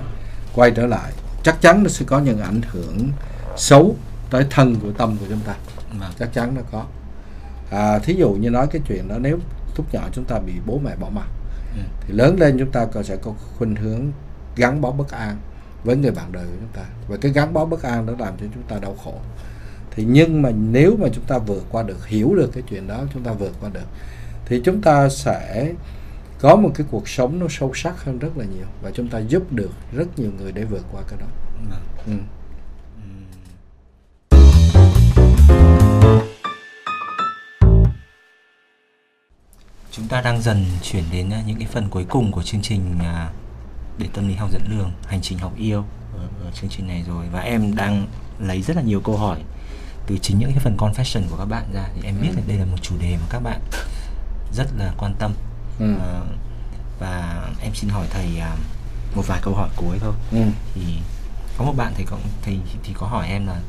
[0.56, 1.12] quay trở lại
[1.44, 3.10] chắc chắn nó sẽ có những ảnh hưởng
[3.58, 3.96] xấu
[4.30, 5.56] tới thân của tâm của chúng ta.
[6.00, 6.12] Vâng.
[6.20, 6.86] chắc chắn nó có.
[7.72, 9.40] À, thí dụ như nói cái chuyện đó nếu
[9.78, 11.28] lúc nhỏ chúng ta bị bố mẹ bỏ mặc
[11.76, 11.82] Ừ.
[12.02, 14.12] thì lớn lên chúng ta còn sẽ có khuynh hướng
[14.56, 15.38] gắn bó bất an
[15.84, 16.82] với người bạn đời của chúng ta.
[17.08, 19.14] Và cái gắn bó bất an đó làm cho chúng ta đau khổ.
[19.92, 23.04] Thì nhưng mà nếu mà chúng ta vượt qua được hiểu được cái chuyện đó
[23.14, 23.86] chúng ta vượt qua được
[24.46, 25.74] thì chúng ta sẽ
[26.40, 29.20] có một cái cuộc sống nó sâu sắc hơn rất là nhiều và chúng ta
[29.20, 31.26] giúp được rất nhiều người để vượt qua cái đó
[31.70, 31.82] Vâng.
[32.08, 32.14] ừ.
[39.92, 42.96] Chúng ta đang dần chuyển đến à, những cái phần cuối cùng của chương trình
[43.00, 43.30] à,
[43.98, 45.84] để tâm lý học dẫn đường hành trình học yêu
[46.18, 48.08] ở, ở chương trình này rồi và em đang
[48.40, 49.40] lấy rất là nhiều câu hỏi
[50.08, 52.36] từ chính những cái phần confession của các bạn ra thì em biết Ừ.
[52.36, 53.60] là đây là một chủ đề mà các bạn
[54.56, 55.34] rất là quan tâm
[55.80, 55.96] Ừ.
[56.00, 56.22] Ờ,
[57.00, 58.56] và em xin hỏi thầy à,
[59.16, 60.44] một vài câu hỏi cuối thôi Ừ.
[60.76, 60.82] thì
[61.58, 63.60] có một bạn thầy có thầy thì có hỏi em là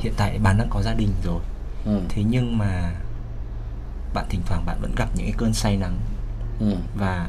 [0.00, 1.40] hiện tại bạn đã có gia đình rồi
[1.84, 2.00] Ừ.
[2.08, 2.92] thế nhưng mà
[4.14, 5.98] bạn thỉnh thoảng bạn vẫn gặp những cái cơn say nắng
[6.60, 6.76] Ừ.
[6.96, 7.28] và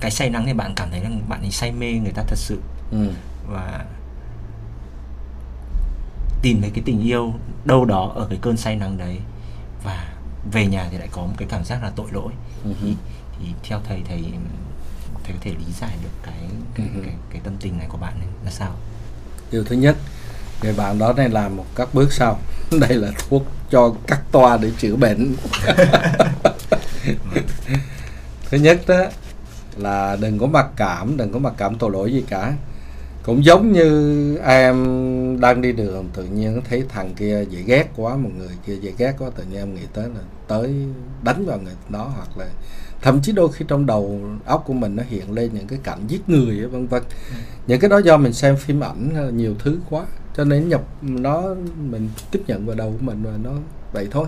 [0.00, 2.36] cái say nắng thì bạn cảm thấy là bạn ấy say mê người ta thật
[2.38, 2.60] sự
[2.90, 3.10] Ừ.
[3.48, 3.84] và
[6.42, 7.32] tìm thấy cái tình yêu
[7.64, 9.18] đâu đó ở cái cơn say nắng đấy
[9.84, 10.11] và
[10.52, 12.32] về nhà thì lại có một cái cảm giác là tội lỗi.
[12.64, 12.70] Ừ.
[12.82, 12.96] thì,
[13.38, 14.24] thì theo thầy thầy
[15.24, 16.34] thầy có thể lý giải được cái
[16.74, 17.00] cái, Ừ.
[17.04, 18.74] cái, cái tâm tình này của bạn này là sao?
[19.50, 19.96] Điều thứ nhất
[20.62, 22.38] người bạn đó nên làm một các bước sau.
[22.80, 25.34] Đây là thuốc cho cắt toa để chữa bệnh.
[28.50, 29.04] Thứ nhất đó
[29.76, 32.52] là đừng có mặc cảm đừng có mặc cảm tội lỗi gì cả
[33.22, 34.76] cũng giống như em
[35.40, 38.92] đang đi đường tự nhiên thấy thằng kia dễ ghét quá một người kia dễ
[38.98, 40.74] ghét quá tự nhiên em nghĩ tới là tới
[41.22, 42.46] đánh vào người đó hoặc là
[43.02, 45.98] thậm chí đôi khi trong đầu óc của mình nó hiện lên những cái cảnh
[46.08, 47.02] giết người vân vân.
[47.66, 50.04] Những cái đó do mình xem phim ảnh hay là nhiều thứ quá
[50.36, 51.54] cho nên nhập nó
[51.90, 53.52] mình tiếp nhận vào đầu của mình và nó
[53.92, 54.26] vậy thôi.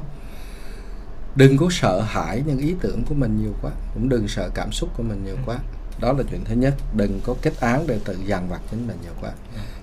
[1.36, 4.72] Đừng có sợ hãi những ý tưởng của mình nhiều quá cũng đừng sợ cảm
[4.72, 5.58] xúc của mình nhiều quá
[6.00, 6.74] đó là chuyện thứ nhất.
[6.96, 9.30] Đừng có kết án để tự dằn vặt chính mình nhiều quá.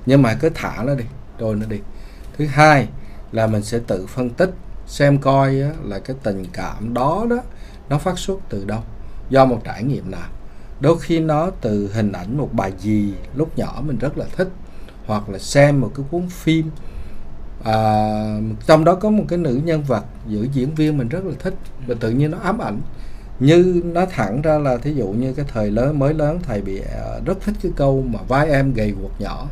[0.05, 1.05] Nhưng mà cứ thả nó đi
[1.39, 1.79] rồi nó đi.
[2.37, 2.87] Thứ hai
[3.31, 4.51] là mình sẽ tự phân tích
[4.87, 7.37] xem coi á, là cái tình cảm đó đó
[7.89, 8.83] nó phát xuất từ đâu
[9.29, 10.29] do một trải nghiệm nào.
[10.79, 14.49] Đôi khi nó từ hình ảnh một bài gì lúc nhỏ mình rất là thích
[15.05, 16.71] hoặc là xem một cái cuốn phim.
[17.63, 21.33] À, trong đó có một cái nữ nhân vật giữa diễn viên mình rất là
[21.39, 21.53] thích
[21.87, 22.81] và tự nhiên nó ám ảnh
[23.41, 26.79] như nó thẳng ra là thí dụ như cái thời lớn mới lớn thầy bị
[26.79, 29.47] à, rất thích cái câu mà vai em gầy guộc nhỏ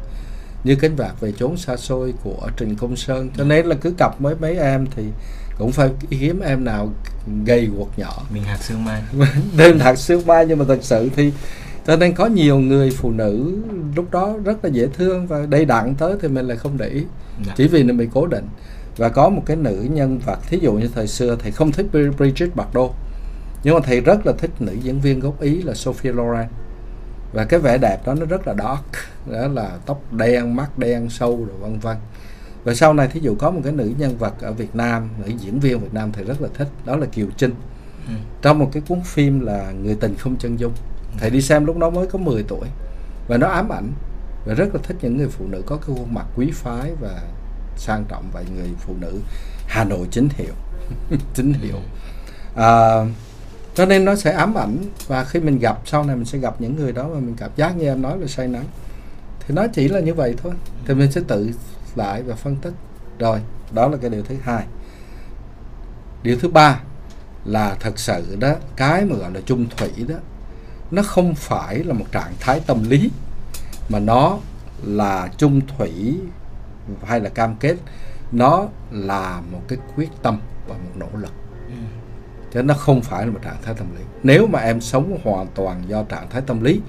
[0.64, 3.30] như cánh vạc về chốn xa xôi của Trình Công Sơn.
[3.38, 5.04] Cho nên là cứ cặp với mấy em thì
[5.58, 6.90] cũng phải hiếm em nào
[7.46, 8.24] gầy guộc nhỏ.
[8.34, 9.02] Mình hạt sương mai.
[9.58, 11.34] Đơn hạt sương mai nhưng mà thật sự thì
[11.88, 13.58] cho nên có nhiều người phụ nữ
[13.96, 16.88] lúc đó rất là dễ thương và đầy đặn tới thì mình lại không để
[16.88, 17.04] ý.
[17.48, 17.54] Dạ.
[17.58, 18.46] chỉ vì bị cố định.
[18.98, 21.86] Và có một cái nữ nhân vật thí dụ như thời xưa thầy không thích
[21.92, 22.92] Bri- Bridget Bardot
[23.64, 26.48] nhưng mà thầy rất là thích nữ diễn viên gốc Ý là Sophia Loren.
[27.34, 28.86] Và cái vẻ đẹp đó nó rất là dark
[29.32, 31.98] đó là tóc đen mắt đen sâu rồi vân vân.
[32.64, 35.32] Và sau này thí dụ có một cái nữ nhân vật ở Việt Nam nữ
[35.40, 37.54] diễn viên Việt Nam thầy rất là thích đó là Kiều Trinh.
[38.08, 38.14] Ừ.
[38.42, 40.74] trong một cái cuốn phim là Người tình không chân dung.
[41.18, 42.68] Thầy đi xem lúc đó mới có 10 tuổi.
[43.28, 43.92] Và nó ám ảnh.
[44.46, 47.22] Và rất là thích những người phụ nữ có cái khuôn mặt quý phái và
[47.78, 49.20] sang trọng và người phụ nữ.
[49.68, 50.54] Hà Nội chính hiệu.
[51.34, 51.78] Chính hiệu.
[52.56, 53.06] À,
[53.80, 54.78] cho nên nó sẽ ám ảnh
[55.08, 57.50] và khi mình gặp, sau này mình sẽ gặp những người đó mà mình cảm
[57.56, 58.66] giác như em nói là say nắng.
[59.40, 60.54] Thì nó chỉ là như vậy thôi.
[60.86, 61.52] Thì mình sẽ tự
[61.96, 62.74] lại và phân tích.
[63.20, 63.40] Rồi,
[63.72, 64.66] đó là cái điều thứ hai.
[66.24, 66.80] Điều thứ ba
[67.46, 70.16] là thật sự đó, cái mà gọi là chung thủy đó,
[70.92, 73.12] nó không phải là một trạng thái tâm lý,
[73.90, 74.38] mà nó
[74.84, 76.20] là chung thủy
[77.04, 77.76] hay là cam kết.
[78.32, 81.32] Nó là một cái quyết tâm và một nỗ lực
[82.54, 84.04] chứ nó không phải là một trạng thái tâm lý.
[84.24, 86.82] Nếu mà em sống hoàn toàn do trạng thái tâm lý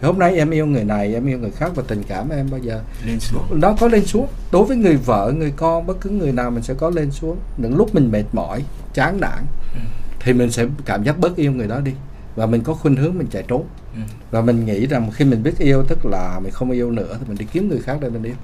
[0.00, 2.50] thì hôm nay em yêu người này em yêu người khác và tình cảm em
[2.50, 2.80] bao giờ?
[3.06, 3.42] Lên xuống.
[3.60, 4.26] Nó có lên xuống.
[4.52, 7.36] Đối với người vợ người con bất cứ người nào mình sẽ có lên xuống.
[7.56, 8.64] Những lúc mình mệt mỏi
[8.94, 9.38] chán nản
[9.74, 9.80] Ừ.
[10.20, 11.92] thì mình sẽ cảm giác bớt yêu người đó đi.
[12.36, 13.64] Và mình có khuynh hướng mình chạy trốn.
[13.94, 14.00] Ừ.
[14.30, 17.24] và mình nghĩ rằng khi mình biết yêu tức là mình không yêu nữa thì
[17.28, 18.34] mình đi kiếm người khác để mình yêu.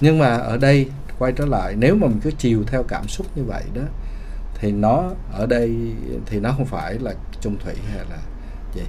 [0.00, 0.86] Nhưng mà ở đây
[1.18, 3.82] quay trở lại nếu mà mình cứ chiều theo cảm xúc như vậy đó
[4.64, 5.76] thì nó ở đây
[6.26, 8.18] thì nó không phải là chung thủy hay là
[8.74, 8.82] gì.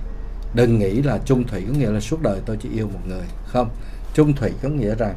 [0.54, 3.26] Đừng nghĩ là chung thủy có nghĩa là suốt đời tôi chỉ yêu một người.
[3.46, 3.70] Không.
[4.14, 5.16] Chung thủy có nghĩa rằng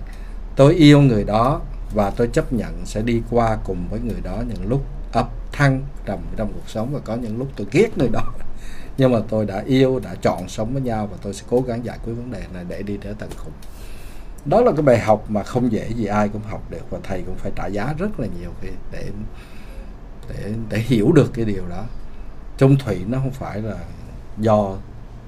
[0.57, 1.61] tôi yêu người đó
[1.95, 5.83] và tôi chấp nhận sẽ đi qua cùng với người đó những lúc ấp thăng
[6.07, 8.33] trầm trong cuộc sống và có những lúc tôi ghét người đó.
[8.99, 11.85] Nhưng mà tôi đã yêu, đã chọn sống với nhau và tôi sẽ cố gắng
[11.85, 13.53] giải quyết vấn đề này để đi tới tận cùng.
[14.45, 17.23] Đó là cái bài học mà không dễ gì ai cũng học được và thầy
[17.27, 18.51] cũng phải trả giá rất là nhiều
[18.93, 19.03] để
[20.29, 21.85] để, để hiểu được cái điều đó.
[22.59, 23.77] Chung thủy nó không phải là
[24.39, 24.77] do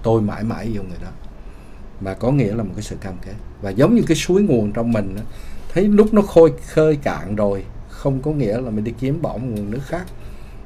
[0.02, 1.08] tôi mãi mãi yêu người đó
[2.00, 3.34] mà có nghĩa là một cái sự cam kết.
[3.62, 5.22] Và giống như cái suối nguồn trong mình đó,
[5.72, 9.32] thấy lúc nó khôi khơi cạn rồi không có nghĩa là mình đi kiếm bỏ
[9.32, 10.06] một nguồn nước khác.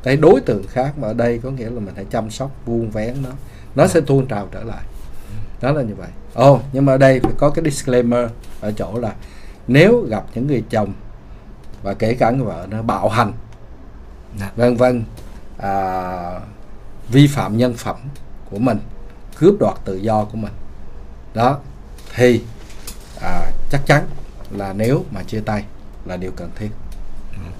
[0.02, 2.90] Cái đối tượng khác mà ở đây có nghĩa là mình phải chăm sóc vuông
[2.90, 3.30] vén nó
[3.74, 4.82] nó sẽ tuôn trào trở lại.
[5.60, 6.08] Đó là như vậy.
[6.34, 8.30] Ồ nhưng mà ở đây phải có cái disclaimer
[8.60, 9.14] ở chỗ là
[9.68, 10.92] nếu gặp những người chồng
[11.82, 13.32] và kể cả người vợ nó bạo hành
[14.40, 14.50] Dạ.
[14.56, 15.04] vân vân.
[15.58, 16.40] À,
[17.08, 17.96] vi phạm nhân phẩm
[18.50, 18.78] của mình
[19.38, 20.52] cướp đoạt tự do của mình.
[21.34, 21.58] Đó
[22.14, 22.42] thì
[23.22, 24.06] à, chắc chắn
[24.50, 25.64] là nếu mà chia tay
[26.04, 26.70] là điều cần thiết.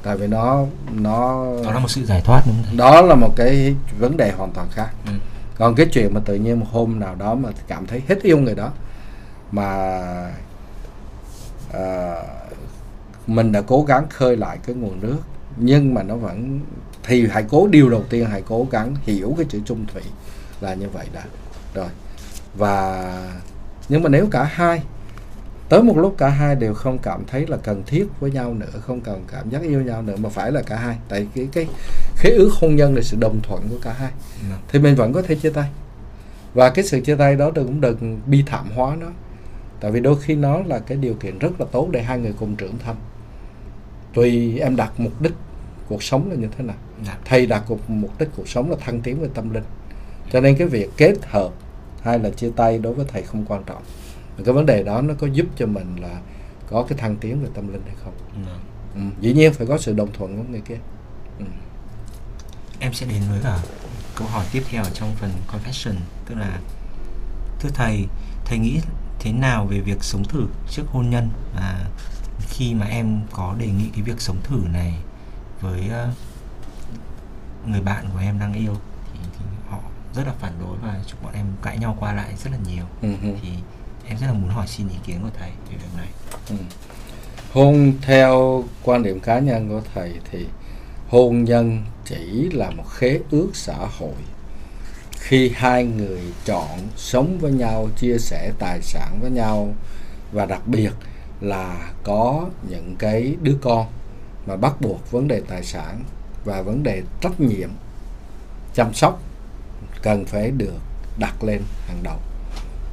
[0.03, 2.77] Tại vì nó nó đó là một sự giải thoát đúng không?
[2.77, 4.91] Đó là một cái vấn đề hoàn toàn khác.
[5.07, 5.13] Ừ.
[5.59, 8.39] còn cái chuyện mà tự nhiên một hôm nào đó mà cảm thấy hết yêu
[8.39, 8.73] người đó
[9.53, 10.01] mà
[11.73, 12.15] à,
[13.27, 15.19] mình đã cố gắng khơi lại cái nguồn nước
[15.57, 16.61] nhưng mà nó vẫn
[17.03, 20.03] thì hãy cố điều đầu tiên hãy cố gắng hiểu cái chữ chung thủy
[20.61, 21.25] là như vậy đã.
[21.75, 21.89] Rồi.
[22.57, 23.13] Và
[23.89, 24.83] nhưng mà nếu cả hai
[25.69, 28.81] tới một lúc cả hai đều không cảm thấy là cần thiết với nhau nữa
[28.81, 30.99] không cần cảm giác yêu nhau nữa mà phải là cả hai.
[31.09, 31.69] Tại cái cái
[32.17, 34.11] khế ước hôn nhân là sự đồng thuận của cả hai.
[34.51, 34.57] Dạ.
[34.69, 35.71] thì mình vẫn có thể chia tay.
[36.55, 39.07] Và cái sự chia tay đó đừng cũng đừng bi thảm hóa nó.
[39.81, 42.35] Tại vì đôi khi nó là cái điều kiện rất là tốt để hai người
[42.39, 42.97] cùng trưởng thành
[44.15, 45.33] tùy em đặt mục đích
[45.89, 46.77] cuộc sống là như thế nào
[47.07, 47.19] Dạ.
[47.25, 49.63] thầy đặt cuộc mục đích cuộc sống là thăng tiến về tâm linh
[50.33, 51.51] cho nên cái việc kết hợp
[52.03, 53.83] hay là chia tay đối với thầy không quan trọng
[54.45, 56.21] cái vấn đề đó nó có giúp cho mình là
[56.71, 58.13] có cái thăng tiến về tâm linh hay không
[58.47, 58.53] Dạ.
[58.95, 59.01] ừ.
[59.21, 60.79] dĩ nhiên phải có sự đồng thuận của người kia
[61.39, 61.45] ừ.
[62.81, 63.59] em sẽ đến với cả
[64.17, 65.95] câu hỏi tiếp theo trong phần confession
[66.29, 66.61] tức là
[67.61, 68.05] thưa thầy
[68.45, 68.81] thầy nghĩ
[69.21, 71.85] thế nào về việc sống thử trước hôn nhân và
[72.57, 74.95] khi mà em có đề nghị cái việc sống thử này
[75.61, 76.09] với ờ,
[77.67, 78.75] người bạn của em đang yêu
[79.13, 79.79] thì, thì họ
[80.15, 82.85] rất là phản đối và chúng bọn em cãi nhau qua lại rất là nhiều
[83.03, 83.09] ừ.
[83.43, 83.49] thì
[84.09, 86.09] em rất là muốn hỏi xin ý kiến của thầy về việc này
[86.51, 86.57] Ừ.
[87.53, 90.47] hôn theo quan điểm cá nhân của thầy thì
[91.09, 94.15] hôn nhân chỉ là một khế ước xã hội
[95.19, 99.75] khi hai người chọn sống với nhau chia sẻ tài sản với nhau
[100.33, 100.91] và đặc biệt
[101.45, 103.87] là có những cái đứa con
[104.47, 106.01] mà bắt buộc vấn đề tài sản
[106.45, 107.71] và vấn đề trách nhiệm
[108.75, 109.23] chăm sóc
[110.03, 110.75] cần phải được
[111.19, 112.17] đặt lên hàng đầu.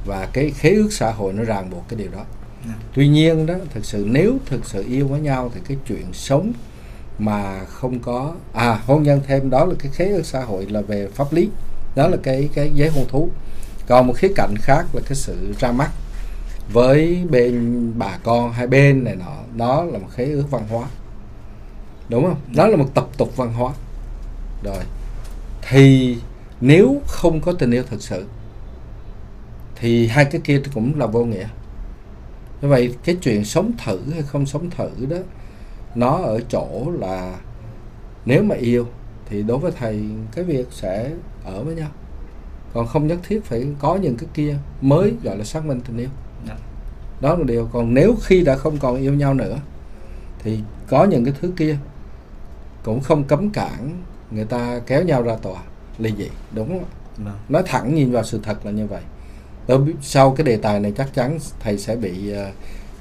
[0.06, 2.24] Và cái khế ước xã hội nó ràng buộc cái điều đó.
[2.94, 6.52] Tuy nhiên đó thực sự nếu thực sự yêu với nhau thì cái chuyện sống
[7.18, 10.80] mà không có à hôn nhân thêm đó là cái khế ước xã hội là
[10.80, 11.48] về pháp lý.
[11.94, 13.28] Đó là cái cái giấy hôn thú.
[13.86, 15.90] Còn một khía cạnh khác là cái sự ra mắt
[16.72, 20.88] với bên bà con hai bên này nọ, đó là một khế ước văn hóa.
[22.08, 22.40] Đúng không?
[22.54, 23.72] Đó là một tập tục văn hóa.
[24.64, 24.84] Rồi,
[25.68, 26.16] thì
[26.60, 28.26] nếu không có tình yêu thật sự,
[29.76, 31.48] thì hai cái kia cũng là vô nghĩa.
[32.62, 35.16] Như vậy, cái chuyện sống thử hay không sống thử đó,
[35.94, 37.40] nó ở chỗ là
[38.24, 38.86] nếu mà yêu,
[39.28, 40.02] thì đối với thầy,
[40.34, 41.10] cái việc sẽ
[41.44, 41.88] ở với nhau.
[42.74, 45.96] Còn không nhất thiết phải có những cái kia mới gọi là xác minh tình
[45.96, 46.08] yêu
[47.20, 49.56] đó là điều còn nếu khi đã không còn yêu nhau nữa
[50.44, 50.58] thì
[50.88, 51.76] có những cái thứ kia
[52.82, 55.60] cũng không cấm cản người ta kéo nhau ra tòa
[55.98, 56.90] ly dị đúng không ạ?
[57.18, 59.02] vâng nói thẳng nhìn vào sự thật là như vậy
[59.66, 62.50] Tôi biết sau cái đề tài này chắc chắn thầy sẽ bị ờ,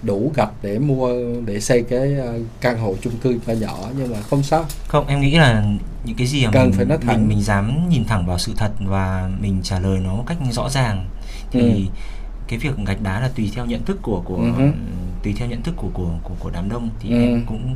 [0.04, 1.10] đủ gạch để mua
[1.46, 5.08] để xây cái ờ, căn hộ chung cư nhỏ nhỏ nhưng mà không sao Không,
[5.08, 5.64] em nghĩ là
[6.06, 7.18] những cái gì mà Cần mình, phải nói thẳng.
[7.20, 10.38] mình mình dám nhìn thẳng vào sự thật và mình trả lời nó một cách
[10.52, 11.06] rõ ràng
[11.52, 11.92] thì Ừ.
[12.52, 14.72] cái việc gạch đá là tùy theo nhận thức của của hứ.
[15.24, 17.16] tùy theo nhận thức của của của, của đám đông thì Ừ.
[17.22, 17.76] em cũng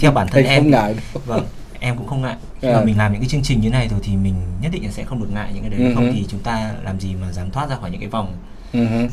[0.00, 1.22] theo bản thân em không ngại đâu.
[1.26, 1.44] vâng
[1.80, 2.74] em cũng không ngại khi À.
[2.78, 4.90] mà mình làm những cái chương trình như này rồi thì mình nhất định là
[4.90, 7.32] sẽ không được ngại những cái đấy Ừ không thì chúng ta làm gì mà
[7.32, 8.32] dám thoát ra khỏi những cái vòng
[8.72, 9.08] ừm,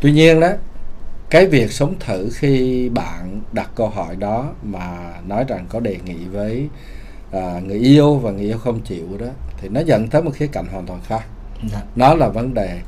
[0.00, 0.48] Tuy nhiên đó,
[1.30, 5.96] cái việc sống thử khi bạn đặt câu hỏi đó mà nói rằng có đề
[6.04, 6.68] nghị với
[7.32, 9.26] à, người yêu và người yêu không chịu đó
[9.60, 11.22] thì nó dẫn tới một khía cạnh hoàn toàn khác.
[11.72, 12.80] dạ, Nó là vấn đề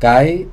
[0.00, 0.44] cái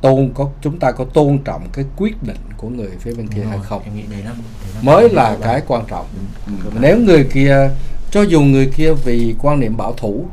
[0.00, 3.42] tôn có chúng ta có tôn trọng cái quyết định của người phía bên kia
[3.42, 5.62] hay không em nghĩ đấy là, đấy là mới cái là cái bản.
[5.66, 6.06] quan trọng.
[6.46, 6.52] Ừ.
[6.80, 7.70] Nếu người kia
[8.10, 10.24] cho dù người kia vì quan niệm bảo thủ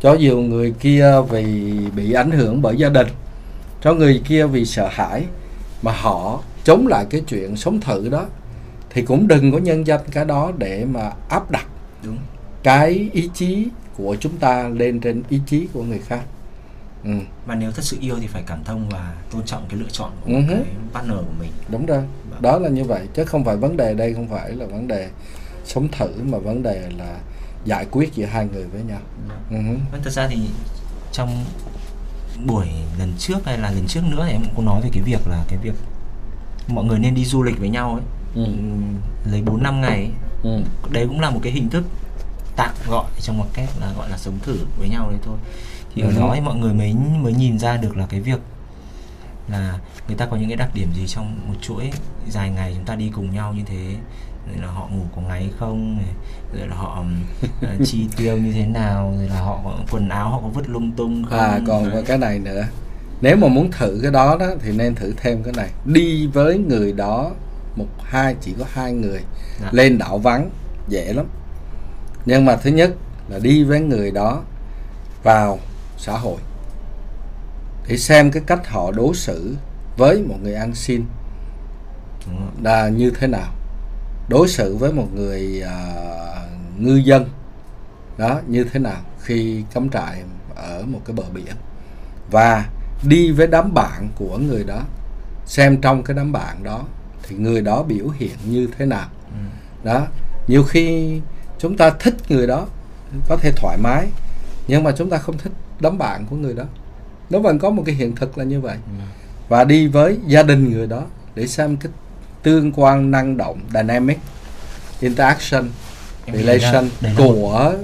[0.00, 3.06] cho dù người kia vì bị ảnh hưởng bởi gia đình
[3.82, 5.24] cho người kia vì sợ hãi
[5.82, 8.26] mà họ chống lại cái chuyện sống thử đó
[8.90, 11.66] thì cũng đừng có nhân danh cái đó để mà áp đặt
[12.04, 12.16] đúng
[12.62, 13.66] cái ý chí
[13.96, 16.20] của chúng ta lên trên ý chí của người khác
[17.04, 17.10] ừ,
[17.46, 20.10] và nếu thật sự yêu thì phải cảm thông và tôn trọng cái lựa chọn
[20.24, 20.62] của Ừ cái
[20.94, 22.42] partner của mình đúng rồi Vâng.
[22.42, 25.08] đó là như vậy chứ không phải vấn đề đây không phải là vấn đề
[25.64, 27.16] sống thử mà vấn đề là
[27.64, 29.00] giải quyết giữa hai người với nhau
[29.50, 29.74] ừ, hứ.
[29.92, 30.38] Vâng, thật ra thì
[31.12, 31.44] trong
[32.46, 32.66] buổi
[32.98, 35.28] lần trước hay là lần trước nữa thì em cũng có nói về cái việc
[35.28, 35.74] là cái việc
[36.68, 38.02] mọi người nên đi du lịch với nhau ấy
[38.34, 38.44] Ừ.
[38.44, 38.94] Ừm,
[39.30, 40.10] lấy 4 năm ngày ấy.
[40.42, 40.60] Ừ.
[40.90, 41.84] đấy cũng là một cái hình thức
[42.56, 45.36] tạm gọi trong một cách là gọi là sống thử với nhau đấy thôi
[46.02, 46.14] ở Ừ.
[46.18, 48.40] đó thì mọi người mới mới nhìn ra được là cái việc
[49.48, 51.90] là người ta có những cái đặc điểm gì trong một chuỗi
[52.28, 53.96] dài ngày chúng ta đi cùng nhau như thế.
[54.48, 55.98] Rồi là họ ngủ có ngáy không
[56.58, 57.04] rồi là họ
[57.62, 59.60] ờ, chi tiêu như thế nào rồi là họ
[59.90, 61.38] quần áo họ có vứt lung tung không?
[61.38, 62.64] À còn cái này nữa.
[63.20, 65.68] Nếu mà muốn thử cái đó đó thì nên thử thêm cái này.
[65.84, 67.30] Đi với người đó
[67.76, 69.20] một hai chỉ có hai người.
[69.62, 69.68] Dạ.
[69.72, 70.50] lên đảo vắng
[70.88, 71.26] dễ lắm.
[72.26, 72.90] Nhưng mà thứ nhất
[73.28, 74.42] là đi với người đó
[75.22, 75.58] vào
[76.04, 76.40] xã hội
[77.88, 79.56] để xem cái cách họ đối xử
[79.96, 81.04] với một người ăn xin
[82.62, 83.52] là như thế nào.
[84.28, 85.76] Đối xử với một người à,
[86.78, 87.28] ngư dân
[88.18, 90.22] đó như thế nào khi cắm trại
[90.56, 91.54] ở một cái bờ biển.
[92.30, 92.68] Và
[93.08, 94.82] đi với đám bạn của người đó
[95.46, 96.84] xem trong cái đám bạn đó
[97.22, 99.08] thì người đó biểu hiện như thế nào.
[99.26, 99.36] Ừ.
[99.84, 100.06] đó
[100.48, 101.20] nhiều khi
[101.58, 102.66] chúng ta thích người đó
[103.28, 104.08] có thể thoải mái
[104.68, 106.64] nhưng mà chúng ta không thích đám bạn của người đó
[107.30, 108.92] nó vẫn có một cái hiện thực là như vậy Ừ.
[109.48, 111.02] và đi với gia đình người đó
[111.34, 111.92] để xem cái
[112.42, 114.18] tương quan năng động dynamic
[115.00, 115.68] interaction
[116.26, 117.74] Em relation một- của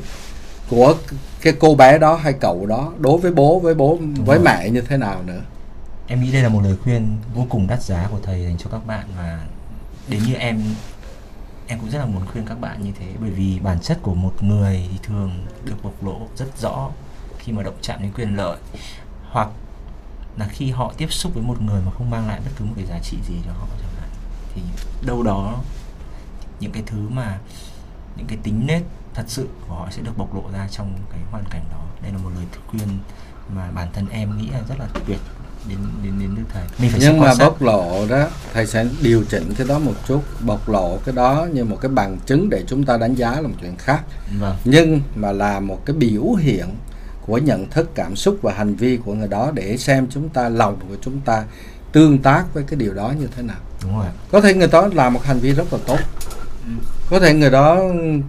[0.71, 0.95] của
[1.43, 4.45] cái cô bé đó hay cậu đó đối với bố với bố với rồi.
[4.45, 5.41] mẹ như thế nào nữa
[6.07, 8.71] Em nghĩ đây là một lời khuyên vô cùng đắt giá của thầy dành cho
[8.73, 9.41] các bạn và
[10.09, 10.63] đến như em
[11.67, 14.15] em cũng rất là muốn khuyên các bạn như thế bởi vì bản chất của
[14.15, 15.31] một người thì thường
[15.65, 16.91] được bộc lộ rất rõ
[17.51, 18.59] khi mà động chạm đến quyền lợi
[19.31, 19.49] hoặc
[20.37, 22.73] là khi họ tiếp xúc với một người mà không mang lại bất cứ một
[22.77, 24.09] cái giá trị gì cho họ chẳng hạn
[24.55, 24.63] thì
[25.07, 25.59] đâu đó
[26.61, 27.39] những cái thứ mà
[28.17, 28.83] những cái tính nết
[29.15, 31.83] thật sự của họ sẽ được bộc lộ ra trong cái hoàn cảnh đó.
[32.03, 32.89] Đây là một lời khuyên
[33.55, 35.19] mà bản thân em nghĩ là rất là tuyệt
[35.69, 37.45] đến đến đến đức thầy mình phải nhưng mà sát.
[37.45, 41.49] bộc lộ đó thầy sẽ điều chỉnh cái đó một chút bộc lộ cái đó
[41.53, 44.03] như một cái bằng chứng để chúng ta đánh giá là một chuyện khác.
[44.39, 44.57] Vâng.
[44.65, 46.67] Nhưng mà là một cái biểu hiện
[47.27, 50.49] của nhận thức cảm xúc và hành vi của người đó để xem chúng ta
[50.49, 51.45] lòng của chúng ta
[51.93, 53.57] tương tác với cái điều đó như thế nào.
[53.83, 54.07] Đúng rồi.
[54.31, 55.99] Có thể người đó làm một hành vi rất là tốt.
[57.11, 57.81] Có thể người đó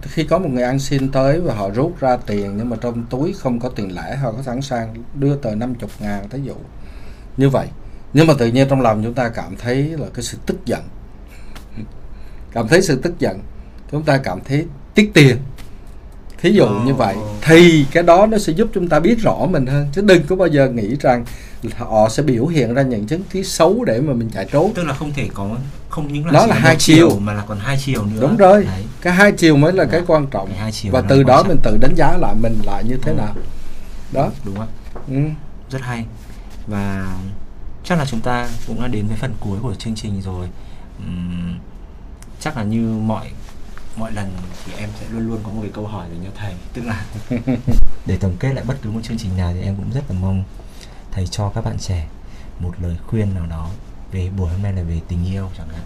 [0.02, 3.04] khi có một người ăn xin tới và họ rút ra tiền nhưng mà trong
[3.10, 6.54] túi không có tiền lẻ họ có sẵn sàng đưa tờ 50 ngàn thí dụ
[7.36, 7.66] như vậy
[8.12, 10.82] nhưng mà tự nhiên trong lòng chúng ta cảm thấy là cái sự tức giận.
[12.52, 13.40] Cảm thấy sự tức giận
[13.90, 15.36] chúng ta cảm thấy tiếc tiền
[16.42, 19.66] thí dụ như vậy thì cái đó nó sẽ giúp chúng ta biết rõ mình
[19.66, 21.24] hơn chứ đừng có bao giờ nghĩ rằng
[21.78, 24.84] họ sẽ biểu hiện ra những chứng khí xấu để mà mình chạy trốn tức
[24.84, 25.56] là không thể có
[25.88, 27.18] không những là chỉ là hai chiều.
[27.18, 28.84] mà là còn hai chiều nữa đúng rồi Đấy.
[29.00, 29.90] cái hai chiều mới là Dạ.
[29.92, 31.48] cái quan trọng Cái hai chiều và từ đó trọng.
[31.48, 33.16] mình tự đánh giá lại mình lại như thế Ừ.
[33.16, 33.34] nào
[34.12, 34.66] đó đúng ạ
[35.08, 35.14] ừ.
[35.70, 36.04] rất hay
[36.66, 37.14] và
[37.84, 40.46] chắc là chúng ta cũng đã đến với phần cuối của chương trình rồi
[40.98, 41.54] Ừm,
[42.40, 43.26] chắc là như mọi
[43.96, 44.30] mọi lần
[44.64, 46.54] thì em sẽ luôn luôn có một cái câu hỏi dành cho thầy.
[46.72, 47.06] Tức là
[48.06, 50.16] để tổng kết lại bất cứ một chương trình nào thì em cũng rất là
[50.20, 50.44] mong
[51.12, 52.08] thầy cho các bạn trẻ
[52.58, 53.70] một lời khuyên nào đó
[54.12, 55.84] về buổi hôm nay là về tình yêu chẳng hạn.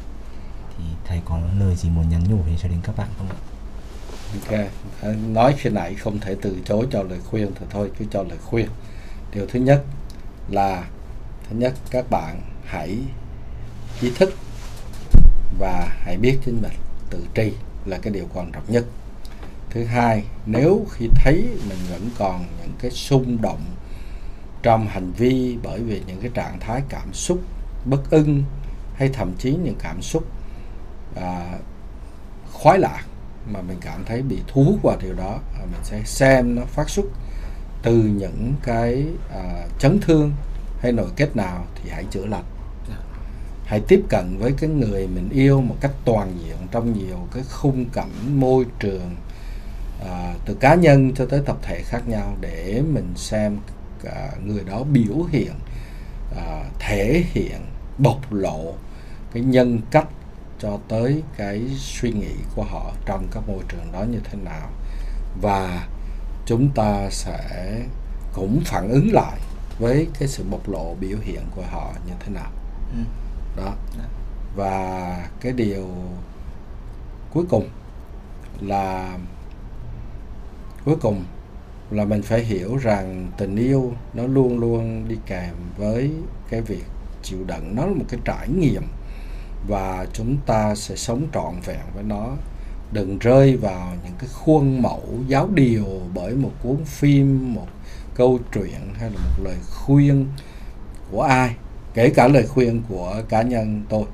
[0.78, 3.37] Thì thầy có lời gì muốn nhắn nhủ về cho đến các bạn không ạ?
[4.33, 4.70] Ok
[5.28, 8.39] nói khi nãy không thể từ chối cho lời khuyên thì thôi cứ cho lời
[8.45, 8.69] khuyên.
[9.35, 9.85] Điều thứ nhất
[10.49, 10.85] là
[11.49, 12.99] thứ nhất các bạn hãy
[14.01, 14.35] ý thức
[15.59, 16.73] và hãy biết chính mình
[17.11, 17.53] tự tri
[17.87, 18.85] là cái điều quan trọng nhất.
[19.71, 23.61] Thứ hai nếu khi thấy mình vẫn còn những cái xung động
[24.63, 27.41] trong hành vi bởi vì những cái trạng thái cảm xúc
[27.85, 28.43] bất ưng
[28.95, 30.25] hay thậm chí những cảm xúc
[31.17, 31.59] à,
[32.53, 33.05] khoái lạc
[33.51, 36.63] mà mình cảm thấy bị thu hút vào điều đó à, mình sẽ xem nó
[36.63, 37.07] phát xuất
[37.83, 40.33] từ những cái à, chấn thương
[40.81, 42.45] hay nội kết nào thì hãy chữa lành
[43.67, 47.43] hãy tiếp cận với cái người mình yêu một cách toàn diện trong nhiều cái
[47.51, 49.17] khung cảnh môi trường
[50.05, 53.57] à, từ cá nhân cho tới tập thể khác nhau để mình xem
[54.05, 55.53] à, người đó biểu hiện
[56.37, 57.61] à, thể hiện
[57.99, 58.75] bộc lộ
[59.33, 60.09] cái nhân cách
[60.59, 64.71] cho tới cái suy nghĩ của họ trong các môi trường đó như thế nào
[65.43, 65.89] và
[66.47, 67.81] chúng ta sẽ
[68.35, 69.39] cũng phản ứng lại
[69.79, 72.51] với cái sự bộc lộ biểu hiện của họ như thế nào
[72.93, 73.26] ừ
[73.57, 73.74] đó.
[74.57, 75.89] Và cái điều
[77.33, 77.69] cuối cùng
[78.61, 79.19] là,
[80.85, 81.24] cuối cùng
[81.91, 86.12] là mình phải hiểu rằng tình yêu nó luôn luôn đi kèm với
[86.51, 86.85] cái việc
[87.23, 87.74] chịu đựng.
[87.74, 88.83] Nó là một cái trải nghiệm
[89.69, 92.28] và chúng ta sẽ sống trọn vẹn với nó.
[92.93, 97.66] Đừng rơi vào những cái khuôn mẫu giáo điều bởi một cuốn phim, một
[98.15, 100.27] câu chuyện hay là một lời khuyên
[101.11, 101.57] của ai
[101.97, 104.05] kể cả lời khuyên của cá nhân tôi.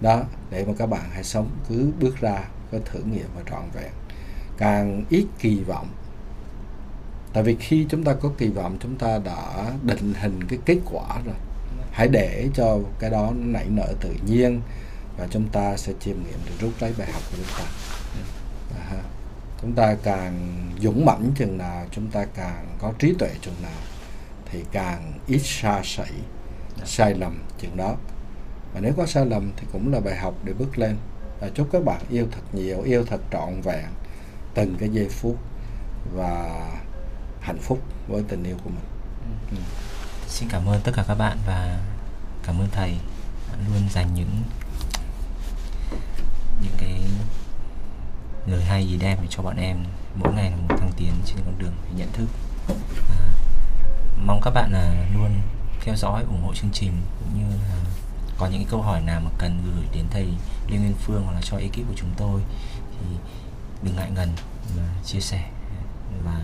[0.00, 3.62] Đó để mà các bạn hãy sống cứ bước ra có thử nghiệm và trọn
[3.74, 3.92] vẹn.
[4.58, 5.88] Càng ít kỳ vọng
[7.32, 10.78] tại vì khi chúng ta có kỳ vọng chúng ta đã định hình cái kết
[10.92, 11.34] quả rồi.
[11.92, 14.60] Hãy để cho cái đó nó nảy nở tự nhiên
[15.18, 17.64] và chúng ta sẽ chiêm nghiệm được rút lấy bài học của chúng ta.
[18.90, 19.02] À,
[19.62, 20.34] chúng ta càng
[20.80, 23.80] dũng mãnh chừng nào chúng ta càng có trí tuệ chừng nào
[24.50, 26.12] thì càng ít xa sẩy
[26.84, 27.96] sai lầm chuyện đó.
[28.74, 30.96] Và nếu có sai lầm thì cũng là bài học để bước lên.
[31.40, 33.84] Và chúc các bạn yêu thật nhiều yêu thật trọn vẹn
[34.54, 35.38] từng cái giây phút
[36.14, 36.60] và
[37.40, 37.78] hạnh phúc
[38.08, 38.84] với tình yêu của mình.
[39.50, 39.56] Ừ.
[40.26, 41.80] xin cảm ơn tất cả các bạn và
[42.46, 42.96] cảm ơn thầy
[43.68, 44.42] luôn dành những
[46.62, 47.00] những cái
[48.46, 49.76] lời hay gì đem cho bọn em
[50.14, 52.26] mỗi ngày là một thăng tiến trên con đường nhận thức.
[53.08, 53.22] À,
[54.24, 55.30] mong các bạn là luôn
[55.84, 57.76] theo dõi, ủng hộ chương trình, cũng như là
[58.38, 60.26] có những câu hỏi nào mà cần gửi đến thầy
[60.68, 62.40] Lê Nguyên Phương hoặc là cho ekip của chúng tôi,
[62.90, 63.16] thì
[63.82, 64.32] đừng ngại ngần
[64.76, 65.50] mà chia sẻ.
[66.24, 66.40] Và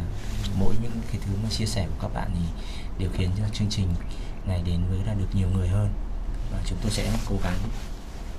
[0.59, 2.65] mỗi những cái thứ mà chia sẻ của các bạn thì
[2.99, 3.89] đều khiến cho chương trình
[4.47, 5.89] này đến với là được nhiều người hơn.
[6.53, 7.59] Và chúng tôi sẽ cố gắng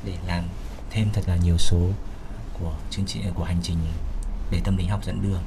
[0.05, 0.43] để làm
[0.89, 1.79] thêm thật là nhiều số
[2.59, 3.77] của chương trình, của hành trình
[4.51, 5.43] để tâm lý học dẫn đường.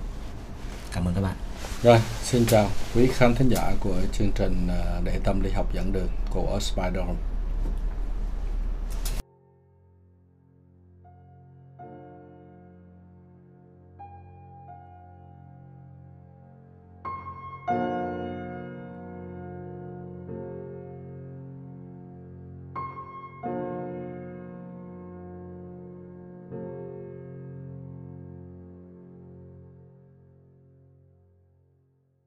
[0.92, 1.36] Cảm ơn các bạn
[1.82, 5.74] rồi, xin chào quý khán thính giả của chương trình ờ, để tâm lý học
[5.74, 7.04] dẫn đường của Spider